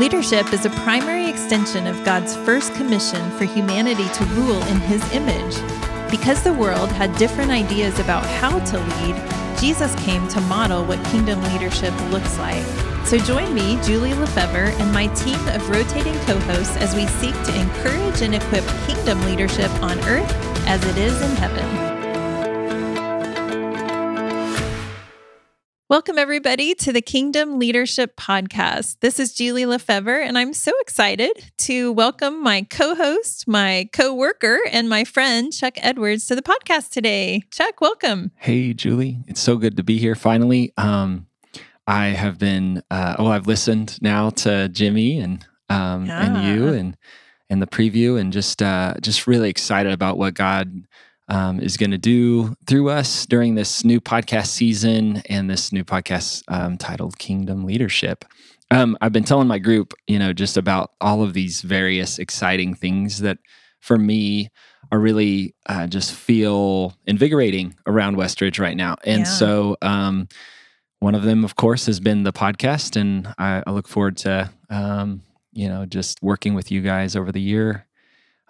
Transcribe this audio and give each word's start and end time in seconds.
Leadership 0.00 0.54
is 0.54 0.64
a 0.64 0.70
primary 0.70 1.28
extension 1.28 1.86
of 1.86 2.02
God's 2.06 2.34
first 2.34 2.72
commission 2.72 3.30
for 3.32 3.44
humanity 3.44 4.08
to 4.14 4.24
rule 4.34 4.62
in 4.62 4.80
His 4.80 5.02
image. 5.12 5.54
Because 6.10 6.42
the 6.42 6.54
world 6.54 6.90
had 6.92 7.14
different 7.18 7.50
ideas 7.50 7.98
about 7.98 8.24
how 8.24 8.58
to 8.60 8.78
lead, 8.78 9.60
Jesus 9.60 9.94
came 9.96 10.26
to 10.28 10.40
model 10.40 10.86
what 10.86 11.04
kingdom 11.08 11.42
leadership 11.52 11.92
looks 12.10 12.38
like. 12.38 12.64
So 13.04 13.18
join 13.18 13.52
me, 13.52 13.78
Julie 13.82 14.14
Lefevre, 14.14 14.72
and 14.80 14.90
my 14.90 15.08
team 15.08 15.38
of 15.48 15.68
rotating 15.68 16.18
co 16.20 16.38
hosts 16.38 16.78
as 16.78 16.94
we 16.94 17.06
seek 17.06 17.34
to 17.34 17.60
encourage 17.60 18.22
and 18.22 18.34
equip 18.34 18.64
kingdom 18.86 19.20
leadership 19.26 19.70
on 19.82 19.98
earth 20.04 20.32
as 20.66 20.82
it 20.86 20.96
is 20.96 21.20
in 21.20 21.36
heaven. 21.36 21.89
Welcome, 25.90 26.20
everybody, 26.20 26.76
to 26.76 26.92
the 26.92 27.02
Kingdom 27.02 27.58
Leadership 27.58 28.14
Podcast. 28.14 28.98
This 29.00 29.18
is 29.18 29.34
Julie 29.34 29.66
Lefevre, 29.66 30.20
and 30.20 30.38
I'm 30.38 30.52
so 30.52 30.70
excited 30.82 31.50
to 31.58 31.90
welcome 31.90 32.40
my 32.44 32.64
co 32.70 32.94
host, 32.94 33.48
my 33.48 33.88
co 33.92 34.14
worker, 34.14 34.60
and 34.70 34.88
my 34.88 35.02
friend, 35.02 35.52
Chuck 35.52 35.74
Edwards, 35.78 36.28
to 36.28 36.36
the 36.36 36.42
podcast 36.42 36.90
today. 36.90 37.42
Chuck, 37.50 37.80
welcome. 37.80 38.30
Hey, 38.36 38.72
Julie. 38.72 39.18
It's 39.26 39.40
so 39.40 39.56
good 39.56 39.76
to 39.78 39.82
be 39.82 39.98
here 39.98 40.14
finally. 40.14 40.72
Um, 40.76 41.26
I 41.88 42.10
have 42.10 42.38
been, 42.38 42.84
uh, 42.88 43.16
oh, 43.18 43.26
I've 43.26 43.48
listened 43.48 44.00
now 44.00 44.30
to 44.30 44.68
Jimmy 44.68 45.18
and 45.18 45.44
um, 45.70 46.06
yeah. 46.06 46.24
and 46.24 46.56
you 46.56 46.68
and 46.68 46.96
and 47.50 47.60
the 47.60 47.66
preview, 47.66 48.16
and 48.16 48.32
just 48.32 48.62
uh, 48.62 48.94
just 49.00 49.26
really 49.26 49.50
excited 49.50 49.90
about 49.90 50.18
what 50.18 50.34
God 50.34 50.84
um, 51.30 51.60
is 51.60 51.76
going 51.76 51.92
to 51.92 51.98
do 51.98 52.54
through 52.66 52.90
us 52.90 53.24
during 53.24 53.54
this 53.54 53.84
new 53.84 54.00
podcast 54.00 54.48
season 54.48 55.22
and 55.28 55.48
this 55.48 55.72
new 55.72 55.84
podcast 55.84 56.42
um, 56.48 56.76
titled 56.76 57.18
Kingdom 57.18 57.64
Leadership. 57.64 58.24
Um, 58.72 58.98
I've 59.00 59.12
been 59.12 59.24
telling 59.24 59.48
my 59.48 59.58
group, 59.58 59.94
you 60.06 60.18
know, 60.18 60.32
just 60.32 60.56
about 60.56 60.90
all 61.00 61.22
of 61.22 61.32
these 61.32 61.62
various 61.62 62.18
exciting 62.18 62.74
things 62.74 63.20
that 63.20 63.38
for 63.80 63.96
me 63.96 64.50
are 64.92 64.98
really 64.98 65.54
uh, 65.66 65.86
just 65.86 66.12
feel 66.12 66.96
invigorating 67.06 67.76
around 67.86 68.16
Westridge 68.16 68.60
right 68.60 68.76
now. 68.76 68.96
And 69.04 69.20
yeah. 69.20 69.24
so, 69.24 69.76
um, 69.82 70.28
one 70.98 71.14
of 71.14 71.22
them, 71.22 71.44
of 71.44 71.56
course, 71.56 71.86
has 71.86 71.98
been 71.98 72.24
the 72.24 72.32
podcast, 72.32 73.00
and 73.00 73.26
I, 73.38 73.62
I 73.66 73.70
look 73.70 73.88
forward 73.88 74.18
to, 74.18 74.50
um, 74.68 75.22
you 75.50 75.66
know, 75.66 75.86
just 75.86 76.22
working 76.22 76.52
with 76.52 76.70
you 76.70 76.82
guys 76.82 77.16
over 77.16 77.32
the 77.32 77.40
year. 77.40 77.86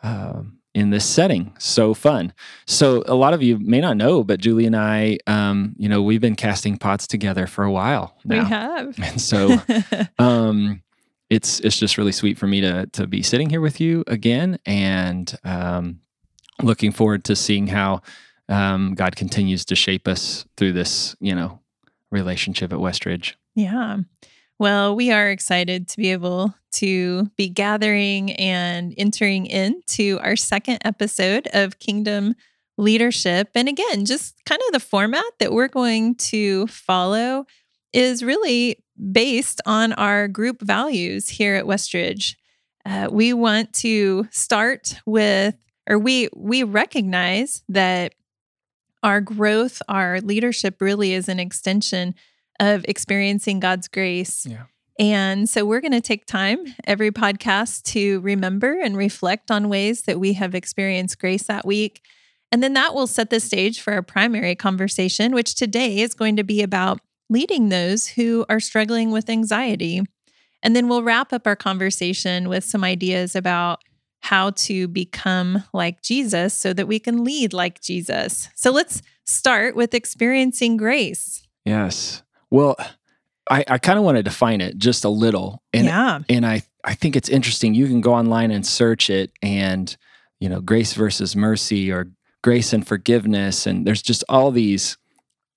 Um, 0.03 0.59
in 0.75 0.91
this 0.91 1.05
setting. 1.05 1.55
So 1.59 1.95
fun. 1.95 2.33
So 2.67 3.03
a 3.07 3.15
lot 3.15 3.35
of 3.35 3.43
you 3.43 3.59
may 3.59 3.81
not 3.81 3.97
know, 3.97 4.23
but 4.23 4.41
Julie 4.41 4.67
and 4.67 4.77
I, 4.77 5.19
um, 5.27 5.75
you 5.79 5.89
know, 5.89 6.03
we've 6.03 6.21
been 6.21 6.37
casting 6.37 6.79
pots 6.79 7.07
together 7.07 7.47
for 7.47 7.65
a 7.65 7.73
while. 7.73 8.17
Now. 8.25 8.43
We 8.43 8.49
have, 8.49 8.99
and 8.99 9.21
so 9.21 9.57
um, 10.19 10.83
it's 11.29 11.61
it's 11.61 11.79
just 11.79 11.99
really 11.99 12.12
sweet 12.12 12.39
for 12.39 12.47
me 12.47 12.61
to 12.61 12.87
to 12.87 13.07
be 13.07 13.23
sitting 13.23 13.51
here 13.51 13.61
with 13.61 13.81
you 13.81 14.05
again, 14.07 14.59
and 14.67 15.33
um, 15.45 16.01
looking 16.62 16.93
forward 16.93 17.25
to 17.25 17.37
seeing 17.37 17.67
how 17.67 18.03
um, 18.49 18.95
God 18.95 19.17
continues 19.17 19.65
to 19.67 19.77
shape 19.77 20.09
us 20.09 20.45
through 20.57 20.73
this, 20.73 21.17
you 21.21 21.34
know, 21.34 21.61
relationship 22.11 22.73
at 22.73 22.79
Westridge. 22.79 23.34
Yeah. 23.55 23.99
Well, 24.61 24.94
we 24.94 25.11
are 25.11 25.30
excited 25.30 25.89
to 25.89 25.97
be 25.97 26.12
able 26.12 26.55
to 26.72 27.25
be 27.39 27.48
gathering 27.48 28.33
and 28.33 28.92
entering 28.98 29.47
into 29.47 30.19
our 30.20 30.36
second 30.36 30.80
episode 30.84 31.48
of 31.55 31.78
Kingdom 31.78 32.34
Leadership. 32.77 33.48
And 33.55 33.70
again, 33.70 34.05
just 34.05 34.34
kind 34.44 34.61
of 34.66 34.75
the 34.75 34.81
format 34.81 35.25
that 35.38 35.55
we're 35.55 35.69
going 35.69 36.16
to 36.16 36.66
follow 36.66 37.47
is 37.94 38.22
really 38.22 38.84
based 39.11 39.62
on 39.64 39.94
our 39.94 40.28
group 40.28 40.61
values 40.61 41.31
here 41.31 41.55
at 41.55 41.64
Westridge. 41.64 42.34
Uh, 42.84 43.08
we 43.11 43.33
want 43.33 43.72
to 43.77 44.28
start 44.31 45.00
with, 45.06 45.54
or 45.88 45.99
we 45.99 46.28
we 46.37 46.65
recognize 46.65 47.62
that 47.70 48.15
our 49.03 49.22
growth, 49.22 49.81
our 49.88 50.20
leadership 50.20 50.82
really 50.82 51.15
is 51.15 51.31
an 51.31 51.41
extension 51.41 52.15
of 52.60 52.84
experiencing 52.87 53.59
God's 53.59 53.88
grace. 53.88 54.47
Yeah. 54.47 54.65
And 54.98 55.48
so 55.48 55.65
we're 55.65 55.81
going 55.81 55.93
to 55.93 56.00
take 56.00 56.26
time 56.26 56.59
every 56.84 57.10
podcast 57.10 57.84
to 57.84 58.21
remember 58.21 58.78
and 58.78 58.97
reflect 58.97 59.50
on 59.50 59.71
ways 59.71 60.03
that 60.03 60.21
we 60.21 60.34
have 60.34 60.54
experienced 60.54 61.19
grace 61.19 61.44
that 61.44 61.66
week. 61.66 62.03
And 62.53 62.62
then 62.62 62.75
that 62.75 62.94
will 62.94 63.06
set 63.06 63.31
the 63.31 63.41
stage 63.41 63.81
for 63.81 63.94
our 63.94 64.03
primary 64.03 64.54
conversation, 64.54 65.32
which 65.32 65.54
today 65.54 66.00
is 66.00 66.12
going 66.12 66.37
to 66.37 66.44
be 66.44 66.62
about 66.62 67.00
leading 67.31 67.70
those 67.70 68.09
who 68.09 68.44
are 68.50 68.60
struggling 68.60 69.10
with 69.10 69.31
anxiety. 69.31 70.03
And 70.62 70.76
then 70.76 70.88
we'll 70.88 71.03
wrap 71.03 71.32
up 71.32 71.47
our 71.47 71.56
conversation 71.56 72.50
with 72.50 72.65
some 72.65 72.84
ideas 72.84 73.34
about 73.34 73.81
how 74.20 74.50
to 74.50 74.87
become 74.87 75.65
like 75.72 76.03
Jesus 76.03 76.53
so 76.53 76.75
that 76.75 76.87
we 76.87 76.99
can 76.99 77.25
lead 77.25 77.54
like 77.54 77.81
Jesus. 77.81 78.50
So 78.54 78.70
let's 78.70 79.00
start 79.25 79.75
with 79.75 79.94
experiencing 79.94 80.76
grace. 80.76 81.43
Yes. 81.65 82.22
Well, 82.50 82.77
I, 83.50 83.65
I 83.69 83.78
kind 83.78 83.99
of 83.99 84.05
want 84.05 84.16
to 84.16 84.22
define 84.22 84.61
it 84.61 84.78
just 84.78 85.05
a 85.05 85.09
little. 85.09 85.62
And, 85.72 85.87
yeah. 85.87 86.21
And 86.28 86.47
I, 86.47 86.62
I 86.84 86.94
think 86.94 87.16
it's 87.16 87.28
interesting. 87.28 87.75
You 87.75 87.87
can 87.87 88.00
go 88.00 88.15
online 88.15 88.50
and 88.50 88.66
search 88.66 89.11
it 89.11 89.33
and, 89.43 89.94
you 90.38 90.49
know, 90.49 90.61
grace 90.61 90.94
versus 90.94 91.34
mercy 91.34 91.91
or 91.91 92.11
grace 92.43 92.72
and 92.72 92.87
forgiveness. 92.87 93.66
And 93.66 93.87
there's 93.87 94.03
just 94.03 94.25
all 94.28 94.50
these 94.50 94.97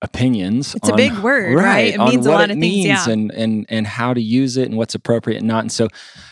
opinions. 0.01 0.75
It's 0.75 0.89
on, 0.89 0.95
a 0.95 0.97
big 0.97 1.17
word, 1.19 1.55
right? 1.55 1.63
right? 1.63 1.93
It 1.93 1.99
means 1.99 2.25
a 2.25 2.31
lot 2.31 2.51
of 2.51 2.59
things, 2.59 2.85
yeah. 2.85 3.09
And, 3.09 3.31
and, 3.31 3.65
and 3.69 3.87
how 3.87 4.13
to 4.13 4.21
use 4.21 4.57
it 4.57 4.67
and 4.67 4.77
what's 4.77 4.95
appropriate 4.95 5.37
and 5.37 5.47
not. 5.47 5.61
And 5.61 5.71
so, 5.71 5.87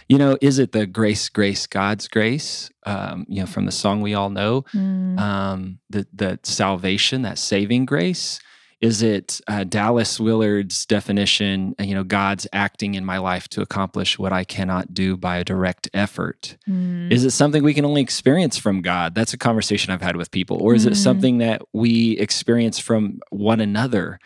you 0.10 0.18
know, 0.18 0.38
is 0.42 0.60
it 0.60 0.74
the 0.74 0.86
grace, 0.86 1.30
grace, 1.30 1.68
God's 1.68 2.08
grace, 2.08 2.70
um, 2.86 3.26
you 3.30 3.40
know, 3.40 3.46
from 3.46 3.66
the 3.66 3.72
song 3.72 4.02
we 4.02 4.14
all 4.14 4.30
know, 4.30 4.64
mm. 4.74 5.18
um, 5.20 5.80
the, 5.90 6.06
the 6.14 6.40
salvation, 6.44 7.22
that 7.22 7.38
saving 7.38 7.86
grace? 7.86 8.42
Is 8.82 9.04
it 9.04 9.40
uh, 9.48 9.64
Dallas 9.64 10.20
Willard's 10.20 10.88
definition, 10.88 11.76
uh, 11.80 11.84
you 11.84 11.94
know, 11.94 12.04
God's 12.04 12.48
acting 12.52 12.96
in 12.96 13.06
my 13.06 13.20
life 13.20 13.48
to 13.50 13.62
accomplish 13.62 14.18
what 14.18 14.34
I 14.34 14.44
cannot 14.44 14.92
do 14.92 15.16
by 15.16 15.38
a 15.38 15.44
direct 15.44 15.88
effort? 15.94 16.58
Mm. 16.68 17.12
Is 17.12 17.24
it 17.24 17.30
something 17.30 17.64
we 17.64 17.76
can 17.76 17.86
only 17.86 18.02
experience 18.02 18.58
from 18.58 18.82
God? 18.82 19.14
That's 19.14 19.34
a 19.34 19.38
conversation 19.38 19.94
I've 19.94 20.02
had 20.02 20.16
with 20.16 20.32
people. 20.32 20.58
Or 20.58 20.74
is 20.74 20.88
mm. 20.88 20.92
it 20.92 20.96
something 20.96 21.38
that 21.38 21.62
we 21.74 22.18
experience 22.18 22.80
from 22.80 23.20
one 23.30 23.60
another 23.60 24.20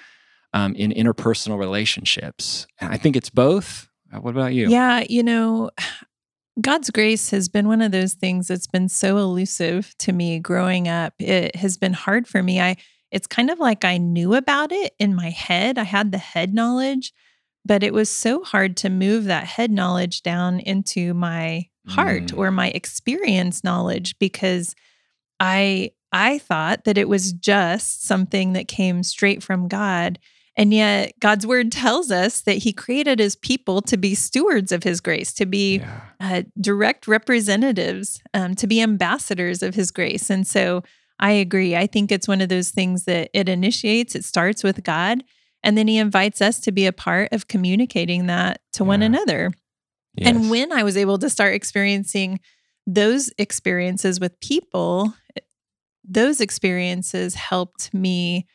um, 0.54 0.74
in 0.76 0.94
interpersonal 0.94 1.60
relationships? 1.60 2.66
I 2.80 2.98
think 2.98 3.18
it's 3.18 3.30
both. 3.30 3.90
Uh, 4.14 4.22
what 4.22 4.32
about 4.32 4.54
you? 4.54 4.70
Yeah, 4.70 5.04
you 5.10 5.22
know, 5.22 5.70
God's 6.62 6.90
grace 6.92 7.32
has 7.32 7.50
been 7.50 7.68
one 7.68 7.82
of 7.82 7.92
those 7.92 8.14
things 8.14 8.48
that's 8.48 8.68
been 8.68 8.88
so 8.88 9.18
elusive 9.18 9.94
to 10.00 10.14
me 10.14 10.40
growing 10.40 10.88
up. 10.88 11.14
It 11.20 11.58
has 11.58 11.78
been 11.78 11.92
hard 11.92 12.26
for 12.26 12.42
me. 12.42 12.62
I 12.62 12.78
it's 13.16 13.28
kind 13.28 13.50
of 13.50 13.60
like 13.60 13.86
I 13.86 13.98
knew 13.98 14.34
about 14.34 14.74
it 14.74 14.94
in 15.00 15.16
my 15.16 15.30
head. 15.30 15.78
I 15.78 15.84
had 15.84 16.12
the 16.12 16.18
head 16.18 16.54
knowledge, 16.54 17.14
but 17.64 17.82
it 17.82 17.94
was 17.94 18.10
so 18.10 18.44
hard 18.44 18.76
to 18.78 18.90
move 18.90 19.24
that 19.24 19.46
head 19.46 19.72
knowledge 19.72 20.22
down 20.22 20.60
into 20.60 21.14
my 21.14 21.70
heart 21.88 22.24
mm. 22.24 22.38
or 22.38 22.52
my 22.52 22.72
experience 22.72 23.64
knowledge 23.64 24.20
because 24.20 24.76
I 25.40 25.92
I 26.12 26.40
thought 26.40 26.84
that 26.84 26.98
it 26.98 27.08
was 27.08 27.32
just 27.32 28.06
something 28.06 28.52
that 28.52 28.68
came 28.68 29.02
straight 29.02 29.42
from 29.42 29.70
God. 29.70 30.20
And 30.58 30.74
yet, 30.74 31.14
God's 31.22 31.48
word 31.48 31.72
tells 31.72 32.12
us 32.12 32.42
that 32.42 32.58
He 32.58 32.74
created 32.74 33.20
His 33.20 33.38
people 33.38 33.82
to 33.84 33.96
be 33.96 34.14
stewards 34.14 34.74
of 34.74 34.84
His 34.84 35.00
grace, 35.00 35.34
to 35.36 35.46
be 35.46 35.78
yeah. 35.78 36.02
uh, 36.20 36.44
direct 36.60 37.08
representatives, 37.08 38.22
um, 38.34 38.56
to 38.56 38.68
be 38.68 38.82
ambassadors 38.82 39.64
of 39.64 39.76
His 39.76 39.92
grace. 39.92 40.30
And 40.30 40.46
so, 40.46 40.84
I 41.20 41.32
agree. 41.32 41.76
I 41.76 41.88
think 41.88 42.12
it's 42.12 42.28
one 42.28 42.42
of 42.42 42.50
those 42.50 42.72
things 42.72 43.06
that 43.06 43.30
it 43.34 43.48
initiates, 43.48 44.16
it 44.16 44.26
starts 44.26 44.64
with 44.64 44.84
God, 44.84 45.24
and 45.64 45.78
then 45.78 45.88
He 45.88 45.98
invites 45.98 46.42
us 46.42 46.60
to 46.62 46.72
be 46.72 46.86
a 46.86 46.94
part 46.94 47.32
of 47.32 47.48
communicating 47.48 48.28
that 48.28 48.62
to 48.74 48.84
yeah. 48.84 48.88
one 48.88 49.02
another. 49.02 49.52
Yes. 50.16 50.30
And 50.30 50.50
when 50.50 50.72
I 50.72 50.84
was 50.84 50.98
able 50.98 51.18
to 51.20 51.30
start 51.30 51.54
experiencing 51.54 52.40
those 52.88 53.32
experiences 53.38 54.20
with 54.20 54.40
people, 54.40 55.14
those 56.04 56.40
experiences 56.40 57.36
helped 57.36 57.94
me 57.94 58.48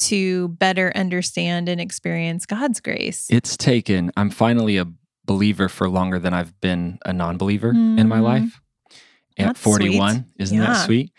to 0.00 0.48
better 0.48 0.92
understand 0.94 1.68
and 1.68 1.80
experience 1.80 2.46
God's 2.46 2.80
grace. 2.80 3.26
It's 3.30 3.56
taken, 3.56 4.10
I'm 4.16 4.30
finally 4.30 4.76
a 4.76 4.86
believer 5.24 5.68
for 5.68 5.88
longer 5.88 6.18
than 6.18 6.34
I've 6.34 6.58
been 6.60 6.98
a 7.04 7.12
non 7.12 7.36
believer 7.36 7.72
mm. 7.72 7.98
in 7.98 8.08
my 8.08 8.18
mm. 8.18 8.22
life. 8.22 8.60
At 9.36 9.46
That's 9.46 9.60
41, 9.60 10.12
sweet. 10.12 10.24
isn't 10.38 10.58
yeah. 10.58 10.66
that 10.66 10.84
sweet? 10.84 11.12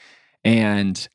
And 0.46 1.10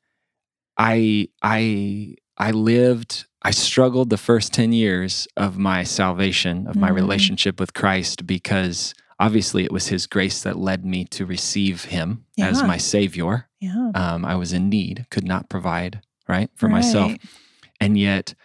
i 0.77 1.27
i 1.41 2.13
i 2.37 2.51
lived 2.51 3.25
i 3.41 3.49
struggled 3.49 4.09
the 4.09 4.17
first 4.17 4.53
10 4.53 4.73
years 4.73 5.27
of 5.37 5.57
my 5.57 5.83
salvation 5.83 6.67
of 6.67 6.75
my 6.75 6.91
mm. 6.91 6.95
relationship 6.95 7.59
with 7.59 7.73
christ 7.73 8.27
because 8.27 8.93
obviously 9.19 9.63
it 9.63 9.71
was 9.71 9.87
his 9.87 10.05
grace 10.05 10.43
that 10.43 10.57
led 10.57 10.85
me 10.85 11.05
to 11.05 11.25
receive 11.25 11.85
him 11.85 12.25
yeah. 12.35 12.47
as 12.47 12.61
my 12.61 12.77
savior 12.77 13.47
yeah. 13.59 13.91
Um, 13.95 14.25
i 14.25 14.35
was 14.35 14.53
in 14.53 14.69
need 14.69 15.07
could 15.09 15.25
not 15.25 15.49
provide 15.49 16.01
right 16.27 16.49
for 16.55 16.67
right. 16.67 16.73
myself 16.73 17.13
and 17.79 17.97
yet 17.97 18.35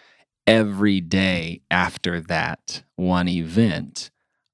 every 0.47 1.01
day 1.01 1.61
after 1.71 2.21
that 2.21 2.83
one 2.95 3.29
event 3.29 4.11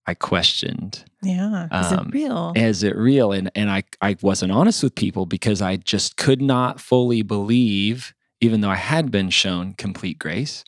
I 0.06 0.14
questioned. 0.14 1.04
Yeah. 1.22 1.66
Is 1.80 1.92
um, 1.92 2.08
it 2.08 2.14
real? 2.14 2.52
Is 2.56 2.82
it 2.82 2.96
real? 2.96 3.32
And 3.32 3.50
and 3.54 3.70
I 3.70 3.84
I 4.00 4.16
wasn't 4.20 4.52
honest 4.52 4.82
with 4.82 4.94
people 4.94 5.26
because 5.26 5.62
I 5.62 5.76
just 5.76 6.16
could 6.16 6.42
not 6.42 6.80
fully 6.80 7.22
believe, 7.22 8.14
even 8.40 8.60
though 8.60 8.70
I 8.70 8.76
had 8.76 9.10
been 9.10 9.30
shown 9.30 9.74
complete 9.74 10.18
grace, 10.18 10.64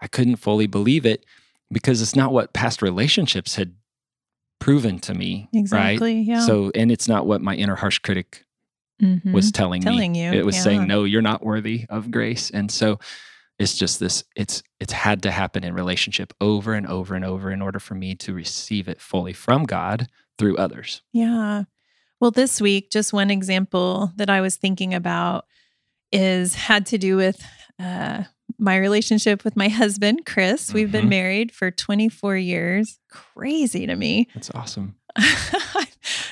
I 0.00 0.06
couldn't 0.06 0.36
fully 0.36 0.66
believe 0.66 1.04
it 1.04 1.26
because 1.70 2.00
it's 2.00 2.16
not 2.16 2.32
what 2.32 2.54
past 2.54 2.80
relationships 2.80 3.56
had 3.56 3.74
proven 4.58 4.98
to 5.00 5.14
me. 5.14 5.48
Exactly. 5.52 6.16
Right? 6.16 6.26
Yeah. 6.26 6.40
So 6.40 6.70
and 6.74 6.90
it's 6.90 7.08
not 7.08 7.26
what 7.26 7.42
my 7.42 7.54
inner 7.54 7.76
harsh 7.76 7.98
critic 7.98 8.46
mm-hmm. 9.02 9.32
was 9.32 9.52
telling, 9.52 9.82
telling 9.82 10.12
me. 10.12 10.24
you. 10.24 10.32
It 10.32 10.44
was 10.44 10.56
yeah. 10.56 10.62
saying, 10.62 10.86
no, 10.86 11.04
you're 11.04 11.22
not 11.22 11.44
worthy 11.44 11.86
of 11.88 12.10
grace. 12.10 12.50
And 12.50 12.70
so 12.70 12.98
it's 13.58 13.76
just 13.76 14.00
this 14.00 14.24
it's 14.36 14.62
it's 14.80 14.92
had 14.92 15.22
to 15.22 15.30
happen 15.30 15.64
in 15.64 15.74
relationship 15.74 16.32
over 16.40 16.74
and 16.74 16.86
over 16.86 17.14
and 17.14 17.24
over 17.24 17.50
in 17.50 17.60
order 17.60 17.78
for 17.78 17.94
me 17.94 18.14
to 18.14 18.32
receive 18.32 18.88
it 18.88 19.00
fully 19.00 19.32
from 19.32 19.64
god 19.64 20.08
through 20.38 20.56
others. 20.56 21.02
Yeah. 21.12 21.64
Well 22.20 22.30
this 22.30 22.60
week 22.60 22.90
just 22.90 23.12
one 23.12 23.30
example 23.30 24.12
that 24.16 24.30
i 24.30 24.40
was 24.40 24.56
thinking 24.56 24.94
about 24.94 25.46
is 26.12 26.54
had 26.54 26.86
to 26.86 26.98
do 26.98 27.16
with 27.16 27.44
uh, 27.78 28.24
my 28.58 28.76
relationship 28.76 29.44
with 29.44 29.56
my 29.56 29.68
husband 29.68 30.24
chris. 30.24 30.72
We've 30.72 30.90
been 30.90 31.02
mm-hmm. 31.02 31.10
married 31.10 31.52
for 31.52 31.70
24 31.70 32.36
years. 32.36 32.98
Crazy 33.10 33.86
to 33.86 33.94
me. 33.94 34.28
That's 34.34 34.50
awesome. 34.54 34.96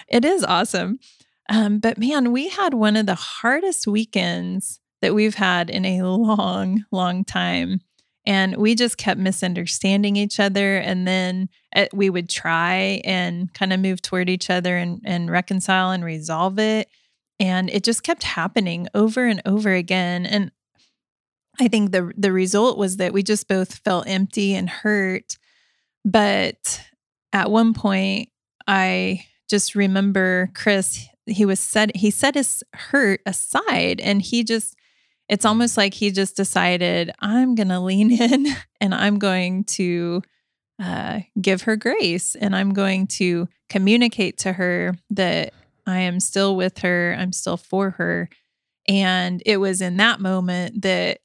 It 0.09 0.25
is 0.25 0.45
awesome. 0.45 1.01
Um, 1.49 1.79
but 1.79 1.99
man 1.99 2.33
we 2.33 2.49
had 2.49 2.75
one 2.75 2.97
of 2.97 3.07
the 3.07 3.15
hardest 3.15 3.87
weekends 3.87 4.81
that 5.03 5.15
we've 5.15 5.35
had 5.35 5.71
in 5.71 5.85
a 5.85 6.03
long, 6.03 6.85
long 6.91 7.25
time. 7.25 7.81
And 8.25 8.57
we 8.57 8.75
just 8.75 8.99
kept 8.99 9.21
misunderstanding 9.21 10.17
each 10.17 10.41
other. 10.41 10.79
And 10.79 11.07
then 11.07 11.49
eh, 11.75 11.87
we 11.93 12.11
would 12.11 12.29
try 12.29 13.01
and 13.05 13.53
kind 13.55 13.73
of 13.73 13.79
move 13.79 14.03
toward 14.03 14.29
each 14.29 14.51
other 14.51 14.77
and, 14.77 15.01
and 15.05 15.31
reconcile 15.31 15.93
and 15.93 16.05
resolve 16.05 16.59
it. 16.59 16.89
And 17.39 17.71
it 17.71 17.85
just 17.85 18.03
kept 18.03 18.25
happening 18.25 18.89
over 18.95 19.27
and 19.27 19.41
over 19.45 19.73
again. 19.73 20.27
And 20.27 20.51
I 21.61 21.69
think 21.69 21.93
the 21.93 22.13
the 22.17 22.33
result 22.33 22.79
was 22.79 22.99
that 22.99 23.13
we 23.13 23.23
just 23.23 23.49
both 23.49 23.77
felt 23.77 24.09
empty 24.09 24.55
and 24.55 24.69
hurt. 24.69 25.37
But 26.05 26.83
at 27.33 27.51
one 27.51 27.75
point, 27.75 28.29
I 28.67 29.25
just 29.49 29.75
remember 29.75 30.51
Chris, 30.55 31.07
he 31.27 31.45
was 31.45 31.61
set 31.61 31.97
he 31.97 32.11
set 32.11 32.35
his 32.35 32.63
hurt 32.75 33.21
aside 33.27 34.01
and 34.01 34.21
he 34.21 34.45
just 34.45 34.77
it's 35.29 35.45
almost 35.45 35.77
like 35.77 35.95
he 35.95 36.11
just 36.11 36.37
decided, 36.37 37.13
I'm 37.21 37.55
going 37.55 37.69
to 37.69 37.81
lean 37.81 38.11
in 38.13 38.47
and 38.81 38.95
I'm 38.95 39.19
going 39.19 39.65
to 39.65 40.23
uh, 40.83 41.21
give 41.41 41.63
her 41.63 41.77
grace 41.77 42.35
and 42.35 42.55
I'm 42.55 42.73
going 42.73 43.07
to 43.07 43.49
communicate 43.69 44.39
to 44.39 44.53
her 44.53 44.95
that 45.11 45.53
I 45.87 46.01
am 46.01 46.21
still 46.21 46.57
with 46.57 46.79
her, 46.79 47.17
I'm 47.19 47.33
still 47.33 47.57
for 47.57 47.91
her. 47.91 48.29
And 48.89 49.43
it 49.47 49.57
was 49.57 49.81
in 49.81 49.97
that 49.97 50.21
moment 50.21 50.83
that 50.83 51.19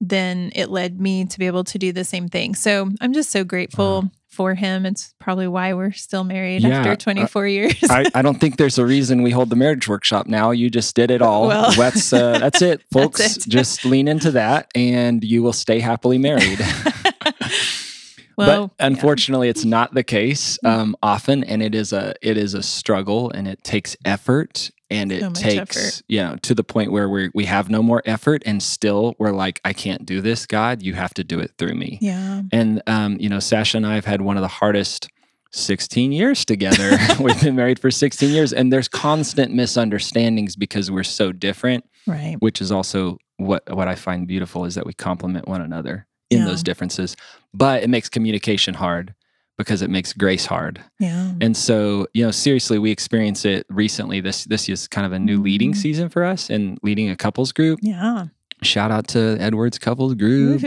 then 0.00 0.50
it 0.54 0.70
led 0.70 1.00
me 1.00 1.26
to 1.26 1.38
be 1.38 1.46
able 1.46 1.64
to 1.64 1.78
do 1.78 1.92
the 1.92 2.04
same 2.04 2.28
thing. 2.28 2.54
So 2.54 2.90
I'm 3.00 3.12
just 3.12 3.30
so 3.30 3.44
grateful 3.44 4.02
wow 4.02 4.10
for 4.30 4.54
him. 4.54 4.86
It's 4.86 5.14
probably 5.18 5.48
why 5.48 5.74
we're 5.74 5.92
still 5.92 6.24
married 6.24 6.62
yeah, 6.62 6.78
after 6.78 6.96
24 6.96 7.42
uh, 7.42 7.46
years. 7.46 7.84
I, 7.90 8.06
I, 8.14 8.22
don't 8.22 8.40
think 8.40 8.56
there's 8.56 8.78
a 8.78 8.86
reason 8.86 9.22
we 9.22 9.32
hold 9.32 9.50
the 9.50 9.56
marriage 9.56 9.88
workshop 9.88 10.26
now. 10.26 10.52
You 10.52 10.70
just 10.70 10.94
did 10.94 11.10
it 11.10 11.20
all. 11.20 11.48
Well, 11.48 11.72
that's, 11.72 12.12
uh, 12.12 12.38
that's 12.38 12.62
it, 12.62 12.82
folks. 12.92 13.20
That's 13.20 13.46
it. 13.46 13.50
just 13.50 13.84
lean 13.84 14.08
into 14.08 14.30
that 14.32 14.70
and 14.74 15.22
you 15.24 15.42
will 15.42 15.52
stay 15.52 15.80
happily 15.80 16.18
married. 16.18 16.60
well, 18.36 18.68
but 18.68 18.84
unfortunately, 18.84 19.48
yeah. 19.48 19.50
it's 19.50 19.64
not 19.64 19.94
the 19.94 20.04
case 20.04 20.58
um, 20.64 20.96
often, 21.02 21.42
and 21.44 21.62
it 21.62 21.74
is 21.74 21.92
a 21.92 22.14
it 22.22 22.36
is 22.36 22.54
a 22.54 22.62
struggle, 22.62 23.30
and 23.30 23.48
it 23.48 23.62
takes 23.64 23.96
effort 24.04 24.70
and 24.90 25.12
it 25.12 25.22
so 25.22 25.30
takes 25.30 25.76
effort. 25.76 26.02
you 26.08 26.20
know 26.20 26.36
to 26.42 26.54
the 26.54 26.64
point 26.64 26.92
where 26.92 27.08
we 27.08 27.30
we 27.34 27.44
have 27.44 27.68
no 27.70 27.82
more 27.82 28.02
effort 28.04 28.42
and 28.46 28.62
still 28.62 29.14
we're 29.18 29.32
like 29.32 29.60
i 29.64 29.72
can't 29.72 30.04
do 30.04 30.20
this 30.20 30.46
god. 30.46 30.82
You 30.82 30.94
have 30.94 31.14
to 31.14 31.24
do 31.24 31.38
it 31.40 31.52
through 31.58 31.74
me. 31.74 31.98
Yeah. 32.00 32.42
And 32.52 32.82
um, 32.86 33.16
you 33.20 33.28
know 33.28 33.40
sasha 33.40 33.76
and 33.76 33.86
i 33.86 33.94
have 33.94 34.04
had 34.04 34.20
one 34.20 34.36
of 34.36 34.42
the 34.42 34.48
hardest 34.48 35.08
16 35.52 36.12
years 36.12 36.44
together. 36.44 36.96
We've 37.20 37.40
been 37.40 37.56
married 37.56 37.80
for 37.80 37.90
16 37.90 38.30
years 38.30 38.52
and 38.52 38.72
there's 38.72 38.88
constant 38.88 39.52
misunderstandings 39.52 40.54
because 40.54 40.90
we're 40.90 41.02
so 41.02 41.32
different 41.32 41.84
right. 42.06 42.36
which 42.38 42.60
is 42.60 42.70
also 42.70 43.18
what 43.36 43.62
what 43.74 43.88
i 43.88 43.94
find 43.94 44.28
beautiful 44.28 44.64
is 44.64 44.74
that 44.74 44.86
we 44.86 44.92
complement 44.92 45.48
one 45.48 45.62
another 45.62 46.06
in 46.30 46.40
yeah. 46.40 46.44
those 46.46 46.62
differences. 46.62 47.16
But 47.52 47.82
it 47.82 47.90
makes 47.90 48.08
communication 48.08 48.74
hard 48.74 49.14
because 49.60 49.82
it 49.82 49.90
makes 49.90 50.12
grace 50.12 50.46
hard. 50.46 50.82
Yeah. 50.98 51.32
And 51.40 51.56
so, 51.56 52.06
you 52.14 52.24
know, 52.24 52.30
seriously, 52.30 52.78
we 52.78 52.90
experienced 52.90 53.44
it 53.46 53.66
recently. 53.68 54.20
This 54.20 54.44
this 54.44 54.68
is 54.68 54.88
kind 54.88 55.06
of 55.06 55.12
a 55.12 55.18
new 55.18 55.40
leading 55.40 55.72
mm-hmm. 55.72 55.80
season 55.80 56.08
for 56.08 56.24
us 56.24 56.50
and 56.50 56.78
leading 56.82 57.10
a 57.10 57.16
couples 57.16 57.52
group. 57.52 57.78
Yeah. 57.82 58.26
Shout 58.62 58.90
out 58.90 59.08
to 59.08 59.36
Edwards 59.40 59.78
Couples 59.78 60.14
Group. 60.14 60.62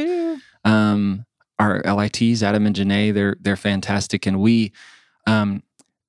Um, 0.65 1.25
our 1.59 1.81
LITs, 1.83 2.41
Adam 2.41 2.65
and 2.65 2.75
Janae, 2.75 3.13
they're 3.13 3.35
they're 3.39 3.55
fantastic. 3.55 4.25
And 4.25 4.39
we 4.39 4.71
um, 5.27 5.63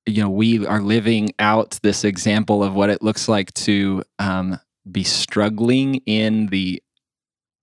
you 0.05 0.21
know, 0.21 0.29
we 0.29 0.65
are 0.65 0.81
living 0.81 1.31
out 1.39 1.79
this 1.81 2.03
example 2.03 2.63
of 2.63 2.75
what 2.75 2.89
it 2.89 3.01
looks 3.01 3.27
like 3.27 3.53
to 3.53 4.03
um, 4.19 4.59
be 4.89 5.03
struggling 5.03 5.95
in 6.05 6.47
the 6.47 6.81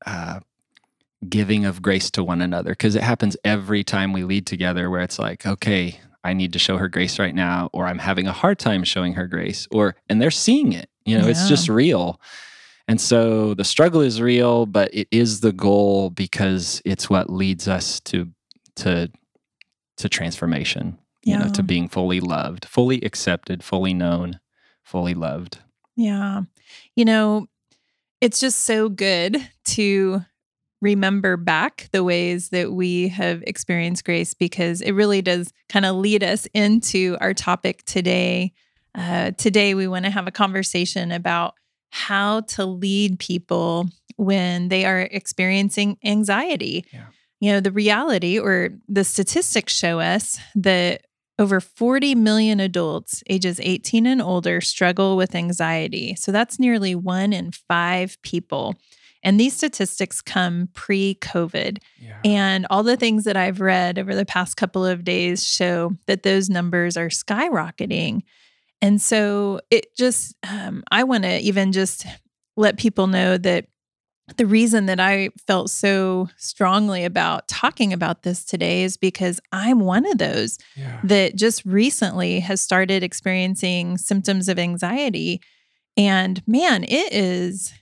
uh, 0.05 0.41
giving 1.29 1.65
of 1.65 1.83
grace 1.83 2.11
to 2.11 2.25
one 2.25 2.43
another 2.43 2.73
because 2.73 2.97
it 2.97 3.03
happens 3.03 3.37
every 3.45 3.85
time 3.85 4.13
we 4.13 4.25
lead 4.25 4.47
together 4.47 4.91
where 4.91 5.03
it's 5.03 5.19
like 5.19 5.47
okay 5.47 6.01
i 6.25 6.33
need 6.33 6.53
to 6.53 6.59
show 6.59 6.77
her 6.77 6.89
grace 6.89 7.19
right 7.19 7.35
now 7.35 7.71
or 7.73 7.87
i'm 7.87 7.99
having 7.99 8.27
a 8.27 8.33
hard 8.33 8.59
time 8.59 8.83
showing 8.83 9.15
her 9.15 9.29
grace 9.29 9.69
or 9.71 9.95
and 10.09 10.21
they're 10.21 10.31
seeing 10.31 10.73
it 10.73 10.89
you 11.05 11.19
know 11.19 11.25
yeah. 11.25 11.31
it's 11.31 11.49
just 11.49 11.69
real. 11.69 12.21
And 12.89 13.01
so 13.01 13.55
the 13.55 13.65
struggle 13.65 14.01
is 14.01 14.21
real 14.21 14.67
but 14.67 14.93
it 14.93 15.09
is 15.11 15.41
the 15.41 15.53
goal 15.53 16.11
because 16.11 16.83
it's 16.85 17.09
what 17.09 17.31
leads 17.31 17.69
us 17.69 18.01
to 18.01 18.29
to 18.77 19.11
to 19.99 20.09
transformation 20.09 20.99
you 21.23 21.39
know 21.39 21.49
to 21.51 21.63
being 21.63 21.89
fully 21.89 22.21
loved 22.21 22.65
fully 22.65 23.01
accepted 23.03 23.63
fully 23.63 23.95
known 23.95 24.41
fully 24.83 25.15
loved. 25.15 25.59
Yeah. 25.97 26.43
You 26.97 27.05
know 27.05 27.47
it's 28.21 28.41
just 28.41 28.61
so 28.61 28.89
good 28.89 29.37
to 29.65 30.25
remember 30.83 31.37
back 31.39 31.89
the 31.93 32.05
ways 32.05 32.51
that 32.51 32.73
we 32.73 33.09
have 33.09 33.43
experienced 33.47 34.05
grace 34.05 34.35
because 34.35 34.83
it 34.83 34.93
really 34.93 35.23
does 35.23 35.53
kind 35.69 35.87
of 35.87 35.97
lead 35.97 36.23
us 36.23 36.47
into 36.53 37.17
our 37.21 37.33
topic 37.33 37.85
today. 37.85 38.53
Uh, 38.95 39.31
today, 39.31 39.75
we 39.75 39.87
want 39.87 40.05
to 40.05 40.11
have 40.11 40.27
a 40.27 40.33
conversation 40.33 41.13
about 41.13 41.55
how 41.91 42.41
to 42.41 42.67
lead 42.67 43.19
people 43.19 43.89
when 44.17 44.69
they 44.69 44.85
are 44.85 45.03
experiencing 45.03 45.97
anxiety. 46.05 46.85
Yeah. 46.93 47.07
You 47.41 47.53
know, 47.53 47.61
the 47.61 47.73
reality 47.73 48.39
or 48.39 48.71
the 48.89 49.05
statistics 49.05 49.73
show 49.73 50.01
us 50.01 50.39
that 50.57 51.07
over 51.39 51.61
40 51.61 52.15
million 52.17 52.61
adults 52.61 53.23
ages 53.29 53.61
18 53.63 54.07
and 54.07 54.21
older 54.21 54.61
struggle 54.61 55.17
with 55.17 55.35
anxiety. 55.35 56.15
So 56.17 56.33
that's 56.33 56.59
nearly 56.59 56.95
one 56.95 57.33
in 57.33 57.53
five 57.53 58.21
people. 58.23 58.77
And 59.23 59.39
these 59.39 59.57
statistics 59.57 60.21
come 60.21 60.69
pre 60.73 61.17
COVID. 61.17 61.79
Yeah. 62.01 62.19
And 62.25 62.67
all 62.71 62.83
the 62.83 62.97
things 62.97 63.25
that 63.25 63.37
I've 63.37 63.61
read 63.61 63.99
over 63.99 64.15
the 64.15 64.27
past 64.27 64.57
couple 64.57 64.85
of 64.85 65.05
days 65.05 65.47
show 65.47 65.93
that 66.07 66.23
those 66.23 66.51
numbers 66.51 66.97
are 66.97 67.09
skyrocketing. 67.09 68.23
And 68.81 69.01
so 69.01 69.61
it 69.71 69.95
just, 69.97 70.35
um, 70.49 70.83
I 70.91 71.05
want 71.05 71.23
to 71.23 71.39
even 71.39 71.73
just 71.73 72.05
let 72.57 72.79
people 72.79 73.07
know 73.07 73.39
that 73.39 73.67
the 74.37 74.47
reason 74.47 74.87
that 74.87 75.01
I 75.01 75.31
felt 75.47 75.71
so 75.71 76.29
strongly 76.37 77.05
about 77.05 77.49
talking 77.49 77.93
about 77.93 78.23
this 78.23 78.45
today 78.45 78.83
is 78.83 78.97
because 78.97 79.41
I'm 79.53 79.81
one 79.81 80.07
of 80.07 80.19
those 80.19 80.59
yeah. 80.77 81.01
that 81.05 81.37
just 81.37 81.65
recently 81.65 82.41
has 82.41 82.61
started 82.61 83.03
experiencing 83.03 83.99
symptoms 83.99 84.49
of 84.49 84.59
anxiety. 84.59 85.41
And 85.97 86.43
man, 86.47 86.85
it 86.85 87.13
is 87.13 87.73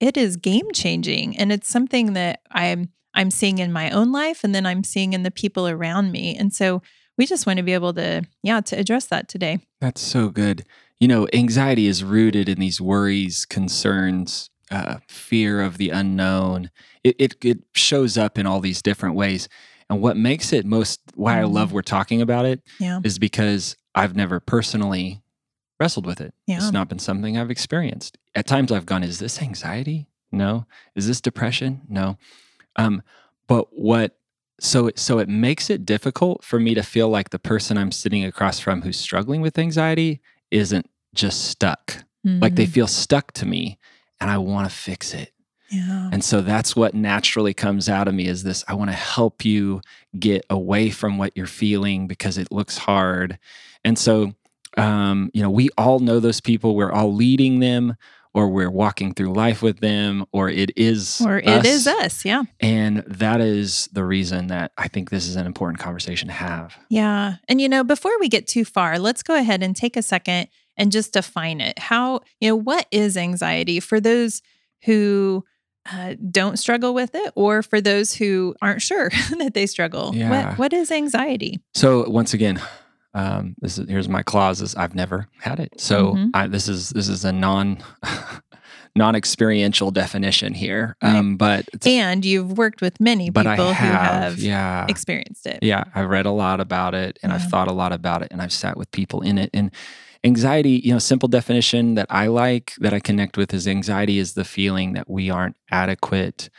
it 0.00 0.16
is 0.16 0.36
game 0.36 0.70
changing 0.72 1.36
and 1.36 1.52
it's 1.52 1.68
something 1.68 2.12
that 2.14 2.40
I'm 2.50 2.90
I'm 3.14 3.30
seeing 3.30 3.58
in 3.58 3.72
my 3.72 3.90
own 3.90 4.12
life 4.12 4.42
and 4.42 4.54
then 4.54 4.66
I'm 4.66 4.84
seeing 4.84 5.12
in 5.12 5.22
the 5.22 5.30
people 5.30 5.68
around 5.68 6.10
me. 6.10 6.36
And 6.36 6.52
so 6.52 6.82
we 7.16 7.26
just 7.26 7.46
want 7.46 7.58
to 7.58 7.62
be 7.62 7.72
able 7.72 7.94
to 7.94 8.22
yeah, 8.42 8.60
to 8.62 8.76
address 8.76 9.06
that 9.06 9.28
today. 9.28 9.60
That's 9.80 10.00
so 10.00 10.28
good. 10.28 10.64
You 10.98 11.08
know, 11.08 11.28
anxiety 11.32 11.86
is 11.86 12.02
rooted 12.02 12.48
in 12.48 12.58
these 12.58 12.80
worries, 12.80 13.44
concerns, 13.44 14.50
uh, 14.70 14.98
fear 15.08 15.60
of 15.60 15.78
the 15.78 15.90
unknown. 15.90 16.70
It, 17.02 17.16
it 17.18 17.34
it 17.44 17.58
shows 17.74 18.18
up 18.18 18.38
in 18.38 18.46
all 18.46 18.60
these 18.60 18.82
different 18.82 19.14
ways. 19.14 19.48
And 19.90 20.00
what 20.00 20.16
makes 20.16 20.52
it 20.52 20.64
most 20.64 21.00
why. 21.14 21.40
I 21.40 21.44
love 21.44 21.68
mm-hmm. 21.68 21.76
we're 21.76 21.82
talking 21.82 22.22
about 22.22 22.46
it 22.46 22.62
yeah. 22.80 23.00
is 23.04 23.18
because 23.18 23.76
I've 23.94 24.16
never 24.16 24.40
personally 24.40 25.22
wrestled 25.80 26.06
with 26.06 26.20
it. 26.20 26.34
Yeah. 26.46 26.56
It's 26.56 26.72
not 26.72 26.88
been 26.88 26.98
something 26.98 27.36
I've 27.36 27.50
experienced. 27.50 28.18
At 28.34 28.46
times 28.46 28.72
I've 28.72 28.86
gone, 28.86 29.02
is 29.02 29.18
this 29.18 29.42
anxiety? 29.42 30.06
No. 30.30 30.66
Is 30.94 31.06
this 31.06 31.20
depression? 31.20 31.82
No. 31.88 32.18
Um, 32.76 33.02
but 33.46 33.68
what 33.78 34.16
so 34.60 34.90
so 34.94 35.18
it 35.18 35.28
makes 35.28 35.68
it 35.68 35.84
difficult 35.84 36.44
for 36.44 36.60
me 36.60 36.74
to 36.74 36.82
feel 36.82 37.08
like 37.08 37.30
the 37.30 37.38
person 37.38 37.76
I'm 37.76 37.92
sitting 37.92 38.24
across 38.24 38.60
from 38.60 38.82
who's 38.82 38.98
struggling 38.98 39.40
with 39.40 39.58
anxiety 39.58 40.20
isn't 40.50 40.88
just 41.14 41.46
stuck. 41.46 42.04
Mm-hmm. 42.26 42.40
Like 42.40 42.54
they 42.54 42.64
mm-hmm. 42.64 42.72
feel 42.72 42.86
stuck 42.86 43.32
to 43.32 43.46
me 43.46 43.78
and 44.20 44.30
I 44.30 44.38
want 44.38 44.68
to 44.68 44.74
fix 44.74 45.12
it. 45.12 45.32
Yeah. 45.70 46.10
And 46.12 46.22
so 46.22 46.40
that's 46.40 46.76
what 46.76 46.94
naturally 46.94 47.52
comes 47.52 47.88
out 47.88 48.06
of 48.06 48.14
me 48.14 48.26
is 48.26 48.44
this 48.44 48.64
I 48.68 48.74
want 48.74 48.90
to 48.90 48.96
help 48.96 49.44
you 49.44 49.80
get 50.18 50.44
away 50.48 50.90
from 50.90 51.18
what 51.18 51.32
you're 51.34 51.46
feeling 51.46 52.06
because 52.06 52.38
it 52.38 52.52
looks 52.52 52.78
hard. 52.78 53.38
And 53.84 53.98
so 53.98 54.34
um, 54.76 55.30
you 55.32 55.42
know, 55.42 55.50
we 55.50 55.70
all 55.78 55.98
know 56.00 56.20
those 56.20 56.40
people. 56.40 56.74
We're 56.74 56.92
all 56.92 57.14
leading 57.14 57.60
them 57.60 57.96
or 58.34 58.48
we're 58.48 58.70
walking 58.70 59.14
through 59.14 59.32
life 59.32 59.62
with 59.62 59.78
them, 59.78 60.26
or 60.32 60.50
it 60.50 60.72
is 60.76 61.20
or 61.24 61.38
it 61.38 61.46
us. 61.46 61.64
is 61.64 61.86
us, 61.86 62.24
yeah. 62.24 62.42
And 62.58 62.98
that 63.06 63.40
is 63.40 63.88
the 63.92 64.04
reason 64.04 64.48
that 64.48 64.72
I 64.76 64.88
think 64.88 65.10
this 65.10 65.28
is 65.28 65.36
an 65.36 65.46
important 65.46 65.78
conversation 65.78 66.26
to 66.26 66.34
have. 66.34 66.76
Yeah, 66.90 67.36
and 67.48 67.60
you 67.60 67.68
know, 67.68 67.84
before 67.84 68.12
we 68.18 68.28
get 68.28 68.48
too 68.48 68.64
far, 68.64 68.98
let's 68.98 69.22
go 69.22 69.36
ahead 69.36 69.62
and 69.62 69.76
take 69.76 69.96
a 69.96 70.02
second 70.02 70.48
and 70.76 70.90
just 70.90 71.12
define 71.12 71.60
it. 71.60 71.78
How 71.78 72.20
you 72.40 72.48
know 72.48 72.56
what 72.56 72.86
is 72.90 73.16
anxiety 73.16 73.78
for 73.78 74.00
those 74.00 74.42
who 74.84 75.44
uh, 75.90 76.14
don't 76.30 76.58
struggle 76.58 76.92
with 76.92 77.14
it, 77.14 77.32
or 77.36 77.62
for 77.62 77.80
those 77.80 78.12
who 78.14 78.56
aren't 78.60 78.82
sure 78.82 79.10
that 79.38 79.54
they 79.54 79.66
struggle. 79.66 80.12
Yeah. 80.12 80.48
What 80.48 80.58
what 80.58 80.72
is 80.72 80.90
anxiety? 80.90 81.60
So 81.74 82.08
once 82.10 82.34
again, 82.34 82.60
um, 83.14 83.54
this 83.60 83.78
is 83.78 83.88
here's 83.88 84.08
my 84.08 84.22
clauses. 84.22 84.74
I've 84.74 84.94
never 84.94 85.28
had 85.38 85.60
it, 85.60 85.80
so 85.80 86.14
mm-hmm. 86.14 86.30
I, 86.34 86.46
this 86.48 86.68
is 86.68 86.90
this 86.90 87.08
is 87.08 87.24
a 87.24 87.32
non 87.32 87.78
non-experiential 88.96 89.90
definition 89.90 90.54
here. 90.54 90.96
Right. 91.02 91.16
Um, 91.16 91.36
but 91.36 91.64
and 91.86 92.24
you've 92.24 92.56
worked 92.58 92.80
with 92.80 93.00
many 93.00 93.30
people 93.30 93.44
have, 93.44 93.58
who 93.58 93.72
have 93.72 94.38
yeah, 94.38 94.86
experienced 94.88 95.46
it. 95.46 95.60
Yeah, 95.62 95.84
I've 95.94 96.08
read 96.08 96.26
a 96.26 96.30
lot 96.30 96.60
about 96.60 96.94
it, 96.94 97.18
and 97.22 97.30
yeah. 97.30 97.36
I've 97.36 97.44
thought 97.50 97.68
a 97.68 97.72
lot 97.72 97.92
about 97.92 98.22
it, 98.22 98.28
and 98.30 98.42
I've 98.42 98.52
sat 98.52 98.76
with 98.76 98.90
people 98.90 99.20
in 99.20 99.38
it. 99.38 99.50
And 99.54 99.70
anxiety, 100.24 100.80
you 100.84 100.92
know, 100.92 100.98
simple 100.98 101.28
definition 101.28 101.94
that 101.94 102.06
I 102.10 102.26
like 102.28 102.74
that 102.78 102.92
I 102.92 103.00
connect 103.00 103.36
with 103.36 103.52
is 103.54 103.68
anxiety 103.68 104.18
is 104.18 104.34
the 104.34 104.44
feeling 104.44 104.94
that 104.94 105.08
we 105.08 105.30
aren't 105.30 105.56
adequate 105.70 106.50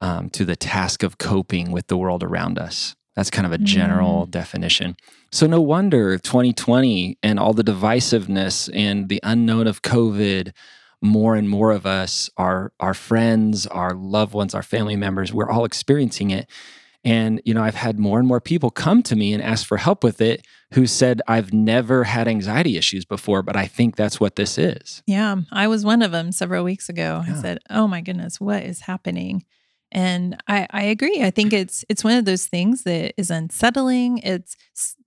um, 0.00 0.30
to 0.30 0.44
the 0.44 0.56
task 0.56 1.02
of 1.02 1.18
coping 1.18 1.72
with 1.72 1.88
the 1.88 1.96
world 1.96 2.22
around 2.22 2.58
us. 2.58 2.94
That's 3.18 3.30
kind 3.30 3.46
of 3.46 3.50
a 3.52 3.58
general 3.58 4.28
mm. 4.28 4.30
definition. 4.30 4.96
So, 5.32 5.48
no 5.48 5.60
wonder 5.60 6.16
2020 6.18 7.18
and 7.20 7.40
all 7.40 7.52
the 7.52 7.64
divisiveness 7.64 8.70
and 8.72 9.08
the 9.08 9.18
unknown 9.24 9.66
of 9.66 9.82
COVID, 9.82 10.52
more 11.02 11.34
and 11.34 11.50
more 11.50 11.72
of 11.72 11.84
us, 11.84 12.30
our, 12.36 12.72
our 12.78 12.94
friends, 12.94 13.66
our 13.66 13.92
loved 13.92 14.34
ones, 14.34 14.54
our 14.54 14.62
family 14.62 14.94
members, 14.94 15.34
we're 15.34 15.50
all 15.50 15.64
experiencing 15.64 16.30
it. 16.30 16.48
And, 17.02 17.42
you 17.44 17.54
know, 17.54 17.62
I've 17.64 17.74
had 17.74 17.98
more 17.98 18.20
and 18.20 18.28
more 18.28 18.40
people 18.40 18.70
come 18.70 19.02
to 19.02 19.16
me 19.16 19.32
and 19.32 19.42
ask 19.42 19.66
for 19.66 19.78
help 19.78 20.04
with 20.04 20.20
it 20.20 20.46
who 20.74 20.86
said, 20.86 21.20
I've 21.26 21.52
never 21.52 22.04
had 22.04 22.28
anxiety 22.28 22.76
issues 22.76 23.04
before, 23.04 23.42
but 23.42 23.56
I 23.56 23.66
think 23.66 23.96
that's 23.96 24.20
what 24.20 24.36
this 24.36 24.58
is. 24.58 25.02
Yeah. 25.06 25.38
I 25.50 25.66
was 25.66 25.84
one 25.84 26.02
of 26.02 26.12
them 26.12 26.30
several 26.30 26.62
weeks 26.62 26.88
ago. 26.88 27.24
Yeah. 27.26 27.34
I 27.34 27.40
said, 27.40 27.58
Oh 27.68 27.88
my 27.88 28.00
goodness, 28.00 28.40
what 28.40 28.62
is 28.62 28.82
happening? 28.82 29.44
And 29.90 30.36
I, 30.46 30.66
I 30.70 30.82
agree. 30.82 31.22
I 31.22 31.30
think 31.30 31.52
it's 31.52 31.84
it's 31.88 32.04
one 32.04 32.16
of 32.16 32.24
those 32.26 32.46
things 32.46 32.82
that 32.82 33.14
is 33.16 33.30
unsettling. 33.30 34.18
It's 34.18 34.56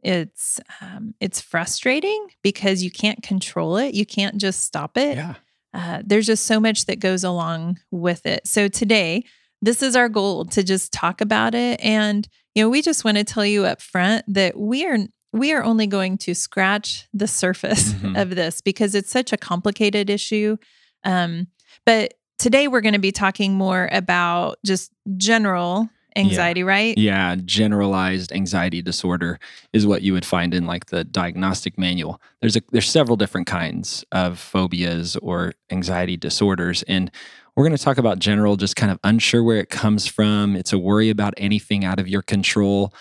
it's 0.04 0.60
um, 0.82 1.14
it's 1.20 1.40
frustrating 1.40 2.28
because 2.42 2.84
you 2.84 2.90
can't 2.90 3.22
control 3.22 3.78
it. 3.78 3.94
You 3.94 4.06
can't 4.06 4.38
just 4.38 4.64
stop 4.64 4.98
it. 4.98 5.18
Yeah. 5.18 5.36
Uh, 5.74 6.02
there's 6.04 6.26
just 6.26 6.46
so 6.46 6.60
much 6.60 6.86
that 6.86 7.00
goes 7.00 7.24
along 7.24 7.80
with 7.92 8.26
it. 8.26 8.48
So 8.48 8.68
today, 8.68 9.24
this 9.62 9.82
is 9.82 9.96
our 9.96 10.10
goal 10.10 10.46
to 10.46 10.64
just 10.64 10.92
talk 10.92 11.22
about 11.22 11.54
it. 11.54 11.80
And 11.82 12.28
you 12.56 12.64
know, 12.64 12.70
we 12.70 12.82
just 12.82 13.06
want 13.06 13.18
to 13.18 13.24
tell 13.24 13.46
you 13.46 13.66
up 13.66 13.82
front 13.82 14.26
that 14.28 14.58
we 14.58 14.86
are 14.86 14.98
we 15.32 15.54
are 15.54 15.64
only 15.64 15.88
going 15.88 16.18
to 16.18 16.34
scratch 16.34 17.08
the 17.14 17.28
surface 17.28 17.94
mm-hmm. 17.94 18.16
of 18.16 18.32
this 18.36 18.62
because 18.62 18.96
it's 18.96 19.12
such 19.12 19.32
a 19.32 19.38
complicated 19.38 20.10
issue. 20.10 20.58
Um, 21.04 21.48
but 21.86 22.16
Today, 22.42 22.68
we're 22.68 22.82
going 22.82 22.94
to 22.94 23.00
be 23.00 23.12
talking 23.12 23.54
more 23.54 23.88
about 23.92 24.58
just 24.66 24.92
general 25.16 25.88
anxiety, 26.16 26.62
yeah. 26.62 26.66
right? 26.66 26.98
Yeah, 26.98 27.36
generalized 27.46 28.32
anxiety 28.32 28.82
disorder 28.82 29.40
is 29.74 29.86
what 29.86 30.02
you 30.02 30.14
would 30.14 30.26
find 30.26 30.56
in 30.56 30.66
like 30.66 30.88
the 30.88 31.04
diagnostic 31.04 31.78
manual. 31.78 32.20
There's 32.40 32.56
a 32.56 32.64
there's 32.72 32.90
several 32.90 33.16
different 33.16 33.46
kinds 33.46 34.04
of 34.12 34.40
phobias 34.40 35.18
or 35.18 35.54
anxiety 35.70 36.18
disorders 36.18 36.82
and 36.88 37.12
we're 37.56 37.66
going 37.66 37.78
to 37.78 37.84
talk 37.84 38.00
about 38.00 38.18
general 38.18 38.56
just 38.56 38.76
kind 38.76 38.92
of 38.92 38.98
unsure 39.04 39.44
where 39.44 39.60
it 39.60 39.70
comes 39.70 40.08
from. 40.08 40.56
It's 40.56 40.74
a 40.74 40.80
worry 40.80 41.12
about 41.12 41.36
anything 41.38 41.86
out 41.86 42.00
of 42.00 42.08
your 42.08 42.24
control, 42.24 42.92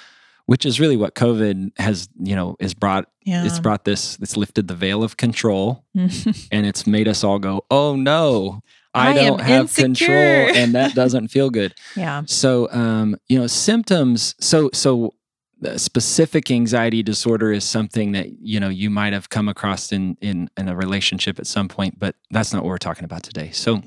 which 0.45 0.67
is 0.67 0.79
really 0.79 0.99
what 0.99 1.15
COVID 1.15 1.79
has, 1.79 2.11
you 2.19 2.37
know, 2.37 2.57
is 2.61 2.75
brought 2.75 3.09
yeah. 3.25 3.47
it's 3.47 3.59
brought 3.59 3.87
this 3.87 4.19
it's 4.21 4.37
lifted 4.37 4.69
the 4.69 4.75
veil 4.75 5.03
of 5.03 5.17
control 5.17 5.87
and 5.95 6.67
it's 6.67 6.87
made 6.87 7.09
us 7.09 7.25
all 7.25 7.39
go, 7.39 7.65
"Oh 7.71 7.97
no, 7.97 8.61
I, 8.93 9.11
I 9.11 9.15
don't 9.15 9.41
have 9.41 9.63
insecure. 9.79 10.07
control 10.07 10.57
and 10.57 10.75
that 10.75 10.95
doesn't 10.95 11.29
feel 11.29 11.51
good. 11.51 11.75
Yeah. 11.97 12.23
So 12.27 12.71
um, 12.73 13.17
you 13.29 13.39
know, 13.39 13.47
symptoms 13.47 14.35
so 14.41 14.71
so 14.73 15.15
specific 15.77 16.51
anxiety 16.51 17.03
disorder 17.03 17.53
is 17.53 17.65
something 17.65 18.13
that 18.13 18.41
you 18.41 18.59
know 18.59 18.69
you 18.69 18.91
might 18.91 19.13
have 19.13 19.29
come 19.29 19.49
across 19.49 19.93
in 19.93 20.17
in 20.21 20.51
in 20.57 20.69
a 20.69 20.77
relationship 20.77 21.39
at 21.39 21.47
some 21.47 21.69
point, 21.69 21.99
but 21.99 22.17
that's 22.31 22.53
not 22.53 22.63
what 22.63 22.69
we're 22.69 22.79
talking 22.79 23.05
about 23.05 23.23
today. 23.23 23.51
So 23.53 23.83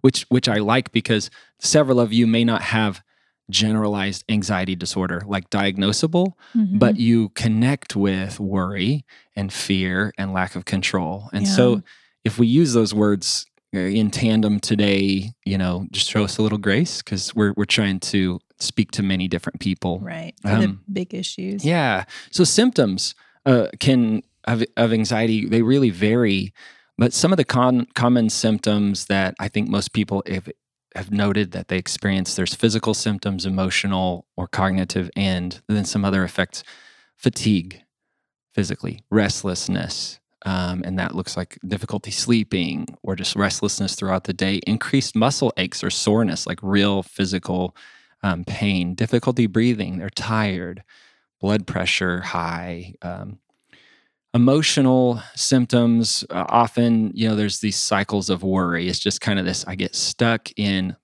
which 0.00 0.26
which 0.28 0.48
I 0.48 0.58
like 0.58 0.92
because 0.92 1.30
several 1.58 2.00
of 2.00 2.12
you 2.12 2.26
may 2.26 2.44
not 2.44 2.62
have 2.62 3.02
generalized 3.50 4.24
anxiety 4.28 4.74
disorder 4.74 5.22
like 5.26 5.48
diagnosable 5.50 6.32
mm-hmm. 6.54 6.78
but 6.78 6.96
you 6.96 7.28
connect 7.30 7.94
with 7.94 8.40
worry 8.40 9.04
and 9.36 9.52
fear 9.52 10.12
and 10.18 10.32
lack 10.32 10.56
of 10.56 10.64
control 10.64 11.28
and 11.32 11.46
yeah. 11.46 11.52
so 11.52 11.82
if 12.24 12.40
we 12.40 12.46
use 12.48 12.72
those 12.72 12.92
words 12.92 13.46
uh, 13.46 13.55
in 13.72 14.10
tandem 14.10 14.60
today, 14.60 15.32
you 15.44 15.58
know, 15.58 15.86
just 15.90 16.08
show 16.08 16.24
us 16.24 16.38
a 16.38 16.42
little 16.42 16.58
grace 16.58 17.02
because 17.02 17.34
we're 17.34 17.52
we're 17.56 17.64
trying 17.64 18.00
to 18.00 18.40
speak 18.58 18.90
to 18.92 19.02
many 19.02 19.28
different 19.28 19.60
people. 19.60 20.00
Right. 20.00 20.34
Um, 20.44 20.60
the 20.60 20.92
big 20.92 21.14
issues. 21.14 21.64
Yeah. 21.64 22.04
So 22.30 22.44
symptoms 22.44 23.14
uh, 23.44 23.68
can 23.80 24.22
of, 24.44 24.64
of 24.76 24.92
anxiety 24.92 25.46
they 25.46 25.62
really 25.62 25.90
vary, 25.90 26.52
but 26.96 27.12
some 27.12 27.32
of 27.32 27.36
the 27.36 27.44
con- 27.44 27.86
common 27.94 28.30
symptoms 28.30 29.06
that 29.06 29.34
I 29.38 29.48
think 29.48 29.68
most 29.68 29.92
people 29.92 30.22
have, 30.26 30.48
have 30.94 31.10
noted 31.10 31.52
that 31.52 31.68
they 31.68 31.78
experience 31.78 32.34
there's 32.34 32.54
physical 32.54 32.94
symptoms, 32.94 33.44
emotional 33.44 34.26
or 34.36 34.46
cognitive, 34.46 35.10
and 35.16 35.60
then 35.68 35.84
some 35.84 36.04
other 36.04 36.24
effects: 36.24 36.62
fatigue, 37.16 37.82
physically, 38.54 39.04
restlessness, 39.10 40.20
um, 40.46 40.82
and 40.84 40.96
that 40.98 41.14
looks 41.14 41.36
like 41.36 41.58
difficulty 41.66 42.12
sleeping 42.12 42.86
or 43.02 43.16
just 43.16 43.34
restlessness 43.34 43.96
throughout 43.96 44.24
the 44.24 44.32
day, 44.32 44.60
increased 44.66 45.16
muscle 45.16 45.52
aches 45.56 45.82
or 45.82 45.90
soreness, 45.90 46.46
like 46.46 46.60
real 46.62 47.02
physical 47.02 47.76
um, 48.22 48.44
pain, 48.44 48.94
difficulty 48.94 49.48
breathing, 49.48 49.98
they're 49.98 50.08
tired, 50.08 50.84
blood 51.40 51.66
pressure 51.66 52.20
high. 52.20 52.94
Um, 53.02 53.40
emotional 54.34 55.20
symptoms 55.34 56.22
uh, 56.28 56.44
often 56.50 57.10
you 57.14 57.26
know 57.26 57.34
there's 57.34 57.60
these 57.60 57.76
cycles 57.76 58.28
of 58.28 58.42
worry 58.42 58.86
it's 58.86 58.98
just 58.98 59.22
kind 59.22 59.38
of 59.38 59.46
this 59.46 59.64
i 59.66 59.74
get 59.74 59.94
stuck 59.94 60.50
in 60.58 60.94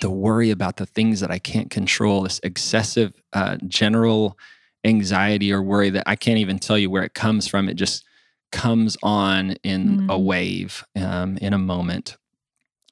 the 0.00 0.08
worry 0.08 0.50
about 0.50 0.78
the 0.78 0.86
things 0.86 1.20
that 1.20 1.30
i 1.30 1.38
can't 1.38 1.70
control 1.70 2.22
this 2.22 2.40
excessive 2.42 3.12
uh, 3.34 3.58
general 3.66 4.38
anxiety 4.86 5.52
or 5.52 5.62
worry 5.62 5.90
that 5.90 6.04
i 6.06 6.16
can't 6.16 6.38
even 6.38 6.58
tell 6.58 6.78
you 6.78 6.88
where 6.88 7.02
it 7.02 7.12
comes 7.12 7.46
from 7.46 7.68
it 7.68 7.74
just 7.74 8.06
comes 8.52 8.96
on 9.02 9.52
in 9.62 10.00
mm. 10.00 10.10
a 10.10 10.18
wave, 10.18 10.84
um, 10.96 11.36
in 11.38 11.52
a 11.52 11.58
moment. 11.58 12.16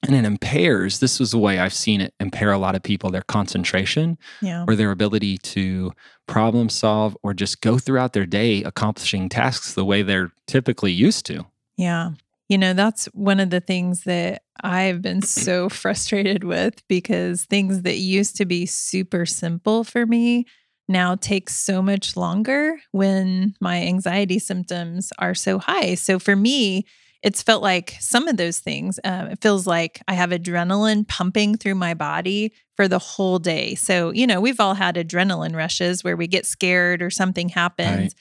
And 0.03 0.15
it 0.15 0.25
impairs, 0.25 1.01
this 1.01 1.21
is 1.21 1.33
the 1.33 1.39
way 1.39 1.59
I've 1.59 1.73
seen 1.73 2.01
it 2.01 2.15
impair 2.21 2.53
a 2.53 2.59
lot 2.59 2.77
of 2.77 2.83
people, 2.83 3.11
their 3.11 3.23
concentration 3.23 4.19
yeah. 4.41 4.65
or 4.69 4.77
their 4.77 4.91
ability 4.91 5.39
to 5.39 5.93
problem 6.29 6.69
solve 6.69 7.17
or 7.23 7.35
just 7.35 7.61
go 7.61 7.79
throughout 7.79 8.13
their 8.13 8.27
day 8.27 8.63
accomplishing 8.63 9.29
tasks 9.29 9.75
the 9.75 9.85
way 9.85 10.03
they're 10.03 10.33
typically 10.47 10.93
used 10.93 11.27
to. 11.27 11.47
Yeah. 11.77 12.11
You 12.49 12.59
know, 12.59 12.73
that's 12.73 13.07
one 13.07 13.41
of 13.41 13.51
the 13.51 13.61
things 13.61 14.05
that 14.05 14.43
I've 14.63 15.03
been 15.03 15.23
so 15.23 15.69
frustrated 15.69 16.45
with 16.45 16.87
because 16.89 17.45
things 17.45 17.83
that 17.83 17.97
used 17.97 18.37
to 18.37 18.45
be 18.45 18.67
super 18.67 19.27
simple 19.27 19.83
for 19.83 20.07
me 20.07 20.47
now 20.89 21.17
takes 21.17 21.57
so 21.57 21.83
much 21.83 22.17
longer 22.17 22.77
when 22.93 23.55
my 23.61 23.83
anxiety 23.83 24.39
symptoms 24.39 25.13
are 25.19 25.35
so 25.35 25.59
high. 25.59 25.95
So 25.95 26.19
for 26.19 26.37
me, 26.37 26.87
it's 27.23 27.43
felt 27.43 27.63
like 27.63 27.97
some 27.99 28.29
of 28.29 28.37
those 28.37 28.61
things. 28.61 29.01
Uh, 29.03 29.29
it 29.33 29.43
feels 29.43 29.67
like 29.67 30.01
I 30.07 30.15
have 30.15 30.31
adrenaline 30.31 31.09
pumping 31.09 31.57
through 31.57 31.75
my 31.75 31.95
body 31.95 32.53
for 32.77 32.87
the 32.87 33.01
whole 33.01 33.39
day. 33.39 33.75
So, 33.75 34.13
you 34.13 34.27
know, 34.27 34.41
we've 34.41 34.61
all 34.61 34.75
had 34.75 34.95
adrenaline 34.95 35.57
rushes 35.57 36.05
where 36.05 36.17
we 36.17 36.29
get 36.29 36.47
scared 36.47 37.03
or 37.03 37.11
something 37.11 37.49
happens. 37.49 37.99
Right. 37.99 38.15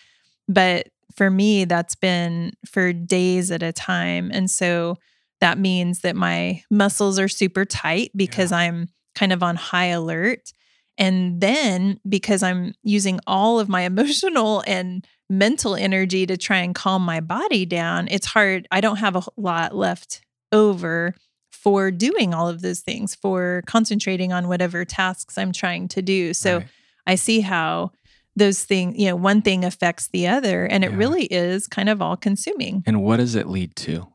But 0.47 0.87
for 1.15 1.29
me, 1.29 1.65
that's 1.65 1.95
been 1.95 2.53
for 2.65 2.93
days 2.93 3.51
at 3.51 3.61
a 3.61 3.71
time. 3.71 4.31
And 4.33 4.49
so 4.49 4.97
that 5.39 5.59
means 5.59 6.01
that 6.01 6.15
my 6.15 6.63
muscles 6.71 7.19
are 7.19 7.27
super 7.27 7.65
tight 7.65 8.11
because 8.15 8.51
yeah. 8.51 8.57
I'm 8.57 8.87
kind 9.13 9.31
of 9.33 9.43
on 9.43 9.55
high 9.55 9.87
alert. 9.87 10.51
And 10.97 11.41
then 11.41 11.99
because 12.07 12.41
I'm 12.43 12.73
using 12.83 13.19
all 13.27 13.59
of 13.59 13.69
my 13.69 13.81
emotional 13.91 14.63
and 14.65 15.05
mental 15.29 15.75
energy 15.75 16.25
to 16.25 16.37
try 16.37 16.57
and 16.57 16.75
calm 16.75 17.03
my 17.03 17.19
body 17.19 17.65
down, 17.65 18.07
it's 18.09 18.27
hard. 18.27 18.67
I 18.71 18.81
don't 18.81 18.97
have 18.97 19.15
a 19.15 19.23
lot 19.37 19.75
left 19.75 20.21
over 20.51 21.15
for 21.51 21.89
doing 21.89 22.33
all 22.33 22.47
of 22.47 22.61
those 22.61 22.81
things, 22.81 23.15
for 23.15 23.63
concentrating 23.65 24.31
on 24.31 24.47
whatever 24.47 24.85
tasks 24.85 25.37
I'm 25.37 25.51
trying 25.51 25.87
to 25.89 26.01
do. 26.01 26.33
So 26.33 26.57
right. 26.57 26.67
I 27.07 27.15
see 27.15 27.41
how 27.41 27.91
those 28.35 28.63
things, 28.63 28.97
you 28.97 29.07
know, 29.07 29.15
one 29.15 29.41
thing 29.41 29.63
affects 29.63 30.09
the 30.09 30.27
other 30.27 30.65
and 30.65 30.83
it 30.83 30.91
yeah. 30.91 30.97
really 30.97 31.25
is 31.25 31.67
kind 31.67 31.89
of 31.89 32.01
all 32.01 32.17
consuming. 32.17 32.83
And 32.85 33.01
what 33.01 33.17
does 33.17 33.35
it 33.35 33.47
lead 33.47 33.75
to? 33.77 34.07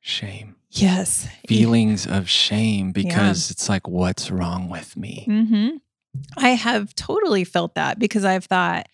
Shame. 0.00 0.56
Yes. 0.70 1.28
Feelings 1.46 2.06
of 2.06 2.28
shame 2.28 2.92
because 2.92 3.48
yeah. 3.48 3.52
it's 3.52 3.68
like, 3.68 3.88
what's 3.88 4.30
wrong 4.30 4.68
with 4.68 4.96
me? 4.96 5.26
Mm-hmm. 5.28 5.76
I 6.36 6.50
have 6.50 6.94
totally 6.94 7.44
felt 7.44 7.74
that 7.74 7.98
because 7.98 8.24
I've 8.24 8.44
thought, 8.44 8.88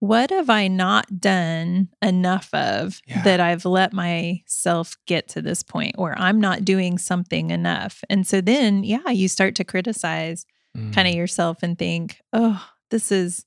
what 0.00 0.30
have 0.30 0.50
I 0.50 0.68
not 0.68 1.20
done 1.20 1.88
enough 2.02 2.52
of 2.52 3.00
yeah. 3.06 3.22
that 3.22 3.40
I've 3.40 3.64
let 3.64 3.92
myself 3.94 4.96
get 5.06 5.26
to 5.28 5.42
this 5.42 5.62
point 5.62 5.94
or 5.96 6.14
I'm 6.18 6.38
not 6.40 6.64
doing 6.64 6.98
something 6.98 7.50
enough? 7.50 8.04
And 8.10 8.26
so 8.26 8.40
then, 8.40 8.84
yeah, 8.84 9.08
you 9.08 9.26
start 9.28 9.54
to 9.56 9.64
criticize 9.64 10.44
mm. 10.76 10.92
kind 10.92 11.08
of 11.08 11.14
yourself 11.14 11.62
and 11.62 11.78
think, 11.78 12.20
oh, 12.34 12.62
this 12.90 13.10
is, 13.10 13.45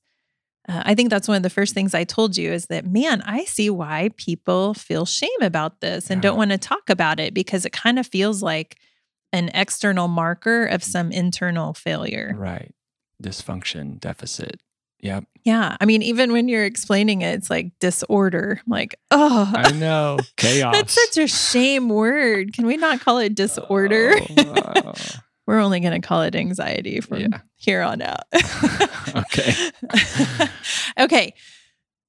uh, 0.70 0.82
I 0.86 0.94
think 0.94 1.10
that's 1.10 1.26
one 1.26 1.36
of 1.36 1.42
the 1.42 1.50
first 1.50 1.74
things 1.74 1.94
I 1.94 2.04
told 2.04 2.36
you 2.36 2.52
is 2.52 2.66
that, 2.66 2.86
man, 2.86 3.22
I 3.22 3.44
see 3.44 3.70
why 3.70 4.10
people 4.16 4.74
feel 4.74 5.04
shame 5.04 5.30
about 5.42 5.80
this 5.80 6.10
and 6.10 6.18
yeah. 6.18 6.30
don't 6.30 6.36
want 6.38 6.52
to 6.52 6.58
talk 6.58 6.88
about 6.88 7.18
it 7.18 7.34
because 7.34 7.64
it 7.64 7.72
kind 7.72 7.98
of 7.98 8.06
feels 8.06 8.42
like 8.42 8.78
an 9.32 9.50
external 9.52 10.06
marker 10.06 10.66
of 10.66 10.84
some 10.84 11.10
internal 11.10 11.74
failure. 11.74 12.34
Right. 12.36 12.72
Dysfunction, 13.22 13.98
deficit. 13.98 14.60
Yep. 15.00 15.24
Yeah. 15.44 15.76
I 15.80 15.86
mean, 15.86 16.02
even 16.02 16.32
when 16.32 16.48
you're 16.48 16.64
explaining 16.64 17.22
it, 17.22 17.34
it's 17.34 17.50
like 17.50 17.72
disorder. 17.80 18.60
I'm 18.64 18.70
like, 18.70 18.94
oh, 19.10 19.50
I 19.54 19.72
know. 19.72 20.18
Chaos. 20.36 20.74
That's 20.74 20.92
such 20.92 21.24
a 21.24 21.26
shame 21.26 21.88
word. 21.88 22.52
Can 22.52 22.66
we 22.66 22.76
not 22.76 23.00
call 23.00 23.18
it 23.18 23.34
disorder? 23.34 24.12
Oh, 24.38 24.52
wow. 24.84 24.92
We're 25.50 25.58
only 25.58 25.80
going 25.80 26.00
to 26.00 26.06
call 26.06 26.22
it 26.22 26.36
anxiety 26.36 27.00
from 27.00 27.22
yeah. 27.22 27.40
here 27.56 27.82
on 27.82 28.02
out. 28.02 28.22
okay. 29.16 29.52
okay. 31.00 31.34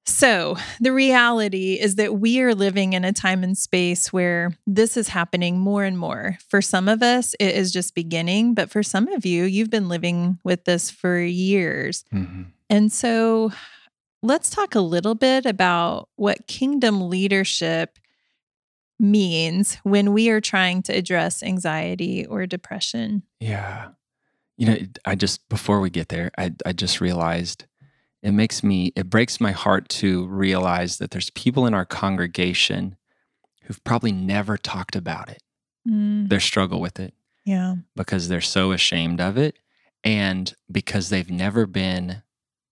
So, 0.06 0.56
the 0.78 0.92
reality 0.92 1.72
is 1.72 1.96
that 1.96 2.20
we 2.20 2.40
are 2.40 2.54
living 2.54 2.92
in 2.92 3.04
a 3.04 3.12
time 3.12 3.42
and 3.42 3.58
space 3.58 4.12
where 4.12 4.56
this 4.64 4.96
is 4.96 5.08
happening 5.08 5.58
more 5.58 5.82
and 5.82 5.98
more. 5.98 6.38
For 6.50 6.62
some 6.62 6.88
of 6.88 7.02
us, 7.02 7.34
it 7.40 7.56
is 7.56 7.72
just 7.72 7.96
beginning, 7.96 8.54
but 8.54 8.70
for 8.70 8.84
some 8.84 9.08
of 9.08 9.26
you, 9.26 9.42
you've 9.42 9.70
been 9.70 9.88
living 9.88 10.38
with 10.44 10.64
this 10.64 10.88
for 10.88 11.18
years. 11.18 12.04
Mm-hmm. 12.14 12.42
And 12.70 12.92
so 12.92 13.50
let's 14.22 14.50
talk 14.50 14.76
a 14.76 14.80
little 14.80 15.16
bit 15.16 15.46
about 15.46 16.10
what 16.14 16.46
kingdom 16.46 17.10
leadership 17.10 17.98
means 19.02 19.76
when 19.82 20.12
we 20.12 20.30
are 20.30 20.40
trying 20.40 20.82
to 20.84 20.92
address 20.92 21.42
anxiety 21.42 22.24
or 22.24 22.46
depression. 22.46 23.24
Yeah. 23.40 23.88
You 24.56 24.66
know, 24.66 24.76
I 25.04 25.16
just, 25.16 25.48
before 25.48 25.80
we 25.80 25.90
get 25.90 26.08
there, 26.08 26.30
I, 26.38 26.52
I 26.64 26.72
just 26.72 27.00
realized 27.00 27.66
it 28.22 28.30
makes 28.30 28.62
me, 28.62 28.92
it 28.94 29.10
breaks 29.10 29.40
my 29.40 29.50
heart 29.50 29.88
to 29.88 30.26
realize 30.28 30.98
that 30.98 31.10
there's 31.10 31.30
people 31.30 31.66
in 31.66 31.74
our 31.74 31.84
congregation 31.84 32.96
who've 33.64 33.82
probably 33.82 34.12
never 34.12 34.56
talked 34.56 34.94
about 34.94 35.28
it, 35.28 35.42
mm. 35.88 36.28
their 36.28 36.40
struggle 36.40 36.80
with 36.80 37.00
it. 37.00 37.12
Yeah. 37.44 37.74
Because 37.96 38.28
they're 38.28 38.40
so 38.40 38.70
ashamed 38.70 39.20
of 39.20 39.36
it 39.36 39.58
and 40.04 40.54
because 40.70 41.08
they've 41.08 41.30
never 41.30 41.66
been 41.66 42.22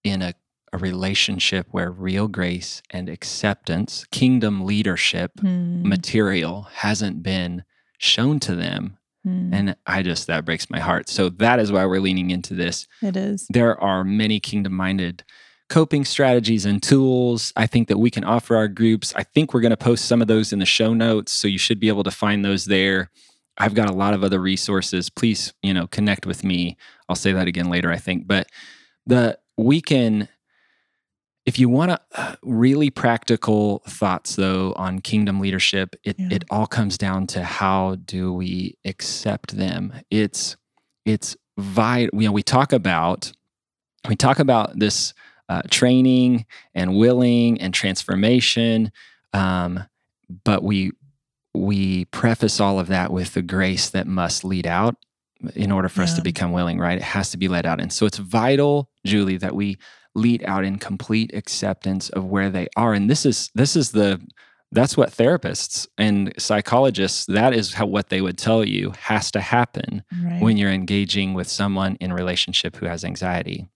in 0.05 0.23
a, 0.23 0.35
a 0.73 0.79
relationship 0.79 1.67
where 1.71 1.91
real 1.91 2.29
grace 2.29 2.83
and 2.91 3.09
acceptance, 3.09 4.05
kingdom 4.11 4.65
leadership 4.65 5.33
mm. 5.39 5.83
material 5.83 6.69
hasn't 6.73 7.23
been 7.23 7.65
shown 7.99 8.39
to 8.41 8.55
them. 8.55 8.99
Mm. 9.27 9.51
And 9.53 9.77
I 9.87 10.03
just, 10.03 10.27
that 10.29 10.45
breaks 10.45 10.71
my 10.71 10.79
heart. 10.79 11.09
So 11.09 11.29
that 11.29 11.59
is 11.59 11.73
why 11.73 11.85
we're 11.87 12.01
leaning 12.01 12.31
into 12.31 12.55
this. 12.55 12.87
It 13.03 13.17
is. 13.17 13.47
There 13.51 13.79
are 13.81 14.05
many 14.05 14.41
kingdom 14.41 14.73
minded 14.73 15.25
coping 15.69 16.05
strategies 16.05 16.67
and 16.67 16.83
tools 16.83 17.53
I 17.57 17.67
think 17.67 17.89
that 17.89 17.99
we 17.99 18.11
can 18.11 18.25
offer 18.25 18.57
our 18.57 18.69
groups. 18.69 19.15
I 19.15 19.23
think 19.23 19.55
we're 19.55 19.61
going 19.61 19.71
to 19.71 19.77
post 19.77 20.05
some 20.07 20.21
of 20.21 20.27
those 20.27 20.53
in 20.53 20.59
the 20.59 20.67
show 20.67 20.93
notes. 20.93 21.33
So 21.33 21.49
you 21.49 21.59
should 21.59 21.81
be 21.81 21.89
able 21.89 22.03
to 22.03 22.11
find 22.11 22.45
those 22.45 22.65
there. 22.65 23.11
I've 23.57 23.75
got 23.75 23.89
a 23.89 23.95
lot 23.95 24.13
of 24.13 24.25
other 24.25 24.41
resources. 24.41 25.09
Please, 25.09 25.55
you 25.63 25.73
know, 25.73 25.87
connect 25.87 26.27
with 26.27 26.43
me. 26.43 26.77
I'll 27.09 27.17
say 27.17 27.33
that 27.33 27.47
again 27.47 27.71
later, 27.71 27.91
I 27.91 27.99
think. 27.99 28.27
But 28.27 28.49
the 29.07 29.39
we 29.57 29.81
can 29.81 30.29
if 31.51 31.59
you 31.59 31.69
want 31.69 31.91
to 31.91 32.01
uh, 32.15 32.37
really 32.45 32.91
practical 32.91 33.83
thoughts 33.89 34.37
though 34.37 34.73
on 34.77 35.01
kingdom 35.01 35.41
leadership 35.41 35.97
it, 36.05 36.15
yeah. 36.17 36.29
it 36.31 36.45
all 36.49 36.69
comes 36.69 36.97
down 36.97 37.27
to 37.27 37.43
how 37.43 37.97
do 38.05 38.33
we 38.33 38.79
accept 38.85 39.57
them 39.57 39.93
it's 40.13 40.57
it's 41.05 41.37
vital 41.59 42.21
you 42.21 42.29
know 42.29 42.33
we 42.33 42.45
talk 42.45 42.73
about 42.73 43.33
we 44.09 44.15
talk 44.15 44.39
about 44.39 44.79
this 44.79 45.13
uh, 45.49 45.61
training 45.71 46.47
and 46.73 46.97
willing 46.97 47.61
and 47.61 47.75
transformation 47.75 48.93
um, 49.33 49.83
but 50.45 50.63
we 50.63 50.93
we 51.53 52.05
preface 52.07 52.61
all 52.61 52.79
of 52.79 52.87
that 52.87 53.13
with 53.13 53.35
the 53.35 53.43
grace 53.43 53.91
that 53.91 54.07
must 54.07 54.45
lead 54.45 54.69
out 54.69 54.95
in 55.57 55.73
order 55.73 55.89
for 55.89 56.03
yeah. 56.03 56.05
us 56.05 56.15
to 56.15 56.23
become 56.23 56.53
willing, 56.53 56.79
right? 56.79 56.99
It 56.99 57.03
has 57.03 57.31
to 57.31 57.39
be 57.39 57.49
let 57.49 57.67
out. 57.67 57.81
And 57.81 57.93
so 57.93 58.07
it's 58.07 58.19
vital, 58.19 58.91
Julie, 59.05 59.39
that 59.39 59.55
we 59.55 59.79
lead 60.15 60.45
out 60.45 60.65
in 60.65 60.79
complete 60.79 61.35
acceptance 61.35 62.09
of 62.11 62.25
where 62.25 62.51
they 62.51 62.69
are. 62.77 62.95
And 62.95 63.09
this 63.09 63.25
is 63.25 63.51
this 63.55 63.77
is 63.77 63.93
the 63.93 64.21
that's 64.73 64.97
what 64.97 65.11
therapists 65.11 65.89
and 65.99 66.33
psychologists 66.39 67.27
that 67.27 67.53
is 67.53 67.75
how 67.75 67.87
what 67.87 68.09
they 68.09 68.21
would 68.21 68.39
tell 68.39 68.65
you 68.65 68.93
has 68.99 69.31
to 69.33 69.41
happen 69.41 70.05
right. 70.23 70.41
when 70.41 70.57
you're 70.57 70.71
engaging 70.71 71.35
with 71.35 71.49
someone 71.49 71.97
in 72.01 72.13
relationship 72.13 72.77
who 72.77 72.87
has 72.87 73.05
anxiety. 73.05 73.67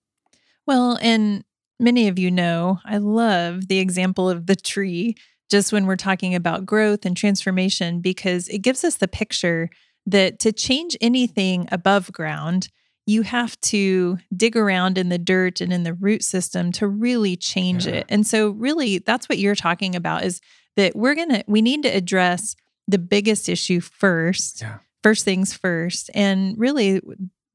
Well, 0.66 0.98
and 1.02 1.44
many 1.80 2.08
of 2.08 2.18
you 2.18 2.30
know, 2.30 2.78
I 2.84 2.98
love 2.98 3.68
the 3.68 3.80
example 3.80 4.30
of 4.30 4.46
the 4.46 4.56
tree 4.56 5.16
just 5.50 5.72
when 5.72 5.86
we're 5.86 5.96
talking 5.96 6.34
about 6.34 6.64
growth 6.64 7.04
and 7.04 7.16
transformation 7.16 8.00
because 8.00 8.48
it 8.48 8.58
gives 8.58 8.84
us 8.84 8.96
the 8.96 9.08
picture 9.08 9.70
that 10.06 10.38
to 10.40 10.52
change 10.52 10.96
anything 11.00 11.68
above 11.70 12.12
ground, 12.12 12.68
you 13.06 13.22
have 13.22 13.60
to 13.60 14.18
dig 14.34 14.56
around 14.56 14.96
in 14.96 15.10
the 15.10 15.18
dirt 15.18 15.60
and 15.60 15.72
in 15.72 15.82
the 15.82 15.94
root 15.94 16.22
system 16.22 16.72
to 16.72 16.86
really 16.86 17.36
change 17.36 17.86
yeah. 17.86 17.94
it. 17.94 18.06
And 18.08 18.26
so 18.26 18.50
really 18.50 18.98
that's 18.98 19.28
what 19.28 19.38
you're 19.38 19.54
talking 19.54 19.94
about 19.94 20.24
is 20.24 20.40
that 20.76 20.96
we're 20.96 21.14
going 21.14 21.30
to 21.30 21.44
we 21.46 21.62
need 21.62 21.82
to 21.82 21.88
address 21.88 22.56
the 22.88 22.98
biggest 22.98 23.48
issue 23.48 23.80
first. 23.80 24.62
Yeah. 24.62 24.78
First 25.02 25.24
things 25.26 25.52
first 25.52 26.10
and 26.14 26.56
really 26.56 27.02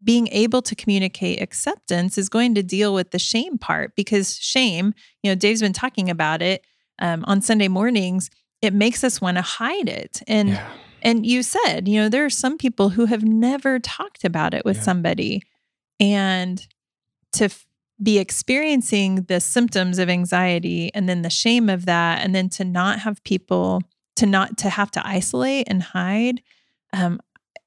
being 0.03 0.27
able 0.27 0.61
to 0.61 0.75
communicate 0.75 1.41
acceptance 1.41 2.17
is 2.17 2.29
going 2.29 2.55
to 2.55 2.63
deal 2.63 2.93
with 2.93 3.11
the 3.11 3.19
shame 3.19 3.57
part 3.57 3.95
because 3.95 4.37
shame, 4.37 4.93
you 5.23 5.31
know, 5.31 5.35
Dave's 5.35 5.61
been 5.61 5.73
talking 5.73 6.09
about 6.09 6.41
it 6.41 6.63
um, 6.99 7.25
on 7.27 7.41
Sunday 7.41 7.67
mornings. 7.67 8.29
It 8.61 8.73
makes 8.73 9.03
us 9.03 9.19
want 9.19 9.37
to 9.37 9.41
hide 9.41 9.89
it. 9.89 10.21
And 10.27 10.49
yeah. 10.49 10.69
And 11.01 11.25
you 11.25 11.43
said, 11.43 11.87
you 11.87 12.01
know, 12.01 12.09
there 12.09 12.25
are 12.25 12.29
some 12.29 12.57
people 12.57 12.89
who 12.89 13.05
have 13.05 13.23
never 13.23 13.79
talked 13.79 14.23
about 14.23 14.53
it 14.53 14.65
with 14.65 14.77
yeah. 14.77 14.83
somebody. 14.83 15.43
And 15.99 16.65
to 17.33 17.45
f- 17.45 17.65
be 18.01 18.17
experiencing 18.17 19.23
the 19.23 19.39
symptoms 19.39 19.99
of 19.99 20.09
anxiety 20.09 20.89
and 20.93 21.09
then 21.09 21.21
the 21.21 21.29
shame 21.29 21.69
of 21.69 21.85
that, 21.85 22.23
and 22.23 22.33
then 22.33 22.49
to 22.49 22.63
not 22.63 22.99
have 22.99 23.23
people, 23.23 23.81
to 24.15 24.25
not 24.25 24.57
to 24.59 24.69
have 24.69 24.91
to 24.91 25.05
isolate 25.05 25.67
and 25.67 25.83
hide, 25.83 26.41
um, 26.93 27.19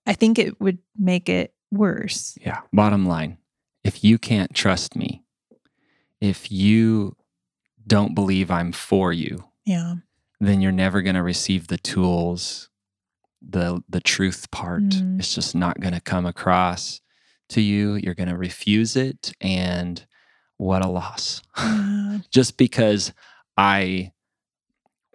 I 0.07 0.15
think 0.15 0.39
it 0.39 0.61
would 0.61 0.79
make 0.99 1.29
it 1.29 1.55
worse. 1.71 2.37
Yeah. 2.41 2.61
Bottom 2.73 3.05
line 3.07 3.39
if 3.85 4.05
you 4.05 4.19
can't 4.19 4.55
trust 4.55 4.97
me, 4.97 5.23
if 6.21 6.51
you 6.53 7.17
don't 7.87 8.15
believe 8.15 8.51
I'm 8.51 8.73
for 8.73 9.13
you, 9.13 9.45
yeah, 9.65 9.95
then 10.41 10.61
you're 10.61 10.73
never 10.73 11.03
going 11.03 11.15
to 11.15 11.23
receive 11.23 11.69
the 11.69 11.79
tools 11.79 12.69
the 13.49 13.83
the 13.89 14.01
truth 14.01 14.51
part 14.51 14.83
mm. 14.83 15.21
is 15.21 15.35
just 15.35 15.55
not 15.55 15.81
going 15.81 15.95
to 15.95 16.01
come 16.01 16.27
across 16.27 17.01
to 17.49 17.61
you 17.61 17.95
you're 17.95 18.15
going 18.15 18.29
to 18.29 18.37
refuse 18.37 18.97
it 18.97 19.33
and 19.41 20.07
what 20.57 20.85
a 20.85 20.89
loss 20.89 21.43
just 22.31 22.57
because 22.57 23.13
i 23.57 24.11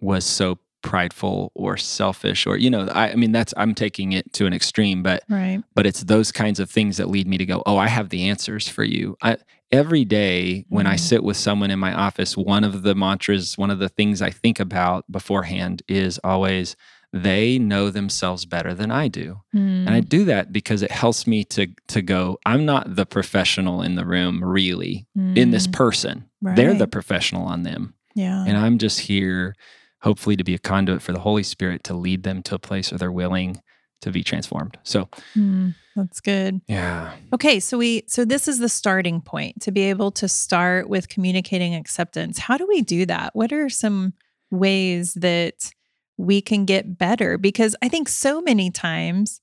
was 0.00 0.24
so 0.24 0.58
prideful 0.82 1.50
or 1.54 1.76
selfish 1.76 2.46
or 2.46 2.56
you 2.56 2.70
know 2.70 2.86
I, 2.88 3.10
I, 3.10 3.14
mean 3.16 3.32
that's 3.32 3.52
i'm 3.56 3.74
taking 3.74 4.12
it 4.12 4.32
to 4.34 4.46
an 4.46 4.52
extreme 4.52 5.02
but 5.02 5.24
right. 5.28 5.60
but 5.74 5.86
it's 5.86 6.04
those 6.04 6.30
kinds 6.30 6.60
of 6.60 6.70
things 6.70 6.98
that 6.98 7.08
lead 7.08 7.26
me 7.26 7.36
to 7.36 7.44
go 7.44 7.62
oh 7.66 7.76
i 7.76 7.88
have 7.88 8.10
the 8.10 8.28
answers 8.28 8.68
for 8.68 8.84
you 8.84 9.16
I, 9.20 9.38
every 9.72 10.04
day 10.04 10.64
when 10.68 10.86
mm. 10.86 10.90
i 10.90 10.96
sit 10.96 11.24
with 11.24 11.36
someone 11.36 11.72
in 11.72 11.80
my 11.80 11.92
office 11.92 12.36
one 12.36 12.62
of 12.62 12.82
the 12.82 12.94
mantras 12.94 13.58
one 13.58 13.70
of 13.70 13.80
the 13.80 13.88
things 13.88 14.22
i 14.22 14.30
think 14.30 14.60
about 14.60 15.10
beforehand 15.10 15.82
is 15.88 16.20
always 16.22 16.76
they 17.12 17.58
know 17.58 17.88
themselves 17.90 18.44
better 18.44 18.74
than 18.74 18.90
I 18.90 19.08
do. 19.08 19.40
Mm. 19.54 19.86
And 19.86 19.90
I 19.90 20.00
do 20.00 20.24
that 20.26 20.52
because 20.52 20.82
it 20.82 20.90
helps 20.90 21.26
me 21.26 21.44
to 21.44 21.66
to 21.88 22.02
go, 22.02 22.38
I'm 22.44 22.64
not 22.66 22.96
the 22.96 23.06
professional 23.06 23.82
in 23.82 23.94
the 23.94 24.04
room 24.04 24.44
really 24.44 25.06
in 25.16 25.50
this 25.50 25.66
Mm. 25.66 25.72
person. 25.72 26.24
They're 26.42 26.74
the 26.74 26.86
professional 26.86 27.44
on 27.46 27.62
them. 27.62 27.94
Yeah. 28.14 28.44
And 28.46 28.56
I'm 28.56 28.78
just 28.78 29.00
here 29.00 29.54
hopefully 30.02 30.36
to 30.36 30.44
be 30.44 30.54
a 30.54 30.58
conduit 30.58 31.02
for 31.02 31.12
the 31.12 31.20
Holy 31.20 31.42
Spirit 31.42 31.82
to 31.84 31.94
lead 31.94 32.22
them 32.24 32.42
to 32.44 32.54
a 32.54 32.58
place 32.58 32.90
where 32.90 32.98
they're 32.98 33.10
willing 33.10 33.60
to 34.02 34.12
be 34.12 34.22
transformed. 34.22 34.78
So, 34.84 35.08
Mm, 35.34 35.74
that's 35.96 36.20
good. 36.20 36.60
yeah. 36.68 37.12
Okay, 37.32 37.58
so 37.58 37.76
we 37.78 38.04
so 38.06 38.24
this 38.24 38.46
is 38.46 38.58
the 38.58 38.68
starting 38.68 39.20
point 39.20 39.60
to 39.62 39.72
be 39.72 39.80
able 39.82 40.12
to 40.12 40.28
start 40.28 40.88
with 40.88 41.08
communicating 41.08 41.74
acceptance. 41.74 42.38
How 42.38 42.56
do 42.58 42.66
we 42.68 42.80
do 42.82 43.06
that? 43.06 43.34
What 43.34 43.52
are 43.52 43.68
some 43.68 44.12
ways 44.52 45.14
that 45.14 45.72
we 46.18 46.42
can 46.42 46.66
get 46.66 46.98
better? 46.98 47.38
Because 47.38 47.74
I 47.80 47.88
think 47.88 48.08
so 48.08 48.42
many 48.42 48.70
times 48.70 49.40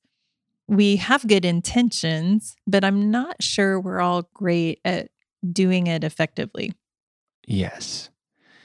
we 0.67 0.97
have 0.97 1.27
good 1.27 1.45
intentions, 1.45 2.55
but 2.67 2.83
I'm 2.83 3.09
not 3.09 3.41
sure 3.41 3.79
we're 3.79 4.01
all 4.01 4.29
great 4.33 4.79
at 4.85 5.09
doing 5.51 5.87
it 5.87 6.03
effectively. 6.03 6.73
Yes. 7.47 8.09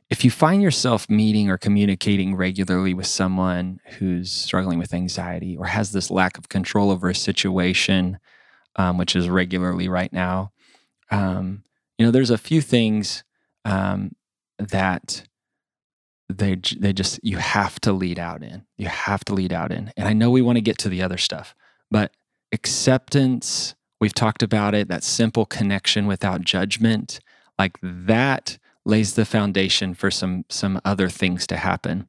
If 0.08 0.24
you 0.24 0.30
find 0.30 0.60
yourself 0.60 1.08
meeting 1.08 1.50
or 1.50 1.56
communicating 1.56 2.34
regularly 2.34 2.94
with 2.94 3.06
someone 3.06 3.78
who's 3.98 4.32
struggling 4.32 4.78
with 4.78 4.92
anxiety 4.92 5.56
or 5.56 5.66
has 5.66 5.92
this 5.92 6.10
lack 6.10 6.36
of 6.36 6.48
control 6.48 6.90
over 6.90 7.08
a 7.08 7.14
situation, 7.14 8.18
um, 8.76 8.98
which 8.98 9.14
is 9.14 9.28
regularly 9.28 9.88
right 9.88 10.12
now, 10.12 10.50
um, 11.10 11.62
you 11.96 12.04
know, 12.04 12.10
there's 12.10 12.30
a 12.30 12.38
few 12.38 12.60
things 12.60 13.22
um, 13.64 14.12
that 14.58 15.28
they 16.38 16.56
they 16.78 16.92
just 16.92 17.20
you 17.22 17.38
have 17.38 17.80
to 17.80 17.92
lead 17.92 18.18
out 18.18 18.42
in. 18.42 18.64
You 18.76 18.88
have 18.88 19.24
to 19.26 19.34
lead 19.34 19.52
out 19.52 19.72
in. 19.72 19.92
And 19.96 20.08
I 20.08 20.12
know 20.12 20.30
we 20.30 20.42
want 20.42 20.56
to 20.56 20.62
get 20.62 20.78
to 20.78 20.88
the 20.88 21.02
other 21.02 21.18
stuff, 21.18 21.54
but 21.90 22.12
acceptance, 22.52 23.74
we've 24.00 24.14
talked 24.14 24.42
about 24.42 24.74
it, 24.74 24.88
that 24.88 25.04
simple 25.04 25.46
connection 25.46 26.06
without 26.06 26.42
judgment, 26.42 27.20
like 27.58 27.78
that 27.82 28.58
lays 28.84 29.14
the 29.14 29.24
foundation 29.24 29.94
for 29.94 30.10
some 30.10 30.44
some 30.48 30.80
other 30.84 31.08
things 31.08 31.46
to 31.48 31.56
happen. 31.56 32.08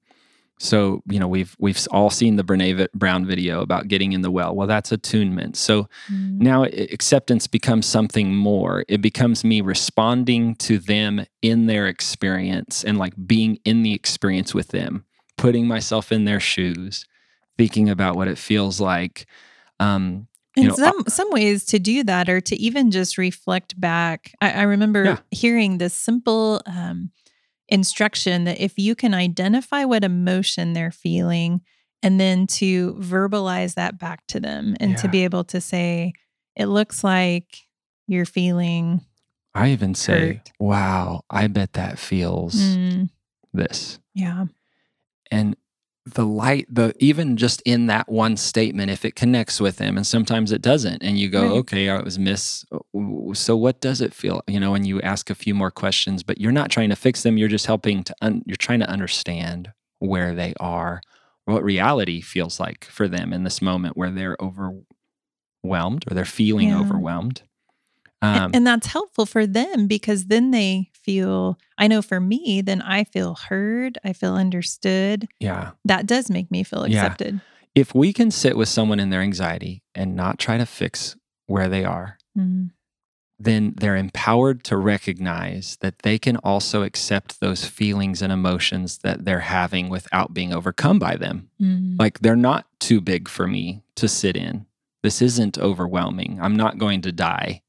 So, 0.62 1.02
you 1.10 1.20
know, 1.20 1.28
we've 1.28 1.56
we've 1.60 1.88
all 1.92 2.12
seen 2.12 2.36
the 2.36 2.44
Brene 2.44 2.88
Brown 2.94 3.26
video 3.26 3.62
about 3.62 3.88
getting 3.88 4.14
in 4.14 4.22
the 4.22 4.30
well. 4.30 4.56
Well, 4.56 4.68
that's 4.68 4.92
attunement. 4.92 5.58
So 5.58 5.88
Mm, 6.12 6.40
now 6.40 6.64
acceptance 6.66 7.48
becomes 7.48 7.86
something 7.88 8.36
more. 8.36 8.86
It 8.88 9.02
becomes 9.02 9.44
me 9.44 9.62
responding 9.62 10.56
to 10.56 10.78
them 10.78 11.26
in 11.42 11.66
their 11.66 11.88
experience 11.88 12.84
and 12.84 12.98
like 13.00 13.14
being 13.26 13.58
in 13.66 13.82
the 13.82 13.94
experience 13.94 14.54
with 14.54 14.68
them, 14.68 15.06
putting 15.36 15.68
myself 15.68 16.12
in 16.12 16.26
their 16.26 16.40
shoes, 16.40 17.06
thinking 17.58 17.90
about 17.90 18.16
what 18.16 18.28
it 18.28 18.38
feels 18.38 18.80
like. 18.80 19.26
Um, 19.80 20.28
In 20.56 20.68
know, 20.68 20.76
some 20.76 21.04
some 21.08 21.32
ways 21.32 21.66
to 21.66 21.80
do 21.80 22.04
that 22.04 22.30
or 22.30 22.40
to 22.40 22.56
even 22.58 22.92
just 22.92 23.18
reflect 23.18 23.80
back. 23.80 24.32
I, 24.42 24.52
I 24.52 24.62
remember 24.64 25.06
Yeah. 25.06 25.18
hearing 25.32 25.80
this 25.80 25.96
simple 25.96 26.62
um, 26.68 27.10
instruction 27.72 28.44
that 28.44 28.60
if 28.62 28.78
you 28.78 28.94
can 28.94 29.14
identify 29.16 29.86
what 29.86 30.04
emotion 30.04 30.74
they're 30.74 30.92
feeling 30.92 31.62
and 32.04 32.20
then 32.20 32.46
to 32.46 32.94
verbalize 32.96 33.76
that 33.76 33.98
back 33.98 34.28
to 34.28 34.40
them 34.40 34.76
and 34.80 34.98
to 34.98 35.08
be 35.08 35.24
able 35.24 35.44
to 35.46 35.62
say, 35.62 36.14
it 36.56 36.66
looks 36.66 37.04
like 37.04 37.46
you're 38.08 38.26
feeling 38.26 39.02
I 39.54 39.70
even 39.70 39.96
say, 39.96 40.34
Hurt. 40.36 40.52
wow, 40.60 41.22
I 41.30 41.48
bet 41.48 41.74
that 41.74 42.00
feels 42.00 42.56
mm, 42.56 43.10
this. 43.54 44.00
yeah. 44.14 44.46
and 45.30 45.56
the 46.06 46.26
light 46.26 46.66
the 46.68 46.94
even 47.00 47.38
just 47.38 47.62
in 47.62 47.86
that 47.86 48.10
one 48.10 48.36
statement 48.36 48.90
if 48.90 49.06
it 49.06 49.16
connects 49.16 49.62
with 49.62 49.78
them 49.78 49.98
and 49.98 50.08
sometimes 50.08 50.52
it 50.52 50.60
doesn't 50.62 51.04
and 51.04 51.20
you 51.20 51.30
go 51.30 51.42
Right. 51.44 51.52
okay 51.60 51.90
i 51.90 52.02
was 52.02 52.18
miss 52.18 52.66
uh, 52.72 52.80
so 53.34 53.56
what 53.56 53.80
does 53.82 54.02
it 54.02 54.12
feel 54.12 54.42
you 54.48 54.60
know 54.60 54.74
and 54.74 54.88
you 54.88 55.00
ask 55.02 55.30
a 55.30 55.36
few 55.36 55.54
more 55.54 55.70
questions 55.70 56.24
but 56.24 56.40
you're 56.42 56.52
not 56.52 56.72
trying 56.72 56.90
to 56.90 56.96
fix 56.96 57.22
them 57.22 57.38
you're 57.38 57.48
just 57.48 57.68
helping 57.68 58.04
to 58.04 58.16
un, 58.22 58.42
you're 58.48 58.56
trying 58.56 58.80
to 58.80 58.90
understand 58.90 59.72
where 60.00 60.34
they 60.34 60.56
are 60.60 61.02
what 61.46 61.64
reality 61.64 62.20
feels 62.20 62.60
like 62.60 62.86
for 62.86 63.08
them 63.08 63.32
in 63.32 63.44
this 63.44 63.62
moment 63.62 63.96
where 63.96 64.10
they're 64.10 64.38
overwhelmed 65.64 66.04
or 66.10 66.16
they're 66.16 66.26
feeling 66.26 66.70
Yeah. 66.70 66.80
overwhelmed 66.80 67.44
um, 68.22 68.52
and 68.54 68.66
that's 68.68 68.88
helpful 68.88 69.26
for 69.26 69.48
them 69.48 69.88
because 69.88 70.26
then 70.26 70.52
they 70.52 70.90
feel, 70.94 71.58
I 71.78 71.88
know 71.88 72.02
for 72.02 72.20
me, 72.20 72.62
then 72.62 72.82
I 72.82 73.04
feel 73.04 73.36
heard, 73.36 73.98
I 74.04 74.14
feel 74.14 74.36
understood. 74.36 75.28
yeah 75.40 75.72
That 75.86 76.06
does 76.06 76.30
make 76.30 76.52
me 76.52 76.64
feel 76.64 76.88
Yeah. 76.88 77.06
accepted. 77.06 77.42
if 77.74 77.96
we 77.96 78.12
can 78.14 78.30
sit 78.32 78.58
with 78.58 78.68
someone 78.70 79.00
in 79.00 79.10
their 79.12 79.22
anxiety 79.22 79.82
and 79.96 80.16
not 80.16 80.38
try 80.38 80.58
to 80.58 80.66
fix 80.66 81.16
where 81.48 81.68
they 81.70 81.84
are 81.86 82.18
Mm. 82.38 82.72
then 83.40 83.74
they're 83.78 83.96
empowered 83.98 84.64
to 84.66 84.78
recognize 84.78 85.78
that 85.82 86.00
they 86.04 86.20
can 86.20 86.38
also 86.38 86.84
accept 86.84 87.40
those 87.40 87.66
feelings 87.66 88.22
and 88.22 88.32
emotions 88.32 89.00
that 89.00 89.26
they're 89.26 89.40
having 89.40 89.90
without 89.90 90.32
being 90.34 90.54
overcome 90.54 91.00
by 91.00 91.16
them. 91.16 91.50
Mm. 91.60 91.96
Like 92.00 92.20
they're 92.20 92.36
not 92.36 92.68
too 92.80 93.02
big 93.02 93.28
for 93.28 93.48
me 93.48 93.82
to 93.96 94.08
sit 94.08 94.38
in. 94.38 94.66
This 95.02 95.22
isn't 95.24 95.58
overwhelming. 95.58 96.38
I'm 96.40 96.56
not 96.56 96.78
going 96.78 97.02
to 97.02 97.12
die. 97.12 97.64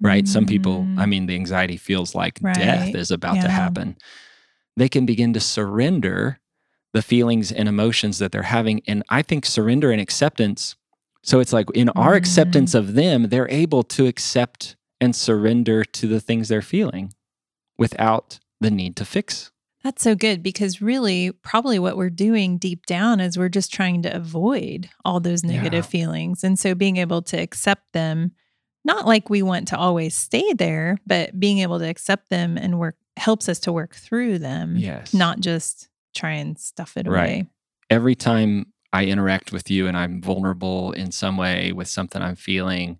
Right? 0.00 0.28
Some 0.28 0.44
people, 0.46 0.86
I 0.98 1.04
Mm. 1.04 1.08
mean, 1.08 1.26
the 1.26 1.34
anxiety 1.34 1.76
feels 1.78 2.14
like 2.14 2.38
Right. 2.42 2.54
death 2.54 2.94
is 2.94 3.10
about 3.10 3.40
to 3.40 3.48
happen. 3.48 3.96
They 4.76 4.88
can 4.90 5.06
begin 5.06 5.32
to 5.32 5.40
surrender 5.40 6.38
the 6.92 7.00
feelings 7.02 7.50
and 7.50 7.68
emotions 7.68 8.18
that 8.18 8.30
they're 8.32 8.42
having. 8.42 8.82
And 8.86 9.02
I 9.08 9.22
think 9.22 9.46
surrender 9.46 9.90
and 9.90 10.00
acceptance. 10.00 10.76
So 11.22 11.40
it's 11.40 11.52
like 11.52 11.66
in 11.74 11.88
our 11.90 12.12
Mm. 12.12 12.16
acceptance 12.18 12.74
of 12.74 12.94
them, 12.94 13.28
they're 13.30 13.50
able 13.50 13.82
to 13.84 14.06
accept 14.06 14.76
and 15.00 15.14
surrender 15.16 15.82
to 15.84 16.06
the 16.06 16.20
things 16.20 16.48
they're 16.48 16.62
feeling 16.62 17.12
without 17.78 18.38
the 18.60 18.70
need 18.70 18.96
to 18.96 19.04
fix. 19.04 19.50
That's 19.82 20.02
so 20.02 20.14
good 20.14 20.42
because 20.42 20.82
really, 20.82 21.30
probably 21.30 21.78
what 21.78 21.96
we're 21.96 22.10
doing 22.10 22.58
deep 22.58 22.86
down 22.86 23.20
is 23.20 23.38
we're 23.38 23.48
just 23.48 23.72
trying 23.72 24.02
to 24.02 24.14
avoid 24.14 24.88
all 25.04 25.20
those 25.20 25.44
negative 25.44 25.84
Yeah. 25.84 25.90
feelings. 25.90 26.42
And 26.42 26.58
so 26.58 26.74
being 26.74 26.96
able 26.96 27.22
to 27.22 27.36
accept 27.36 27.92
them, 27.92 28.32
not 28.86 29.06
like 29.06 29.28
we 29.28 29.42
want 29.42 29.68
to 29.68 29.76
always 29.78 30.16
stay 30.16 30.52
there, 30.54 30.96
but 31.06 31.38
being 31.38 31.58
able 31.58 31.78
to 31.80 31.88
accept 31.88 32.30
them 32.30 32.56
and 32.56 32.78
work 32.78 32.96
helps 33.18 33.48
us 33.48 33.58
to 33.60 33.72
work 33.72 33.94
through 33.94 34.38
them, 34.38 34.76
Yes. 34.76 35.12
not 35.12 35.40
just 35.40 35.88
try 36.14 36.32
and 36.32 36.58
stuff 36.58 36.96
it 36.96 37.06
Right. 37.06 37.18
away. 37.42 37.46
Every 37.90 38.14
time 38.14 38.72
I 38.92 39.04
interact 39.06 39.52
with 39.52 39.70
you 39.70 39.86
and 39.88 39.96
I'm 39.96 40.22
vulnerable 40.22 40.92
in 40.92 41.10
some 41.12 41.36
way 41.36 41.72
with 41.72 41.88
something 41.88 42.22
I'm 42.22 42.36
feeling, 42.36 42.98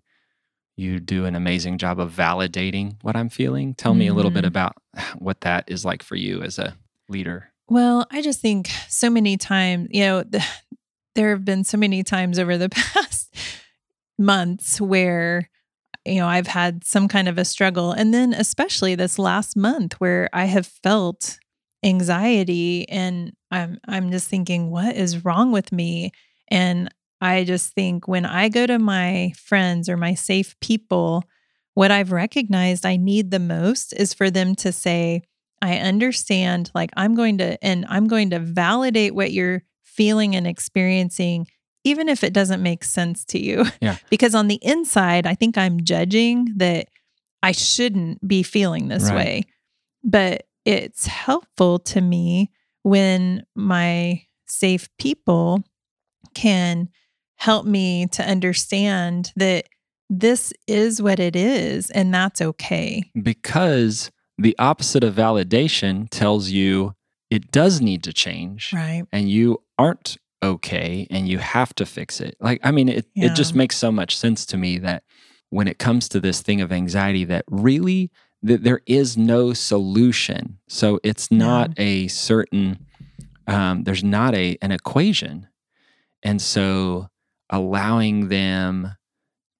you 0.75 0.99
do 0.99 1.25
an 1.25 1.35
amazing 1.35 1.77
job 1.79 1.99
of 1.99 2.11
validating 2.11 2.97
what 3.01 3.15
I'm 3.15 3.29
feeling. 3.29 3.73
Tell 3.73 3.95
me 3.95 4.05
a 4.07 4.13
little 4.13 4.29
bit 4.31 4.43
Mhm. 4.43 4.47
about 4.49 4.75
what 5.17 5.41
that 5.41 5.63
is 5.67 5.83
like 5.85 6.03
for 6.03 6.15
you 6.15 6.41
as 6.43 6.59
a 6.59 6.75
leader. 7.09 7.51
Well, 7.69 8.05
I 8.11 8.21
just 8.21 8.41
think 8.41 8.69
so 8.87 9.09
many 9.09 9.37
times, 9.37 9.87
you 9.91 10.01
know, 10.01 10.23
the, 10.23 10.45
there 11.15 11.29
have 11.31 11.45
been 11.45 11.63
so 11.63 11.77
many 11.77 12.03
times 12.03 12.37
over 12.37 12.57
the 12.57 12.69
past 12.79 13.33
months 14.19 14.79
where, 14.81 15.49
you 16.07 16.19
know, 16.19 16.27
I've 16.27 16.47
had 16.47 16.83
some 16.83 17.07
kind 17.07 17.27
of 17.27 17.37
a 17.37 17.45
struggle. 17.45 17.91
And 17.91 18.13
then, 18.13 18.33
especially 18.33 18.95
this 18.95 19.19
last 19.19 19.55
month, 19.55 19.93
where 19.99 20.29
I 20.33 20.45
have 20.45 20.67
felt 20.67 21.39
anxiety 21.83 22.87
and 22.89 23.33
I'm 23.51 23.79
I'm 23.87 24.11
just 24.11 24.29
thinking 24.29 24.69
what 24.69 24.95
is 24.95 25.23
wrong 25.23 25.51
with 25.51 25.71
me 25.71 26.11
and 26.49 26.89
I 27.21 27.43
just 27.43 27.73
think 27.73 28.07
when 28.07 28.25
I 28.25 28.49
go 28.49 28.65
to 28.65 28.79
my 28.79 29.33
friends 29.37 29.89
or 29.89 29.97
my 29.97 30.13
safe 30.15 30.59
people 30.59 31.23
what 31.75 31.91
I've 31.91 32.11
recognized 32.11 32.85
I 32.85 32.97
need 32.97 33.29
the 33.29 33.39
most 33.39 33.93
is 33.93 34.13
for 34.13 34.31
them 34.31 34.55
to 34.55 34.71
say 34.71 35.21
I 35.61 35.77
understand 35.77 36.71
like 36.73 36.89
I'm 36.97 37.15
going 37.15 37.37
to 37.37 37.63
and 37.63 37.85
I'm 37.89 38.07
going 38.07 38.31
to 38.31 38.39
validate 38.39 39.13
what 39.13 39.31
you're 39.31 39.63
feeling 39.83 40.35
and 40.35 40.47
experiencing 40.47 41.47
even 41.87 42.09
if 42.09 42.23
it 42.23 42.33
doesn't 42.33 42.61
make 42.61 42.83
sense 42.83 43.23
to 43.25 43.39
you. 43.39 43.65
Yeah. 43.81 43.97
because 44.09 44.35
on 44.35 44.47
the 44.47 44.59
inside 44.61 45.25
I 45.25 45.35
think 45.35 45.57
I'm 45.57 45.83
judging 45.83 46.47
that 46.57 46.87
I 47.43 47.51
shouldn't 47.53 48.27
be 48.27 48.43
feeling 48.43 48.87
this 48.89 49.03
Right. 49.09 49.15
way. 49.15 49.43
But 50.03 50.43
it's 50.65 51.05
helpful 51.07 51.79
to 51.79 52.01
me 52.01 52.51
when 52.83 53.45
my 53.55 54.23
safe 54.47 54.89
people 54.97 55.63
can 56.33 56.89
help 57.35 57.65
me 57.65 58.07
to 58.07 58.23
understand 58.23 59.31
that 59.35 59.67
this 60.09 60.53
is 60.67 61.01
what 61.01 61.19
it 61.19 61.35
is 61.35 61.89
and 61.91 62.13
that's 62.13 62.41
okay. 62.41 63.11
Because 63.21 64.09
the 64.37 64.55
opposite 64.59 65.03
of 65.03 65.13
validation 65.15 66.07
tells 66.09 66.49
you 66.49 66.93
it 67.29 67.51
does 67.51 67.81
need 67.81 68.03
to 68.03 68.13
change 68.13 68.71
Right. 68.73 69.03
and 69.11 69.29
you 69.29 69.61
aren't 69.77 70.17
okay 70.43 71.07
and 71.09 71.27
you 71.27 71.39
have 71.39 71.73
to 71.75 71.85
fix 71.85 72.21
it. 72.21 72.35
Like, 72.39 72.59
I 72.63 72.71
mean, 72.71 72.89
it, 72.89 73.07
it 73.15 73.35
just 73.35 73.55
makes 73.55 73.77
so 73.77 73.91
much 73.91 74.17
sense 74.17 74.45
to 74.47 74.57
me 74.57 74.77
that 74.79 75.03
when 75.49 75.67
it 75.67 75.79
comes 75.79 76.09
to 76.09 76.19
this 76.19 76.41
thing 76.41 76.61
of 76.61 76.71
anxiety, 76.71 77.23
that 77.25 77.45
really 77.49 78.11
that 78.43 78.63
there 78.63 78.81
is 78.85 79.17
no 79.17 79.53
solution. 79.53 80.59
So 80.67 80.99
it's 81.03 81.31
not 81.31 81.71
a 81.77 82.07
certain 82.07 82.85
um, 83.47 83.83
there's 83.83 84.03
not 84.03 84.35
a 84.35 84.57
an 84.61 84.71
equation, 84.71 85.47
and 86.21 86.41
so 86.41 87.07
allowing 87.49 88.27
them 88.27 88.95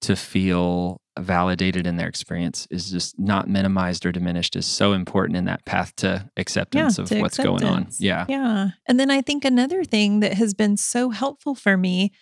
to 0.02 0.14
feel 0.14 1.00
validated 1.18 1.86
in 1.86 1.96
their 1.96 2.08
experience 2.08 2.66
is 2.70 2.90
just 2.90 3.18
not 3.18 3.48
minimized 3.48 4.04
or 4.06 4.12
diminished 4.12 4.56
is 4.56 4.66
so 4.66 4.92
important 4.92 5.36
in 5.36 5.44
that 5.46 5.64
path 5.64 5.94
to 5.96 6.28
acceptance 6.36 6.98
Yeah, 6.98 7.02
of 7.02 7.08
to 7.10 7.20
what's 7.20 7.36
going 7.38 7.64
on. 7.64 7.88
Yeah. 7.98 8.24
Yeah. 8.28 8.70
And 8.86 8.98
then 8.98 9.10
I 9.10 9.20
think 9.20 9.44
another 9.44 9.84
thing 9.84 10.20
that 10.20 10.34
has 10.34 10.54
been 10.54 10.76
so 10.76 11.10
helpful 11.10 11.54
for 11.54 11.76
me 11.76 12.12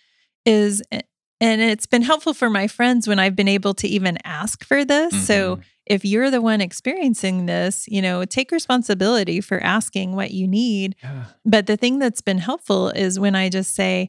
is, 0.44 0.82
and 0.90 1.60
it's 1.60 1.86
been 1.86 2.02
helpful 2.02 2.34
for 2.34 2.48
my 2.48 2.66
friends 2.66 3.06
when 3.06 3.18
I've 3.18 3.36
been 3.36 3.48
able 3.48 3.74
to 3.74 3.88
even 3.88 4.18
ask 4.24 4.64
for 4.64 4.84
this. 4.84 5.26
So 5.26 5.56
Mhm. 5.56 5.62
if 5.86 6.04
you're 6.04 6.30
the 6.30 6.40
one 6.40 6.60
experiencing 6.60 7.46
this, 7.46 7.86
you 7.88 8.00
know, 8.00 8.24
take 8.24 8.50
responsibility 8.50 9.40
for 9.40 9.60
asking 9.62 10.16
what 10.16 10.30
you 10.30 10.48
need. 10.48 10.96
Yeah. 11.02 11.24
But 11.44 11.66
the 11.66 11.76
thing 11.76 11.98
that's 11.98 12.20
been 12.22 12.38
helpful 12.38 12.88
is 12.90 13.18
when 13.20 13.34
I 13.34 13.48
just 13.48 13.74
say, 13.74 14.08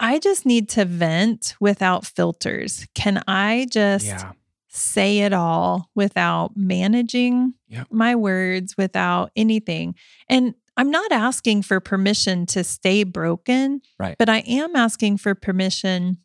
I 0.00 0.18
just 0.18 0.46
need 0.46 0.68
to 0.70 0.84
vent 0.84 1.54
without 1.60 2.06
filters. 2.06 2.86
Can 2.94 3.22
I 3.26 3.66
just 3.70 4.06
Yeah. 4.06 4.32
say 4.68 5.20
it 5.20 5.32
all 5.32 5.90
without 5.94 6.56
managing 6.56 7.54
Yep. 7.68 7.88
my 7.90 8.14
words, 8.14 8.76
without 8.76 9.30
anything? 9.34 9.94
And 10.28 10.54
I'm 10.76 10.90
not 10.90 11.10
asking 11.10 11.62
for 11.62 11.80
permission 11.80 12.46
to 12.46 12.62
stay 12.62 13.02
broken, 13.02 13.80
Right. 13.98 14.16
but 14.16 14.28
I 14.28 14.38
am 14.40 14.76
asking 14.76 15.16
for 15.18 15.34
permission 15.34 16.18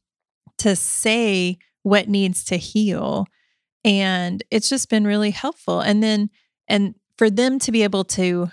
to 0.60 0.76
say 0.76 1.58
what 1.82 2.08
needs 2.08 2.44
to 2.46 2.58
heal. 2.58 3.26
And 3.84 4.44
it's 4.52 4.70
just 4.70 4.90
been 4.90 5.06
really 5.06 5.32
helpful. 5.32 5.80
And 5.82 6.04
then, 6.04 6.30
and 6.68 6.94
for 7.18 7.30
them 7.32 7.58
to 7.60 7.72
be 7.72 7.82
able 7.84 8.04
to 8.06 8.52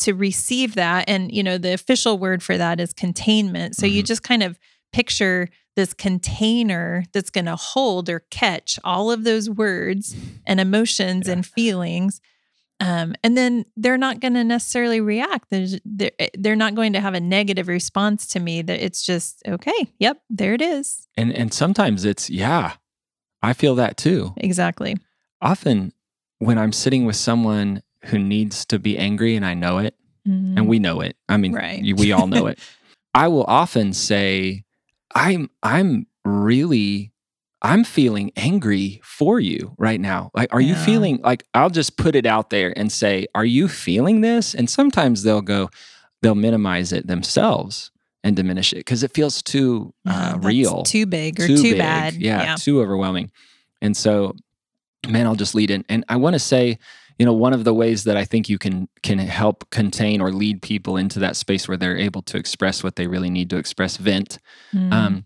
to 0.00 0.12
receive 0.14 0.74
that 0.76 1.08
and 1.08 1.32
you 1.32 1.42
know 1.42 1.58
the 1.58 1.72
official 1.72 2.18
word 2.18 2.42
for 2.42 2.56
that 2.56 2.78
is 2.80 2.92
containment 2.92 3.74
so 3.76 3.84
you 3.86 4.02
Mhm. 4.02 4.06
just 4.06 4.22
kind 4.22 4.42
of 4.42 4.58
picture 4.92 5.48
this 5.76 5.92
container 5.94 7.04
that's 7.12 7.30
going 7.30 7.44
to 7.44 7.56
hold 7.56 8.08
or 8.08 8.20
catch 8.30 8.78
all 8.84 9.10
of 9.10 9.24
those 9.24 9.48
words 9.50 10.14
and 10.46 10.60
emotions 10.60 11.26
Yeah. 11.26 11.34
and 11.34 11.46
feelings 11.46 12.20
um, 12.80 13.14
and 13.24 13.36
then 13.36 13.64
they're 13.76 13.98
not 13.98 14.20
going 14.20 14.34
to 14.34 14.44
necessarily 14.44 15.00
react 15.00 15.50
they're, 15.50 16.10
eh, 16.20 16.28
they're 16.38 16.54
not 16.56 16.74
going 16.76 16.92
to 16.92 17.00
have 17.00 17.14
a 17.14 17.20
negative 17.20 17.66
response 17.66 18.24
to 18.28 18.40
me 18.40 18.62
that 18.62 18.80
it's 18.84 19.04
just 19.04 19.42
okay 19.48 19.88
yep 19.98 20.22
there 20.30 20.54
it 20.54 20.62
is 20.62 21.08
And 21.16 21.32
and 21.32 21.52
sometimes 21.52 22.04
it's 22.04 22.30
yeah. 22.30 22.74
I 23.42 23.52
feel 23.52 23.74
that 23.76 23.96
too. 23.96 24.32
exactly 24.36 24.96
Often 25.40 25.92
when 26.38 26.58
I'm 26.58 26.72
sitting 26.72 27.04
with 27.04 27.14
someone 27.16 27.82
who 28.06 28.18
needs 28.18 28.64
to 28.66 28.78
be 28.78 28.96
angry 28.98 29.36
and 29.36 29.44
I 29.44 29.54
know 29.54 29.78
it, 29.78 29.94
Mhm. 30.26 30.56
and 30.56 30.68
we 30.68 30.78
know 30.78 31.00
it. 31.00 31.16
I 31.28 31.36
mean, 31.36 31.52
Right. 31.52 31.82
we 31.96 32.12
all 32.12 32.26
know 32.26 32.46
it. 32.46 32.58
I 33.14 33.28
will 33.28 33.44
often 33.44 33.92
say, 33.92 34.64
"I'm 35.14 35.50
I'm 35.62 36.06
really 36.24 37.12
I'm 37.60 37.82
feeling 37.82 38.30
angry 38.36 39.00
for 39.02 39.40
you 39.40 39.74
right 39.78 40.00
now. 40.00 40.30
Like, 40.32 40.54
are 40.54 40.60
you 40.60 40.76
feeling 40.76 41.18
like 41.24 41.42
I'll 41.54 41.70
just 41.70 41.96
put 41.96 42.14
it 42.14 42.24
out 42.24 42.50
there 42.50 42.72
and 42.78 42.92
say, 42.92 43.26
"Are 43.34 43.44
you 43.44 43.66
feeling 43.66 44.20
this?" 44.20 44.54
And 44.54 44.70
sometimes 44.70 45.24
they'll 45.24 45.40
go, 45.42 45.68
they'll 46.22 46.36
minimize 46.36 46.92
it 46.92 47.08
themselves 47.08 47.90
and 48.22 48.36
diminish 48.36 48.72
it 48.72 48.76
because 48.76 49.02
it 49.02 49.12
feels 49.12 49.42
too 49.42 49.92
uh, 50.06 50.38
real, 50.40 50.84
too 50.84 51.04
big 51.06 51.40
or 51.40 51.48
too, 51.48 51.62
big. 51.62 51.78
bad 51.78 52.14
Yeah, 52.14 52.54
too 52.56 52.80
overwhelming. 52.80 53.32
And 53.82 53.96
so, 53.96 54.36
man, 55.08 55.26
I'll 55.26 55.34
just 55.34 55.54
lead 55.56 55.70
in. 55.72 55.84
And 55.88 56.04
I 56.08 56.14
want 56.16 56.34
to 56.34 56.40
say, 56.40 56.78
you 57.18 57.26
know, 57.26 57.32
one 57.32 57.52
of 57.52 57.64
the 57.64 57.74
ways 57.74 58.04
that 58.04 58.16
I 58.16 58.24
think 58.24 58.48
you 58.48 58.58
can 58.58 58.88
can 59.02 59.18
help 59.18 59.68
contain 59.70 60.20
or 60.20 60.30
lead 60.32 60.62
people 60.62 60.96
into 60.96 61.18
that 61.18 61.36
space 61.36 61.66
where 61.68 61.76
they're 61.76 61.98
able 61.98 62.22
to 62.22 62.36
express 62.36 62.82
what 62.84 62.96
they 62.96 63.06
really 63.06 63.30
need 63.30 63.50
to 63.50 63.56
express, 63.56 63.96
vent. 63.96 64.38
Mm. 64.72 64.92
Um, 64.92 65.24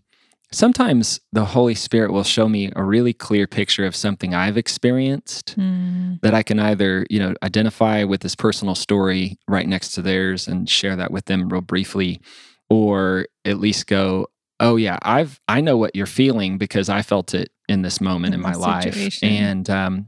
sometimes 0.51 1.19
the 1.31 1.45
Holy 1.45 1.75
Spirit 1.75 2.11
will 2.11 2.23
show 2.23 2.47
me 2.47 2.71
a 2.75 2.83
really 2.83 3.13
clear 3.13 3.47
picture 3.47 3.85
of 3.85 3.95
something 3.95 4.33
I've 4.33 4.57
experienced 4.57 5.55
Mm. 5.57 6.19
that 6.21 6.33
I 6.33 6.43
can 6.43 6.59
either, 6.59 7.05
you 7.09 7.19
know, 7.19 7.33
identify 7.43 8.03
with 8.03 8.21
this 8.21 8.35
personal 8.35 8.75
story 8.75 9.37
right 9.47 9.67
next 9.67 9.93
to 9.93 10.01
theirs 10.01 10.47
and 10.47 10.69
share 10.69 10.95
that 10.95 11.11
with 11.11 11.25
them 11.25 11.49
real 11.49 11.61
briefly, 11.61 12.21
or 12.69 13.27
at 13.45 13.59
least 13.59 13.87
go, 13.87 14.27
oh 14.59 14.75
yeah, 14.77 14.97
I've 15.01 15.39
I 15.47 15.61
know 15.61 15.77
what 15.77 15.95
you're 15.95 16.05
feeling 16.05 16.57
because 16.57 16.89
I 16.89 17.01
felt 17.01 17.33
it 17.33 17.49
in 17.67 17.81
this 17.81 17.99
moment 18.01 18.33
In 18.33 18.39
in, 18.39 18.41
my 18.41 18.53
life. 18.53 19.19
And 19.23 19.69
um 19.69 20.07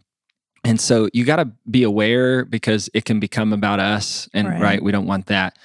and 0.65 0.79
so 0.81 1.09
you 1.13 1.23
got 1.25 1.37
to 1.37 1.51
be 1.69 1.83
aware 1.83 2.45
because 2.45 2.89
it 2.93 3.05
can 3.05 3.19
become 3.19 3.53
about 3.53 3.79
us 3.79 4.27
and 4.33 4.47
Right. 4.47 4.61
right, 4.61 4.83
we 4.83 4.91
don't 4.91 5.05
want 5.07 5.27
that. 5.27 5.57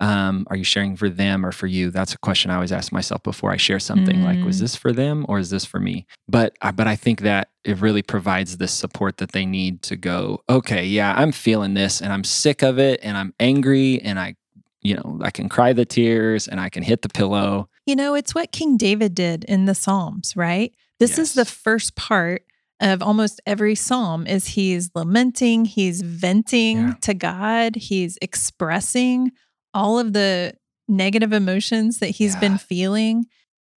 Um, 0.00 0.46
are 0.48 0.56
you 0.56 0.62
sharing 0.62 0.96
for 0.96 1.08
them 1.08 1.44
or 1.44 1.50
for 1.50 1.66
you? 1.66 1.90
That's 1.90 2.14
a 2.14 2.18
question 2.18 2.52
I 2.52 2.54
always 2.54 2.70
ask 2.70 2.92
myself 2.92 3.20
before 3.24 3.50
I 3.50 3.56
share 3.56 3.80
something. 3.80 4.22
Like, 4.22 4.44
was 4.44 4.58
Mm. 4.58 4.60
this 4.60 4.76
for 4.76 4.92
them 4.92 5.26
or 5.28 5.40
is 5.40 5.50
this 5.50 5.64
for 5.64 5.80
me? 5.80 6.06
But 6.28 6.54
I- 6.62 6.70
but 6.70 6.86
I 6.86 6.94
think 6.94 7.22
that 7.22 7.48
it 7.64 7.80
really 7.80 8.02
provides 8.02 8.58
the 8.58 8.68
support 8.68 9.16
that 9.16 9.32
they 9.32 9.44
need 9.44 9.82
to 9.82 9.96
go. 9.96 10.42
Okay, 10.48 10.86
yeah, 10.86 11.14
I'm 11.16 11.32
feeling 11.32 11.74
this, 11.74 12.00
and 12.00 12.12
I'm 12.12 12.22
sick 12.22 12.62
of 12.62 12.78
it, 12.78 13.00
and 13.02 13.16
I'm 13.16 13.34
angry, 13.40 14.00
and 14.00 14.20
I, 14.20 14.36
you 14.82 14.94
know, 14.94 15.18
I 15.20 15.30
can 15.32 15.48
cry 15.48 15.72
the 15.72 15.84
tears, 15.84 16.46
and 16.46 16.60
I 16.60 16.68
can 16.68 16.84
hit 16.84 17.02
the 17.02 17.08
pillow. 17.08 17.68
You 17.84 17.96
know, 17.96 18.14
it's 18.14 18.34
what 18.36 18.52
King 18.52 18.76
David 18.76 19.16
did 19.16 19.42
in 19.44 19.64
the 19.64 19.74
Psalms, 19.74 20.34
right? 20.36 20.72
This 21.00 21.18
is 21.18 21.34
the 21.34 21.44
first 21.44 21.96
part 21.96 22.44
of 22.80 23.02
almost 23.02 23.40
every 23.46 23.74
psalm 23.74 24.26
is 24.26 24.46
he's 24.48 24.90
lamenting, 24.94 25.64
he's 25.64 26.00
venting 26.02 26.78
Yeah. 26.78 26.94
to 27.02 27.14
God, 27.14 27.76
he's 27.76 28.18
expressing 28.22 29.32
all 29.74 29.98
of 29.98 30.12
the 30.12 30.54
negative 30.86 31.32
emotions 31.32 31.98
that 31.98 32.08
he's 32.10 32.34
Yeah. 32.34 32.40
been 32.40 32.58
feeling. 32.58 33.26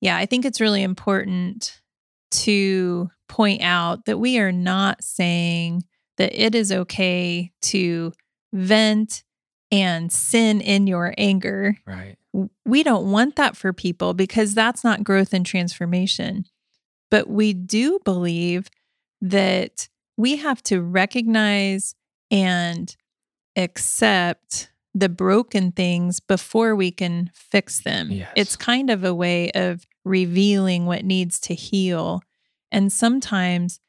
Yeah, 0.02 0.18
I 0.18 0.26
think 0.26 0.46
it's 0.46 0.62
really 0.62 0.84
important 0.84 1.82
to 2.32 3.10
point 3.28 3.62
out 3.62 4.06
that 4.06 4.18
we 4.20 4.40
are 4.40 4.52
not 4.52 5.04
saying 5.04 5.84
that 6.18 6.34
it 6.34 6.56
is 6.56 6.72
okay 6.72 7.52
to 7.62 8.14
vent 8.54 9.24
and 9.72 10.12
sin 10.12 10.62
in 10.62 10.86
your 10.88 11.14
anger 11.18 11.78
Right. 11.86 12.18
we 12.66 12.84
don't 12.84 13.12
want 13.12 13.36
that 13.38 13.56
for 13.58 13.74
people 13.74 14.14
because 14.14 14.54
that's 14.54 14.84
not 14.84 15.04
growth 15.04 15.34
and 15.34 15.46
transformation. 15.46 16.46
But 17.10 17.30
we 17.30 17.54
do 17.54 18.00
believe 18.06 18.70
that 19.22 19.88
we 20.18 20.38
have 20.38 20.62
to 20.64 20.82
recognize 20.82 21.96
and 22.30 22.96
accept 23.56 24.72
the 24.94 25.10
broken 25.10 25.72
things 25.72 26.20
before 26.20 26.76
we 26.76 26.92
can 26.92 27.32
fix 27.34 27.84
them. 27.84 28.12
Yes. 28.12 28.32
It's 28.36 28.56
kind 28.56 28.90
of 28.90 29.04
a 29.04 29.14
way 29.14 29.52
of 29.52 29.86
revealing 30.04 30.86
what 30.86 31.06
needs 31.06 31.40
to 31.42 31.54
heal. 31.54 32.22
And 32.72 32.92
sometimes 32.92 33.80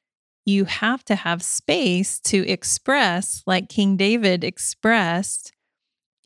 you 0.45 0.65
have 0.65 1.05
to 1.05 1.15
have 1.15 1.43
space 1.43 2.21
to 2.21 2.47
express, 2.49 3.43
like 3.47 3.69
King 3.69 3.97
David 3.97 4.45
expressed, 4.45 5.53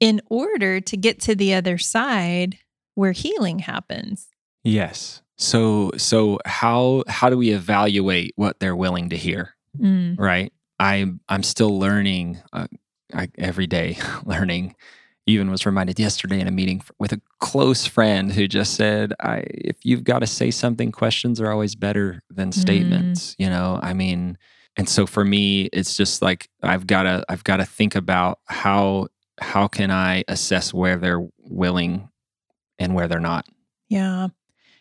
in 0.00 0.20
order 0.28 0.80
to 0.80 0.96
get 0.96 1.20
to 1.20 1.34
the 1.34 1.54
other 1.54 1.78
side 1.78 2.58
where 2.94 3.12
healing 3.12 3.60
happens. 3.60 4.28
Yes. 4.64 5.22
So 5.36 5.92
so 5.96 6.38
how 6.44 7.04
how 7.08 7.30
do 7.30 7.36
we 7.36 7.50
evaluate 7.50 8.32
what 8.36 8.58
they're 8.60 8.76
willing 8.76 9.10
to 9.10 9.16
hear? 9.16 9.54
Mm, 9.78 10.18
right? 10.18 10.52
I'm 10.78 11.20
i'm 11.28 11.42
still 11.42 11.78
learning 11.78 12.38
uh, 12.52 12.66
I, 13.14 13.28
every 13.38 13.66
day 13.66 13.98
learning. 14.24 14.74
Even 15.28 15.50
was 15.50 15.66
reminded 15.66 15.98
yesterday 15.98 16.38
in 16.38 16.46
a 16.46 16.52
meeting 16.52 16.82
with 17.00 17.10
a 17.12 17.20
close 17.40 17.84
friend 17.84 18.30
who 18.30 18.46
just 18.46 18.74
said 18.74 19.12
i 19.18 19.42
if 19.48 19.76
you've 19.82 20.04
got 20.04 20.20
to 20.20 20.26
say 20.26 20.52
something 20.52 20.92
questions 20.92 21.40
are 21.40 21.50
always 21.50 21.74
better 21.74 22.22
than 22.30 22.52
statements 22.52 23.34
you 23.36 23.50
know? 23.50 23.80
I 23.82 23.92
mean 23.92 24.38
and 24.76 24.88
so 24.88 25.04
for 25.04 25.24
me 25.24 25.62
it's 25.72 25.96
just 25.96 26.22
like 26.22 26.48
i've 26.62 26.86
got 26.86 27.02
to 27.02 27.24
i've 27.28 27.42
got 27.42 27.56
to 27.56 27.64
think 27.64 27.96
about 27.96 28.38
how 28.44 29.08
how 29.40 29.66
can 29.66 29.90
i 29.90 30.22
assess 30.28 30.72
where 30.72 30.96
they're 30.96 31.26
willing 31.50 32.08
and 32.78 32.94
where 32.94 33.08
they're 33.08 33.20
not. 33.20 33.46
Yeah. 33.88 34.28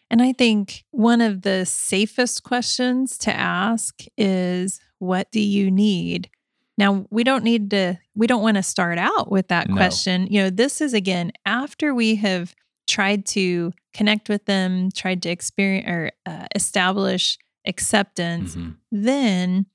And 0.10 0.22
I 0.22 0.34
think 0.34 0.86
one 0.92 1.22
of 1.22 1.42
the 1.42 1.66
safest 1.66 2.44
questions 2.44 3.18
to 3.20 3.34
ask 3.36 4.04
is 4.18 4.80
what 5.00 5.32
do 5.32 5.40
you 5.40 5.72
need? 5.72 6.30
Now, 6.78 7.06
we 7.10 7.24
don't 7.24 7.44
need 7.44 7.70
to, 7.72 7.98
we 8.16 8.28
don't 8.28 8.42
want 8.44 8.58
to 8.58 8.64
start 8.64 8.98
out 8.98 9.32
with 9.32 9.48
that 9.48 9.70
No. 9.70 9.76
question. 9.76 10.28
You 10.30 10.44
know, 10.44 10.50
this 10.50 10.82
is 10.82 10.94
again 10.94 11.32
after 11.46 11.94
we 11.94 12.16
have 12.16 12.54
tried 12.88 13.26
to 13.28 13.74
connect 13.94 14.30
with 14.30 14.46
them, 14.46 14.90
tried 14.92 15.22
to 15.24 15.30
experience 15.30 15.88
or 15.88 16.12
uh, 16.26 16.46
establish 16.54 17.38
acceptance, 17.66 18.56
Mhm. 18.56 18.76
then 18.92 19.66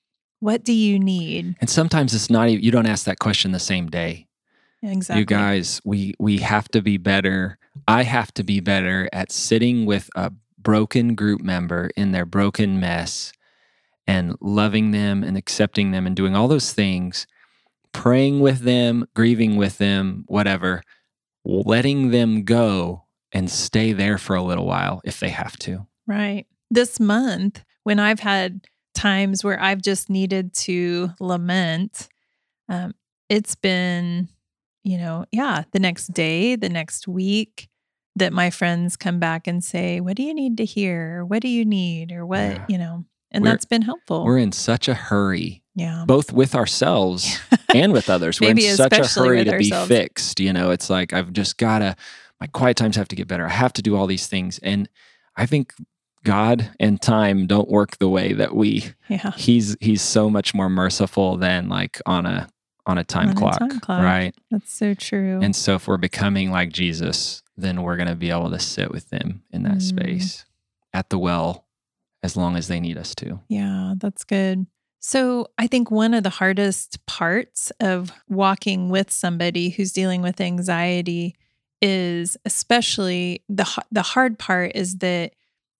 what 0.40 0.64
do 0.64 0.73
you 0.73 0.99
need? 0.99 1.57
and 1.61 1.69
sometimes 1.69 2.14
it's 2.14 2.31
not 2.31 2.49
even 2.49 2.62
you 2.64 2.71
don't 2.71 2.87
ask 2.87 3.05
that 3.05 3.19
question 3.19 3.53
the 3.53 3.59
same 3.59 3.88
day 3.90 4.27
Exactly. 4.83 5.21
You 5.21 5.27
guys, 5.27 5.81
we 5.85 6.14
we 6.19 6.38
have 6.38 6.69
to 6.69 6.83
be 6.83 6.97
better. 6.97 7.59
I 7.87 8.03
have 8.03 8.33
to 8.35 8.45
be 8.45 8.61
better 8.61 9.09
at 9.12 9.31
sitting 9.31 9.87
with 9.87 10.11
a 10.14 10.33
broken 10.59 11.14
group 11.14 11.40
member 11.40 11.90
in 11.97 12.12
their 12.12 12.25
broken 12.27 12.81
mess 12.81 13.33
and 14.07 14.37
loving 14.40 14.90
them 14.90 15.23
and 15.23 15.37
accepting 15.37 15.90
them 15.90 16.07
and 16.07 16.16
doing 16.16 16.35
all 16.35 16.49
those 16.49 16.73
things, 16.73 17.27
praying 17.93 18.40
with 18.40 18.61
them, 18.61 19.07
grieving 19.14 19.57
with 19.57 19.79
them, 19.79 20.25
whatever, 20.27 20.83
letting 21.45 22.11
them 22.11 22.43
go 22.43 23.05
and 23.33 23.51
stay 23.51 23.93
there 23.93 24.19
for 24.19 24.35
a 24.35 24.43
little 24.43 24.66
while 24.66 25.01
if 25.05 25.21
they 25.21 25.29
have 25.29 25.57
to. 25.59 25.87
Right. 26.07 26.47
This 26.71 26.99
month, 26.99 27.62
when 27.85 27.99
I've 27.99 28.21
had 28.21 28.66
times 28.95 29.45
where 29.45 29.61
I've 29.62 29.83
just 29.83 30.11
needed 30.11 30.55
to 30.55 31.11
lament, 31.21 32.09
um, 32.69 32.95
it's 33.29 33.55
been, 33.55 34.29
you 34.83 34.99
know, 34.99 35.25
yeah, 35.33 35.64
the 35.73 35.79
next 35.79 36.09
day, 36.09 36.57
the 36.57 36.69
next 36.69 37.07
week 37.07 37.69
that 38.16 38.33
my 38.33 38.51
friends 38.51 38.97
come 38.97 39.19
back 39.19 39.47
and 39.47 39.62
say, 39.62 40.01
What 40.01 40.16
do 40.16 40.23
you 40.23 40.35
need 40.35 40.57
to 40.59 40.64
hear? 40.64 41.25
What 41.25 41.43
do 41.43 41.49
you 41.49 41.64
need? 41.64 42.12
Or 42.12 42.27
what, 42.27 42.38
yeah. 42.38 42.66
you 42.69 42.79
know, 42.79 43.05
and 43.31 43.45
we're, 43.45 43.51
that's 43.51 43.64
been 43.64 43.83
helpful. 43.83 44.25
We're 44.25 44.38
in 44.38 44.53
such 44.53 44.88
a 44.88 44.95
hurry. 44.95 45.62
Yeah. 45.75 46.05
Both 46.07 46.33
with 46.33 46.55
ourselves 46.55 47.38
and 47.75 47.93
with 47.93 48.11
others. 48.11 48.40
we're 48.40 48.51
in 48.51 48.77
such 48.77 48.93
a 48.93 49.07
hurry 49.07 49.45
to 49.45 49.53
ourselves. 49.53 49.88
be 49.88 49.95
fixed. 49.95 50.40
You 50.40 50.53
know, 50.53 50.71
it's 50.71 50.90
like 50.90 51.12
I've 51.12 51.33
just 51.33 51.57
gotta 51.57 51.97
my 52.40 52.47
quiet 52.47 52.77
times 52.77 52.97
have 52.97 53.09
to 53.09 53.16
get 53.16 53.29
better. 53.29 53.47
I 53.47 53.51
have 53.51 53.73
to 53.75 53.83
do 53.83 53.97
all 53.97 54.07
these 54.07 54.27
things. 54.27 54.59
And 54.62 54.88
I 55.37 55.47
think 55.47 55.75
God 56.25 56.71
and 56.81 57.01
time 57.01 57.47
don't 57.47 57.69
work 57.69 57.99
the 57.99 58.09
way 58.09 58.33
that 58.33 58.55
we 58.55 58.93
yeah. 59.09 59.31
he's 59.37 59.77
he's 59.81 60.03
so 60.03 60.29
much 60.29 60.53
more 60.55 60.69
merciful 60.69 61.37
than 61.37 61.69
like 61.69 62.01
on 62.05 62.27
a 62.27 62.49
on 62.87 62.99
a 62.99 63.05
time, 63.05 63.31
on 63.31 63.35
clock, 63.35 63.57
a 63.57 63.59
time 63.61 63.81
clock. 63.81 64.03
Right. 64.03 64.35
That's 64.51 64.73
so 64.73 64.95
true. 64.95 65.40
And 65.43 65.55
so 65.55 65.75
if 65.75 65.87
we're 65.87 65.97
becoming 65.97 66.51
like 66.51 66.71
Jesus, 66.71 67.43
then 67.57 67.83
we're 67.83 67.97
gonna 67.97 68.16
be 68.16 68.31
able 68.31 68.51
to 68.51 68.59
sit 68.59 68.90
with 68.90 69.11
them 69.11 69.43
in 69.51 69.62
that 69.64 69.79
mm. 69.79 69.83
space 69.83 70.45
at 70.93 71.11
the 71.11 71.19
well 71.19 71.66
as 72.23 72.37
long 72.37 72.57
as 72.57 72.69
they 72.69 72.81
need 72.81 72.99
us 72.99 73.14
to. 73.16 73.40
Yeah, 73.49 73.95
that's 73.97 74.25
good. 74.25 74.66
So, 75.03 75.47
I 75.57 75.66
think 75.66 75.90
one 75.90 76.12
of 76.12 76.25
the 76.25 76.31
hardest 76.31 77.05
parts 77.07 77.73
of 77.81 78.12
walking 78.29 78.90
with 78.90 79.11
somebody 79.11 79.71
who's 79.71 79.93
dealing 79.93 80.21
with 80.21 80.43
anxiety 80.43 81.37
is 81.81 82.37
especially 82.45 83.43
the 83.49 83.66
the 83.90 84.03
hard 84.03 84.38
part 84.38 84.73
is 84.75 84.99
that 84.99 85.33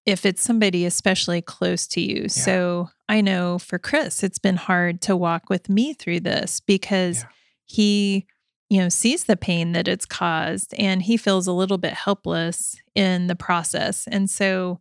if 0.07 0.25
it's 0.25 0.43
somebody 0.43 0.87
especially 0.87 1.43
close 1.43 1.87
to 1.89 2.01
you. 2.01 2.23
Yeah. 2.23 2.29
So, 2.29 2.91
I 3.11 3.23
know 3.23 3.59
for 3.59 3.77
Chris 3.77 4.23
it's 4.23 4.39
been 4.39 4.55
hard 4.55 5.03
to 5.03 5.17
walk 5.17 5.51
with 5.51 5.69
me 5.69 5.95
through 5.95 6.21
this 6.21 6.61
because 6.61 7.23
yeah. 7.23 7.29
he 7.65 8.27
you 8.69 8.79
know 8.79 8.89
sees 8.89 9.25
the 9.25 9.37
pain 9.37 9.73
that 9.73 9.89
it's 9.89 10.07
caused 10.07 10.73
and 10.75 11.03
he 11.03 11.17
feels 11.17 11.49
a 11.49 11.53
little 11.53 11.77
bit 11.77 11.93
helpless 11.93 12.77
in 12.95 13.27
the 13.27 13.35
process. 13.35 14.07
And 14.07 14.31
so 14.31 14.79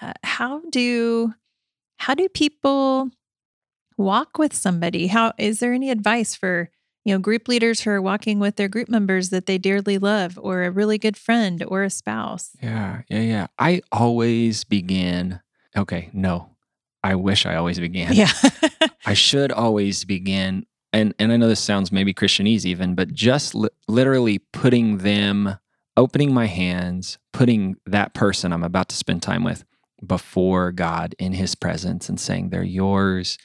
uh, 0.00 0.14
how 0.24 0.62
do 0.70 1.34
how 1.98 2.14
do 2.14 2.26
people 2.30 3.10
walk 3.98 4.38
with 4.38 4.54
somebody? 4.54 5.08
How 5.08 5.34
is 5.36 5.60
there 5.60 5.74
any 5.74 5.90
advice 5.90 6.34
for 6.34 6.70
you 7.04 7.12
know 7.12 7.18
group 7.18 7.48
leaders 7.48 7.82
who 7.82 7.90
are 7.90 8.00
walking 8.00 8.38
with 8.38 8.56
their 8.56 8.68
group 8.68 8.88
members 8.88 9.28
that 9.28 9.44
they 9.44 9.58
dearly 9.58 9.98
love, 9.98 10.38
or 10.40 10.62
a 10.62 10.70
really 10.70 10.96
good 10.96 11.18
friend, 11.18 11.62
or 11.68 11.82
a 11.82 11.90
spouse? 11.90 12.56
Yeah, 12.62 13.02
yeah, 13.10 13.20
yeah. 13.20 13.46
I 13.58 13.82
always 13.92 14.64
begin. 14.64 15.40
Okay, 15.76 16.08
no, 16.14 16.48
I 17.02 17.14
wish 17.14 17.46
I 17.46 17.56
always 17.56 17.78
began. 17.78 18.12
Yeah, 18.12 18.32
I 19.06 19.14
should 19.14 19.52
always 19.52 20.04
begin. 20.04 20.66
And 20.92 21.14
and 21.18 21.32
I 21.32 21.36
know 21.36 21.48
this 21.48 21.60
sounds 21.60 21.92
maybe 21.92 22.14
Christianese 22.14 22.64
even, 22.64 22.94
but 22.94 23.12
just 23.12 23.54
li- 23.54 23.68
literally 23.86 24.38
putting 24.52 24.98
them, 24.98 25.56
opening 25.96 26.32
my 26.32 26.46
hands, 26.46 27.18
putting 27.32 27.76
that 27.86 28.14
person 28.14 28.52
I'm 28.52 28.64
about 28.64 28.88
to 28.90 28.96
spend 28.96 29.22
time 29.22 29.44
with 29.44 29.64
before 30.04 30.72
God 30.72 31.14
in 31.18 31.32
his 31.32 31.54
presence 31.54 32.08
and 32.08 32.18
saying 32.20 32.50
they're 32.50 32.62
yours 32.62 33.38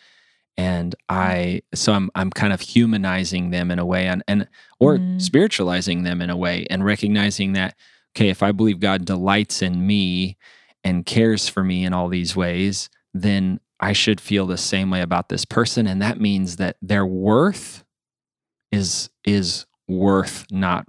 and 0.57 0.95
I 1.09 1.61
so 1.73 1.93
I'm 1.93 2.11
I'm 2.15 2.29
kind 2.29 2.53
of 2.53 2.61
humanizing 2.61 3.49
them 3.49 3.71
in 3.71 3.79
a 3.79 3.85
way 3.85 4.07
and 4.07 4.23
and 4.27 4.47
or 4.79 4.97
mm. 4.97 5.21
spiritualizing 5.21 6.03
them 6.03 6.21
in 6.21 6.29
a 6.29 6.37
way 6.37 6.67
and 6.69 6.85
recognizing 6.85 7.53
that 7.53 7.75
okay 8.15 8.29
if 8.29 8.43
I 8.43 8.51
believe 8.51 8.79
God 8.79 9.05
delights 9.05 9.61
in 9.61 9.85
me 9.85 10.37
and 10.83 11.05
cares 11.05 11.47
for 11.47 11.63
me 11.63 11.85
in 11.85 11.93
all 11.93 12.07
these 12.07 12.35
ways 12.35 12.89
then 13.13 13.59
I 13.79 13.93
should 13.93 14.21
feel 14.21 14.45
the 14.45 14.57
same 14.57 14.89
way 14.89 15.01
about 15.01 15.29
this 15.29 15.45
person 15.45 15.87
and 15.87 16.01
that 16.01 16.19
means 16.19 16.57
that 16.57 16.77
their 16.81 17.05
worth 17.05 17.83
is 18.71 19.09
is 19.23 19.65
worth 19.87 20.45
not 20.51 20.85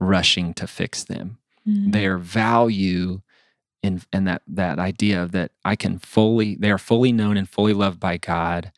rushing 0.00 0.54
to 0.54 0.66
fix 0.66 1.04
them 1.04 1.38
mm. 1.66 1.92
their 1.92 2.18
value 2.18 3.20
in 3.82 4.02
and 4.12 4.26
that 4.26 4.42
that 4.46 4.78
idea 4.78 5.26
that 5.26 5.52
I 5.64 5.76
can 5.76 5.98
fully 5.98 6.56
they 6.56 6.70
are 6.70 6.78
fully 6.78 7.12
known 7.12 7.36
and 7.36 7.48
fully 7.48 7.72
loved 7.72 8.00
by 8.00 8.16
God 8.16 8.72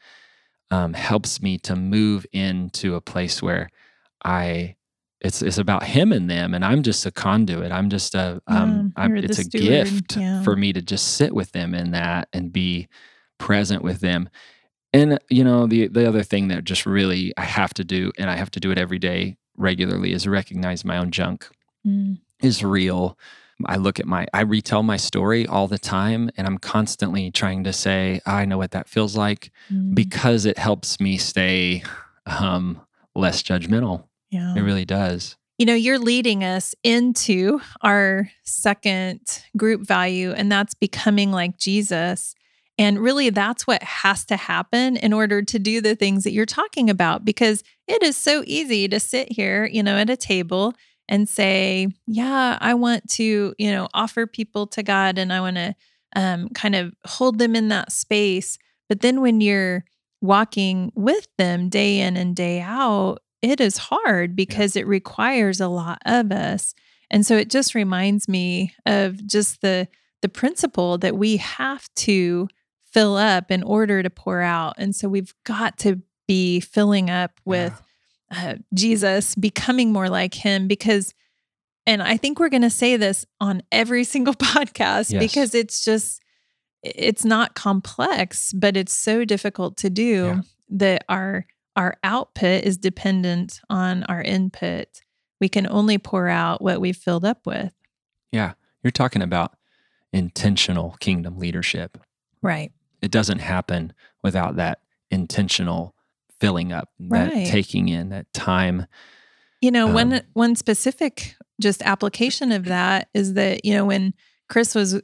um, 0.70 0.94
helps 0.94 1.42
me 1.42 1.58
to 1.58 1.76
move 1.76 2.26
into 2.32 2.94
a 2.94 3.00
place 3.00 3.42
where 3.42 3.68
I 4.24 4.76
it's 5.22 5.40
it's 5.42 5.58
about 5.58 5.84
him 5.84 6.12
and 6.12 6.28
them 6.28 6.54
and 6.54 6.64
I'm 6.64 6.82
just 6.82 7.06
a 7.06 7.10
conduit 7.10 7.72
I'm 7.72 7.88
just 7.88 8.14
a 8.14 8.42
um, 8.46 8.92
I'm, 8.96 9.16
it's 9.16 9.38
a 9.38 9.44
steward. 9.44 9.64
gift 9.64 10.16
yeah. 10.16 10.42
for 10.42 10.56
me 10.56 10.72
to 10.72 10.82
just 10.82 11.14
sit 11.14 11.34
with 11.34 11.52
them 11.52 11.74
in 11.74 11.92
that 11.92 12.28
and 12.32 12.52
be 12.52 12.88
present 13.38 13.82
with 13.82 14.00
them 14.00 14.28
and 14.92 15.18
you 15.30 15.44
know 15.44 15.66
the 15.66 15.88
the 15.88 16.06
other 16.06 16.22
thing 16.22 16.48
that 16.48 16.64
just 16.64 16.86
really 16.86 17.32
I 17.36 17.44
have 17.44 17.72
to 17.74 17.84
do 17.84 18.12
and 18.18 18.28
I 18.28 18.36
have 18.36 18.50
to 18.52 18.60
do 18.60 18.70
it 18.70 18.78
every 18.78 18.98
day 18.98 19.36
regularly 19.56 20.12
is 20.12 20.26
recognize 20.26 20.84
my 20.84 20.98
own 20.98 21.10
junk 21.10 21.48
mm. 21.86 22.18
is 22.40 22.64
real 22.64 23.16
I 23.66 23.76
look 23.76 24.00
at 24.00 24.06
my, 24.06 24.26
I 24.32 24.40
retell 24.40 24.82
my 24.82 24.96
story 24.96 25.46
all 25.46 25.68
the 25.68 25.78
time, 25.78 26.30
and 26.36 26.46
I'm 26.46 26.58
constantly 26.58 27.30
trying 27.30 27.64
to 27.64 27.72
say, 27.72 28.20
I 28.26 28.44
know 28.44 28.58
what 28.58 28.72
that 28.72 28.88
feels 28.88 29.16
like 29.16 29.52
mm. 29.70 29.94
because 29.94 30.46
it 30.46 30.58
helps 30.58 31.00
me 31.00 31.16
stay 31.16 31.82
um, 32.26 32.80
less 33.14 33.42
judgmental. 33.42 34.04
Yeah. 34.32 34.54
It 34.56 34.62
really 34.62 34.84
does. 34.84 35.36
You 35.58 35.66
know, 35.66 35.74
you're 35.74 35.98
leading 35.98 36.42
us 36.42 36.74
into 36.82 37.60
our 37.82 38.28
second 38.42 39.44
group 39.56 39.86
value, 39.86 40.32
and 40.32 40.50
that's 40.50 40.74
becoming 40.74 41.30
like 41.30 41.58
Jesus. 41.58 42.34
And 42.78 42.98
really, 42.98 43.30
that's 43.30 43.66
what 43.66 43.82
has 43.82 44.24
to 44.24 44.36
happen 44.36 44.96
in 44.96 45.12
order 45.12 45.42
to 45.42 45.58
do 45.58 45.80
the 45.80 45.94
things 45.94 46.24
that 46.24 46.32
you're 46.32 46.46
talking 46.46 46.88
about, 46.88 47.24
because 47.24 47.62
it 47.86 48.02
is 48.02 48.16
so 48.16 48.42
easy 48.46 48.88
to 48.88 48.98
sit 48.98 49.30
here, 49.30 49.66
you 49.66 49.82
know, 49.82 49.96
at 49.96 50.10
a 50.10 50.16
table 50.16 50.74
and 51.08 51.28
say, 51.28 51.88
yeah, 52.06 52.56
I 52.60 52.74
want 52.74 53.08
to, 53.10 53.54
you 53.58 53.70
know, 53.70 53.88
offer 53.92 54.26
people 54.26 54.66
to 54.68 54.82
God 54.82 55.18
and 55.18 55.32
I 55.32 55.40
want 55.40 55.56
to 55.56 55.74
um, 56.16 56.48
kind 56.48 56.74
of 56.74 56.94
hold 57.06 57.38
them 57.38 57.54
in 57.54 57.68
that 57.68 57.92
space. 57.92 58.58
But 58.88 59.00
then 59.00 59.20
when 59.20 59.40
you're 59.42 59.84
walking 60.22 60.92
with 60.94 61.28
them 61.36 61.68
day 61.68 62.00
in 62.00 62.16
and 62.16 62.34
day 62.34 62.60
out, 62.60 63.18
it 63.42 63.60
is 63.60 63.76
hard 63.76 64.34
because 64.36 64.76
yeah. 64.76 64.82
it 64.82 64.86
requires 64.86 65.60
a 65.60 65.68
lot 65.68 66.00
of 66.06 66.32
us. 66.32 66.74
And 67.10 67.26
so 67.26 67.36
it 67.36 67.50
just 67.50 67.74
reminds 67.74 68.28
me 68.28 68.74
of 68.86 69.26
just 69.26 69.60
the 69.60 69.88
the 70.22 70.28
principle 70.28 70.98
that 70.98 71.16
we 71.16 71.36
have 71.38 71.92
to 71.96 72.48
fill 72.84 73.16
up 73.16 73.50
in 73.50 73.62
order 73.64 74.02
to 74.04 74.10
pour 74.10 74.40
out. 74.40 74.74
And 74.78 74.94
so 74.94 75.08
we've 75.08 75.34
got 75.44 75.78
to 75.78 76.00
be 76.28 76.60
filling 76.60 77.10
up 77.10 77.40
with 77.44 77.72
yeah 77.72 77.86
uh, 78.32 78.54
Jesus, 78.72 79.34
becoming 79.34 79.92
more 79.92 80.08
like 80.08 80.34
him 80.34 80.66
because 80.66 81.14
and 81.84 82.00
I 82.00 82.16
think 82.16 82.38
we're 82.38 82.48
going 82.48 82.62
to 82.62 82.70
say 82.70 82.96
this 82.96 83.26
on 83.40 83.62
every 83.72 84.04
single 84.14 84.34
podcast 84.34 85.12
yes. 85.12 85.18
because 85.18 85.54
it's 85.54 85.84
just 85.84 86.22
it's 86.82 87.24
not 87.24 87.54
complex, 87.54 88.52
but 88.52 88.76
it's 88.76 88.92
so 88.92 89.24
difficult 89.24 89.76
to 89.78 89.90
do 89.90 90.24
yeah. 90.24 90.40
that 90.70 91.04
our 91.08 91.46
our 91.76 91.96
output 92.04 92.64
is 92.64 92.76
dependent 92.76 93.60
on 93.70 94.04
our 94.04 94.22
input. 94.22 94.88
We 95.40 95.48
can 95.48 95.66
only 95.66 95.98
pour 95.98 96.28
out 96.28 96.62
what 96.62 96.80
we've 96.80 96.96
filled 96.96 97.24
up 97.24 97.46
with. 97.46 97.72
Yeah, 98.30 98.52
you're 98.82 98.90
talking 98.90 99.22
about 99.22 99.56
intentional 100.12 100.96
kingdom 101.00 101.38
leadership. 101.38 101.98
Right. 102.42 102.72
It 103.00 103.10
doesn't 103.10 103.40
happen 103.40 103.92
without 104.22 104.56
that 104.56 104.80
intentional 105.10 105.94
filling 106.40 106.72
up, 106.72 106.88
right. 107.00 107.32
that 107.32 107.46
taking 107.46 107.88
in, 107.88 108.10
that 108.10 108.32
time. 108.32 108.86
You 109.60 109.70
know, 109.70 109.88
um, 109.88 109.94
one 109.94 110.22
one 110.32 110.56
specific 110.56 111.36
just 111.60 111.82
application 111.82 112.52
of 112.52 112.64
that 112.66 113.08
is 113.14 113.34
that 113.34 113.64
you 113.64 113.74
know 113.74 113.84
when 113.84 114.14
Chris 114.48 114.74
was 114.74 115.00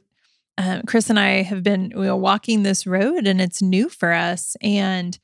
uh, 0.57 0.81
Chris 0.85 1.09
and 1.09 1.19
I 1.19 1.43
have 1.43 1.63
been 1.63 1.93
we 1.95 2.11
walking 2.11 2.63
this 2.63 2.85
road 2.85 3.25
and 3.25 3.39
it's 3.39 3.61
new 3.61 3.87
for 3.87 4.11
us 4.11 4.57
and 4.61 5.17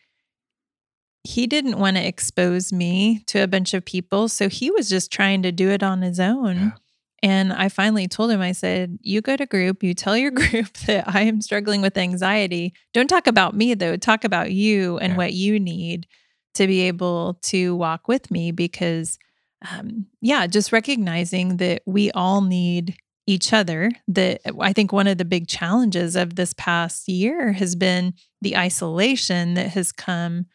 he 1.26 1.48
didn't 1.48 1.80
want 1.80 1.98
to 1.98 2.08
expose 2.08 2.72
me 2.72 3.24
to 3.28 3.40
a 3.40 3.48
bunch 3.48 3.74
of 3.74 3.84
people 3.84 4.30
so 4.30 4.48
he 4.48 4.70
was 4.70 4.88
just 4.88 5.12
trying 5.12 5.42
to 5.42 5.52
do 5.52 5.70
it 5.70 5.82
on 5.84 6.02
his 6.02 6.20
own. 6.20 6.56
Yeah. 6.56 6.72
And 7.24 7.54
I 7.54 7.70
finally 7.70 8.08
told 8.08 8.30
him, 8.30 8.42
I 8.42 8.52
said, 8.52 9.00
You 9.02 9.22
go 9.22 9.36
to 9.36 9.48
group, 9.48 9.82
you 9.82 9.96
tell 9.96 10.16
your 10.16 10.32
group 10.42 10.72
that 10.86 11.06
I 11.08 11.22
am 11.22 11.42
struggling 11.42 11.82
with 11.82 11.98
anxiety. 11.98 12.74
Don't 12.94 13.08
talk 13.08 13.26
about 13.26 13.56
me, 13.56 13.74
though. 13.74 13.98
Talk 13.98 14.24
about 14.24 14.52
you 14.52 15.00
and 15.00 15.14
yeah. 15.14 15.18
what 15.18 15.34
you 15.34 15.60
need 15.60 16.06
to 16.54 16.68
be 16.68 16.82
able 16.82 17.40
to 17.42 17.76
walk 17.76 18.08
with 18.08 18.30
me 18.30 18.52
because, 18.52 19.18
um, 19.70 20.06
yeah, 20.22 20.46
just 20.46 20.72
recognizing 20.72 21.58
that 21.58 21.82
we 21.86 22.12
all 22.12 22.42
need 22.42 22.96
each 23.26 23.52
other. 23.52 23.92
That 24.08 24.42
I 24.62 24.74
think 24.74 24.92
one 24.92 25.08
of 25.08 25.18
the 25.18 25.26
big 25.26 25.48
challenges 25.48 26.16
of 26.16 26.36
this 26.36 26.54
past 26.54 27.08
year 27.08 27.54
has 27.54 27.76
been 27.76 28.14
the 28.42 28.56
isolation 28.56 29.56
that 29.56 29.70
has 29.70 29.92
come 29.92 30.46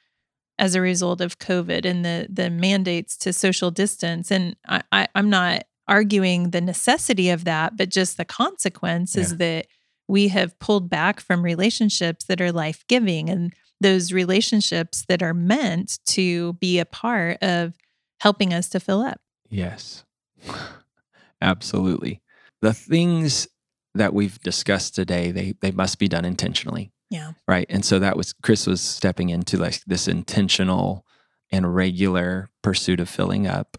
as 0.61 0.74
a 0.74 0.80
result 0.80 1.20
of 1.22 1.38
COVID 1.38 1.84
and 1.84 2.04
the 2.04 2.28
the 2.30 2.50
mandates 2.50 3.16
to 3.16 3.32
social 3.32 3.72
distance. 3.72 4.30
And 4.30 4.54
I, 4.68 4.82
I 4.92 5.08
am 5.16 5.30
not 5.30 5.64
arguing 5.88 6.50
the 6.50 6.61
necessity 6.61 7.30
of 7.30 7.44
that, 7.44 7.76
but 7.76 7.88
just 7.88 8.16
the 8.16 8.24
consequence 8.24 9.16
yeah. 9.16 9.22
is 9.22 9.36
that 9.38 9.66
we 10.06 10.28
have 10.28 10.56
pulled 10.61 10.90
back 10.90 11.18
from 11.18 11.42
relationships 11.42 12.26
that 12.26 12.40
are 12.40 12.52
life 12.52 12.84
giving 12.88 13.30
and 13.30 13.52
those 13.80 14.12
relationships 14.12 15.04
that 15.08 15.22
are 15.22 15.32
meant 15.32 15.98
to 16.04 16.52
be 16.54 16.78
a 16.78 16.84
part 16.84 17.42
of 17.42 17.74
helping 18.20 18.52
us 18.52 18.68
to 18.68 18.78
fill 18.78 19.00
up. 19.00 19.20
Yes, 19.48 20.04
absolutely. 21.40 22.20
The 22.61 22.74
things 22.74 23.48
that 23.94 24.12
we've 24.12 24.38
discussed 24.40 24.94
today, 24.94 25.30
they 25.30 25.54
they 25.61 25.70
must 25.70 25.98
be 25.98 26.06
done 26.06 26.26
intentionally. 26.26 26.92
Yeah. 27.11 27.32
Right. 27.48 27.66
And 27.68 27.84
so 27.84 27.98
that 27.98 28.16
was 28.16 28.32
Chris 28.32 28.66
was 28.66 28.80
stepping 28.80 29.30
into 29.30 29.56
like 29.56 29.82
this 29.84 30.08
intentional 30.08 31.04
and 31.50 31.74
regular 31.74 32.48
pursuit 32.62 33.00
of 33.00 33.08
filling 33.08 33.46
up 33.46 33.76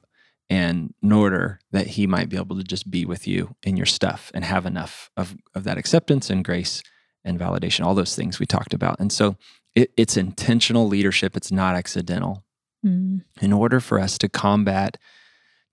and 0.51 0.93
in 1.01 1.13
order 1.13 1.61
that 1.71 1.87
he 1.87 2.05
might 2.05 2.27
be 2.27 2.35
able 2.35 2.57
to 2.57 2.63
just 2.63 2.91
be 2.91 3.05
with 3.05 3.25
you 3.25 3.55
in 3.63 3.77
your 3.77 3.85
stuff 3.85 4.31
and 4.33 4.43
have 4.43 4.65
enough 4.65 5.09
of, 5.15 5.33
of 5.55 5.63
that 5.63 5.77
acceptance 5.77 6.29
and 6.29 6.43
grace 6.43 6.83
and 7.23 7.39
validation, 7.39 7.85
all 7.85 7.95
those 7.95 8.17
things 8.17 8.37
we 8.37 8.45
talked 8.45 8.73
about. 8.73 8.99
And 8.99 9.13
so 9.13 9.37
it, 9.75 9.93
it's 9.95 10.17
intentional 10.17 10.89
leadership. 10.89 11.37
It's 11.37 11.53
not 11.53 11.75
accidental. 11.75 12.43
Mm. 12.85 13.23
In 13.39 13.53
order 13.53 13.79
for 13.79 13.97
us 13.97 14.17
to 14.17 14.27
combat, 14.27 14.97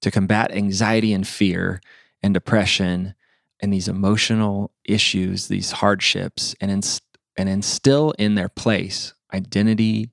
to 0.02 0.12
combat 0.12 0.52
anxiety 0.52 1.12
and 1.12 1.26
fear 1.26 1.80
and 2.22 2.32
depression 2.32 3.16
and 3.60 3.72
these 3.72 3.88
emotional 3.88 4.70
issues, 4.84 5.48
these 5.48 5.72
hardships, 5.72 6.54
and 6.60 6.70
inst- 6.70 7.02
and 7.38 7.48
instill 7.48 8.12
in 8.18 8.34
their 8.34 8.48
place 8.50 9.14
identity, 9.32 10.10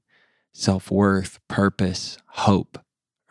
self 0.53 0.91
worth, 0.91 1.39
purpose, 1.49 2.17
hope, 2.28 2.78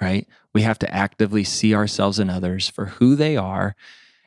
right? 0.00 0.26
We 0.52 0.62
have 0.62 0.78
to 0.80 0.94
actively 0.94 1.44
see 1.44 1.74
ourselves 1.74 2.18
and 2.18 2.30
others 2.30 2.68
for 2.68 2.86
who 2.86 3.14
they 3.14 3.36
are 3.36 3.76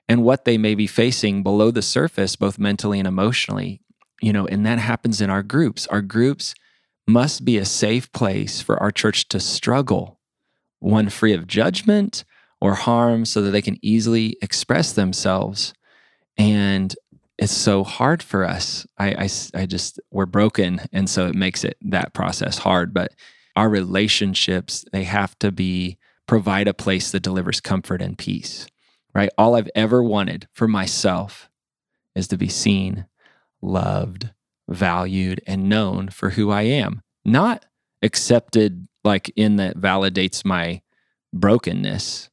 and 0.08 0.24
what 0.24 0.46
they 0.46 0.58
may 0.58 0.74
be 0.74 0.88
facing 0.88 1.44
below 1.44 1.70
the 1.70 1.82
surface, 1.82 2.36
both 2.36 2.58
mentally 2.58 2.98
and 2.98 3.08
emotionally. 3.08 3.82
You 4.22 4.34
know, 4.34 4.48
and 4.48 4.66
that 4.66 4.80
happens 4.80 5.22
in 5.22 5.30
our 5.30 5.44
groups. 5.44 5.86
Our 5.88 6.02
groups 6.02 6.56
must 7.08 7.46
be 7.46 7.58
a 7.58 7.66
safe 7.66 8.12
place 8.14 8.62
for 8.62 8.82
our 8.82 8.92
church 8.92 9.28
to 9.30 9.40
struggle, 9.40 10.20
one 10.80 11.10
free 11.10 11.34
of 11.34 11.46
judgment 11.46 12.24
or 12.60 12.74
harm, 12.74 13.26
so 13.26 13.42
that 13.42 13.52
they 13.52 13.62
can 13.62 13.78
easily 13.84 14.38
express 14.42 14.94
themselves 14.94 15.74
and 16.38 16.96
it's 17.38 17.54
so 17.54 17.84
hard 17.84 18.24
for 18.24 18.44
us. 18.44 18.88
I, 18.98 19.26
I, 19.26 19.30
I 19.62 19.66
just, 19.66 20.00
we're 20.12 20.26
broken. 20.26 20.82
And 20.92 21.10
so 21.10 21.28
it 21.28 21.36
makes 21.36 21.64
it 21.64 21.78
that 21.82 22.14
process 22.14 22.58
hard. 22.58 22.94
But 22.94 23.14
our 23.56 23.70
relationships, 23.70 24.86
they 24.92 25.04
have 25.04 25.38
to 25.40 25.52
be, 25.52 25.98
provide 26.26 26.68
a 26.68 26.74
place 26.74 27.12
that 27.12 27.24
delivers 27.24 27.62
comfort 27.62 28.02
and 28.02 28.18
peace, 28.18 28.68
right? 29.14 29.30
All 29.38 29.56
I've 29.56 29.70
ever 29.76 30.04
wanted 30.04 30.48
for 30.52 30.68
myself 30.68 31.50
is 32.16 32.28
to 32.30 32.38
be 32.38 32.50
seen, 32.50 33.06
loved, 33.62 34.32
valued, 34.68 35.42
and 35.48 35.70
known 35.70 36.10
for 36.10 36.32
who 36.32 36.52
I 36.52 36.64
am, 36.64 37.02
not 37.24 37.66
accepted 38.02 38.88
like 39.04 39.32
in 39.36 39.56
that 39.56 39.78
validates 39.78 40.44
my 40.44 40.82
brokenness, 41.34 42.30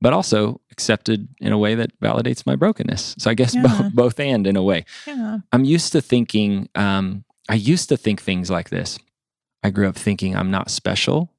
but 0.00 0.12
also 0.12 0.60
accepted 0.70 1.28
in 1.40 1.52
a 1.52 1.58
way 1.58 1.74
that 1.74 1.98
validates 2.00 2.46
my 2.46 2.56
brokenness. 2.56 3.16
So 3.18 3.30
I 3.30 3.34
guess 3.34 3.54
yeah. 3.54 3.62
both, 3.62 3.94
both 3.94 4.20
and 4.20 4.46
in 4.46 4.56
a 4.56 4.62
way. 4.62 4.84
Yeah. 5.06 5.38
I'm 5.52 5.64
used 5.64 5.92
to 5.92 6.00
thinking, 6.00 6.68
um, 6.74 7.24
I 7.48 7.54
used 7.54 7.88
to 7.88 7.96
think 7.96 8.22
things 8.22 8.50
like 8.50 8.70
this. 8.70 8.98
I 9.62 9.70
grew 9.70 9.88
up 9.88 9.96
thinking 9.96 10.36
I'm 10.36 10.50
not 10.50 10.70
special. 10.70 11.32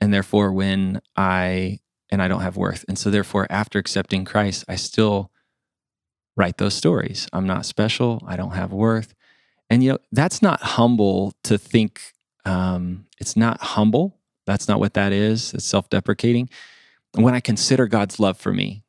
And 0.00 0.12
therefore, 0.12 0.52
when 0.52 1.00
I, 1.16 1.78
and 2.10 2.20
I 2.20 2.28
don't 2.28 2.42
have 2.42 2.56
worth. 2.56 2.84
And 2.88 2.98
so, 2.98 3.08
therefore, 3.08 3.46
after 3.48 3.78
accepting 3.78 4.24
Christ, 4.24 4.64
I 4.68 4.74
still 4.74 5.30
write 6.36 6.58
those 6.58 6.74
stories. 6.74 7.28
I'm 7.32 7.46
not 7.46 7.64
special. 7.64 8.22
I 8.26 8.36
don't 8.36 8.50
have 8.50 8.72
worth. 8.72 9.14
And, 9.70 9.82
you 9.82 9.92
know, 9.92 9.98
that's 10.10 10.42
not 10.42 10.60
humble 10.60 11.32
to 11.44 11.56
think, 11.56 12.12
um, 12.44 13.06
it's 13.18 13.36
not 13.36 13.60
humble. 13.62 14.18
That's 14.44 14.68
not 14.68 14.80
what 14.80 14.94
that 14.94 15.12
is. 15.12 15.54
It's 15.54 15.64
self 15.64 15.88
deprecating 15.88 16.50
when 17.14 17.34
I 17.34 17.40
consider 17.40 17.86
God's 17.86 18.18
love 18.18 18.38
for 18.38 18.52
me, 18.52 18.84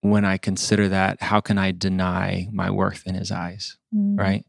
when 0.00 0.24
I 0.24 0.36
consider 0.36 0.88
that, 0.90 1.22
how 1.22 1.40
can 1.40 1.58
I 1.58 1.72
deny 1.72 2.48
my 2.52 2.70
worth 2.70 3.06
in 3.06 3.14
his 3.14 3.32
eyes? 3.32 3.78
Mm. 3.94 4.18
Right. 4.18 4.44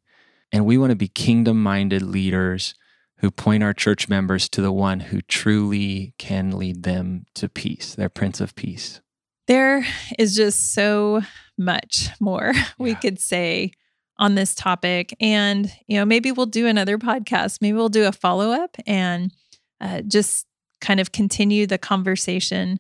And 0.51 0.65
we 0.65 0.77
want 0.77 0.91
to 0.91 0.95
be 0.95 1.07
kingdom 1.07 1.61
minded 1.61 2.01
leaders 2.01 2.75
who 3.19 3.31
point 3.31 3.63
our 3.63 3.73
church 3.73 4.09
members 4.09 4.49
to 4.49 4.61
the 4.61 4.71
one 4.71 4.99
who 4.99 5.21
truly 5.21 6.13
can 6.17 6.57
lead 6.57 6.83
them 6.83 7.25
to 7.35 7.47
peace, 7.47 7.95
their 7.95 8.09
Prince 8.09 8.41
of 8.41 8.55
Peace. 8.55 9.01
There 9.47 9.85
is 10.19 10.35
just 10.35 10.73
so 10.73 11.21
much 11.57 12.09
more 12.19 12.51
yeah. 12.55 12.65
we 12.77 12.95
could 12.95 13.19
say 13.19 13.71
on 14.17 14.35
this 14.35 14.55
topic. 14.55 15.15
And, 15.19 15.71
you 15.87 15.97
know, 15.97 16.05
maybe 16.05 16.31
we'll 16.31 16.45
do 16.45 16.67
another 16.67 16.97
podcast. 16.97 17.61
Maybe 17.61 17.75
we'll 17.75 17.89
do 17.89 18.05
a 18.05 18.11
follow 18.11 18.51
up 18.51 18.75
and 18.85 19.33
uh, 19.81 20.01
just 20.01 20.45
kind 20.81 20.99
of 20.99 21.11
continue 21.11 21.65
the 21.67 21.77
conversation 21.77 22.79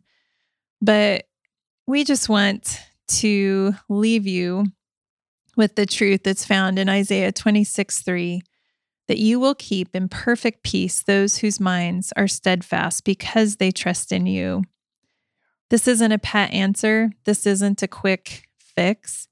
but 0.81 1.25
we 1.87 2.03
just 2.03 2.29
want 2.29 2.79
to 3.07 3.73
leave 3.89 4.25
you 4.27 4.65
with 5.55 5.75
the 5.75 5.85
truth 5.85 6.23
that's 6.23 6.45
found 6.45 6.79
in 6.79 6.89
Isaiah 6.89 7.31
26 7.31 8.01
3 8.01 8.41
that 9.07 9.19
you 9.19 9.39
will 9.39 9.55
keep 9.55 9.95
in 9.95 10.09
perfect 10.09 10.63
peace 10.63 11.03
those 11.03 11.37
whose 11.37 11.59
minds 11.59 12.11
are 12.17 12.27
steadfast 12.27 13.03
because 13.03 13.57
they 13.57 13.71
trust 13.71 14.11
in 14.11 14.25
you. 14.25 14.63
This 15.69 15.87
isn't 15.87 16.11
a 16.11 16.19
pat 16.19 16.51
answer, 16.51 17.11
this 17.25 17.45
isn't 17.45 17.83
a 17.83 17.87
quick 17.87 18.47
fix. 18.57 19.27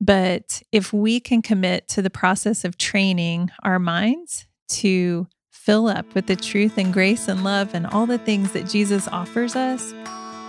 But 0.00 0.62
if 0.72 0.92
we 0.92 1.20
can 1.20 1.40
commit 1.40 1.88
to 1.88 2.02
the 2.02 2.10
process 2.10 2.64
of 2.64 2.76
training 2.76 3.50
our 3.62 3.78
minds 3.78 4.46
to 4.68 5.26
fill 5.50 5.88
up 5.88 6.14
with 6.14 6.26
the 6.26 6.36
truth 6.36 6.76
and 6.76 6.92
grace 6.92 7.28
and 7.28 7.42
love 7.42 7.74
and 7.74 7.86
all 7.86 8.06
the 8.06 8.18
things 8.18 8.52
that 8.52 8.68
Jesus 8.68 9.08
offers 9.08 9.56
us, 9.56 9.94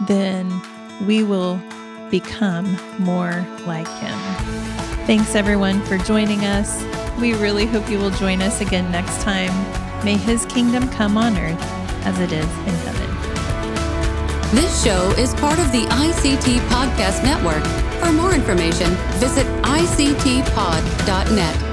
then 0.02 0.62
we 1.06 1.24
will 1.24 1.62
become 2.10 2.78
more 3.00 3.46
like 3.66 3.88
Him. 3.88 4.18
Thanks 5.06 5.36
everyone 5.36 5.82
for 5.86 5.98
joining 6.00 6.46
us. 6.46 6.84
We 7.20 7.34
really 7.34 7.66
hope 7.66 7.90
you 7.90 7.98
will 7.98 8.12
join 8.12 8.42
us 8.42 8.62
again 8.62 8.90
next 8.92 9.22
time. 9.22 9.52
May 10.04 10.18
His 10.18 10.46
kingdom 10.46 10.90
come 10.90 11.18
on 11.18 11.38
earth 11.38 11.62
as 12.06 12.20
it 12.20 12.32
is 12.32 12.46
in 12.46 12.76
heaven. 12.86 13.08
This 14.56 14.84
show 14.84 15.12
is 15.18 15.34
part 15.34 15.60
of 15.60 15.72
the 15.74 15.84
ICT 15.90 16.60
Podcast 16.70 17.24
Network. 17.24 17.66
For 18.02 18.14
more 18.14 18.34
information, 18.34 18.90
visit 19.20 19.46
ictpod.net. 19.64 21.67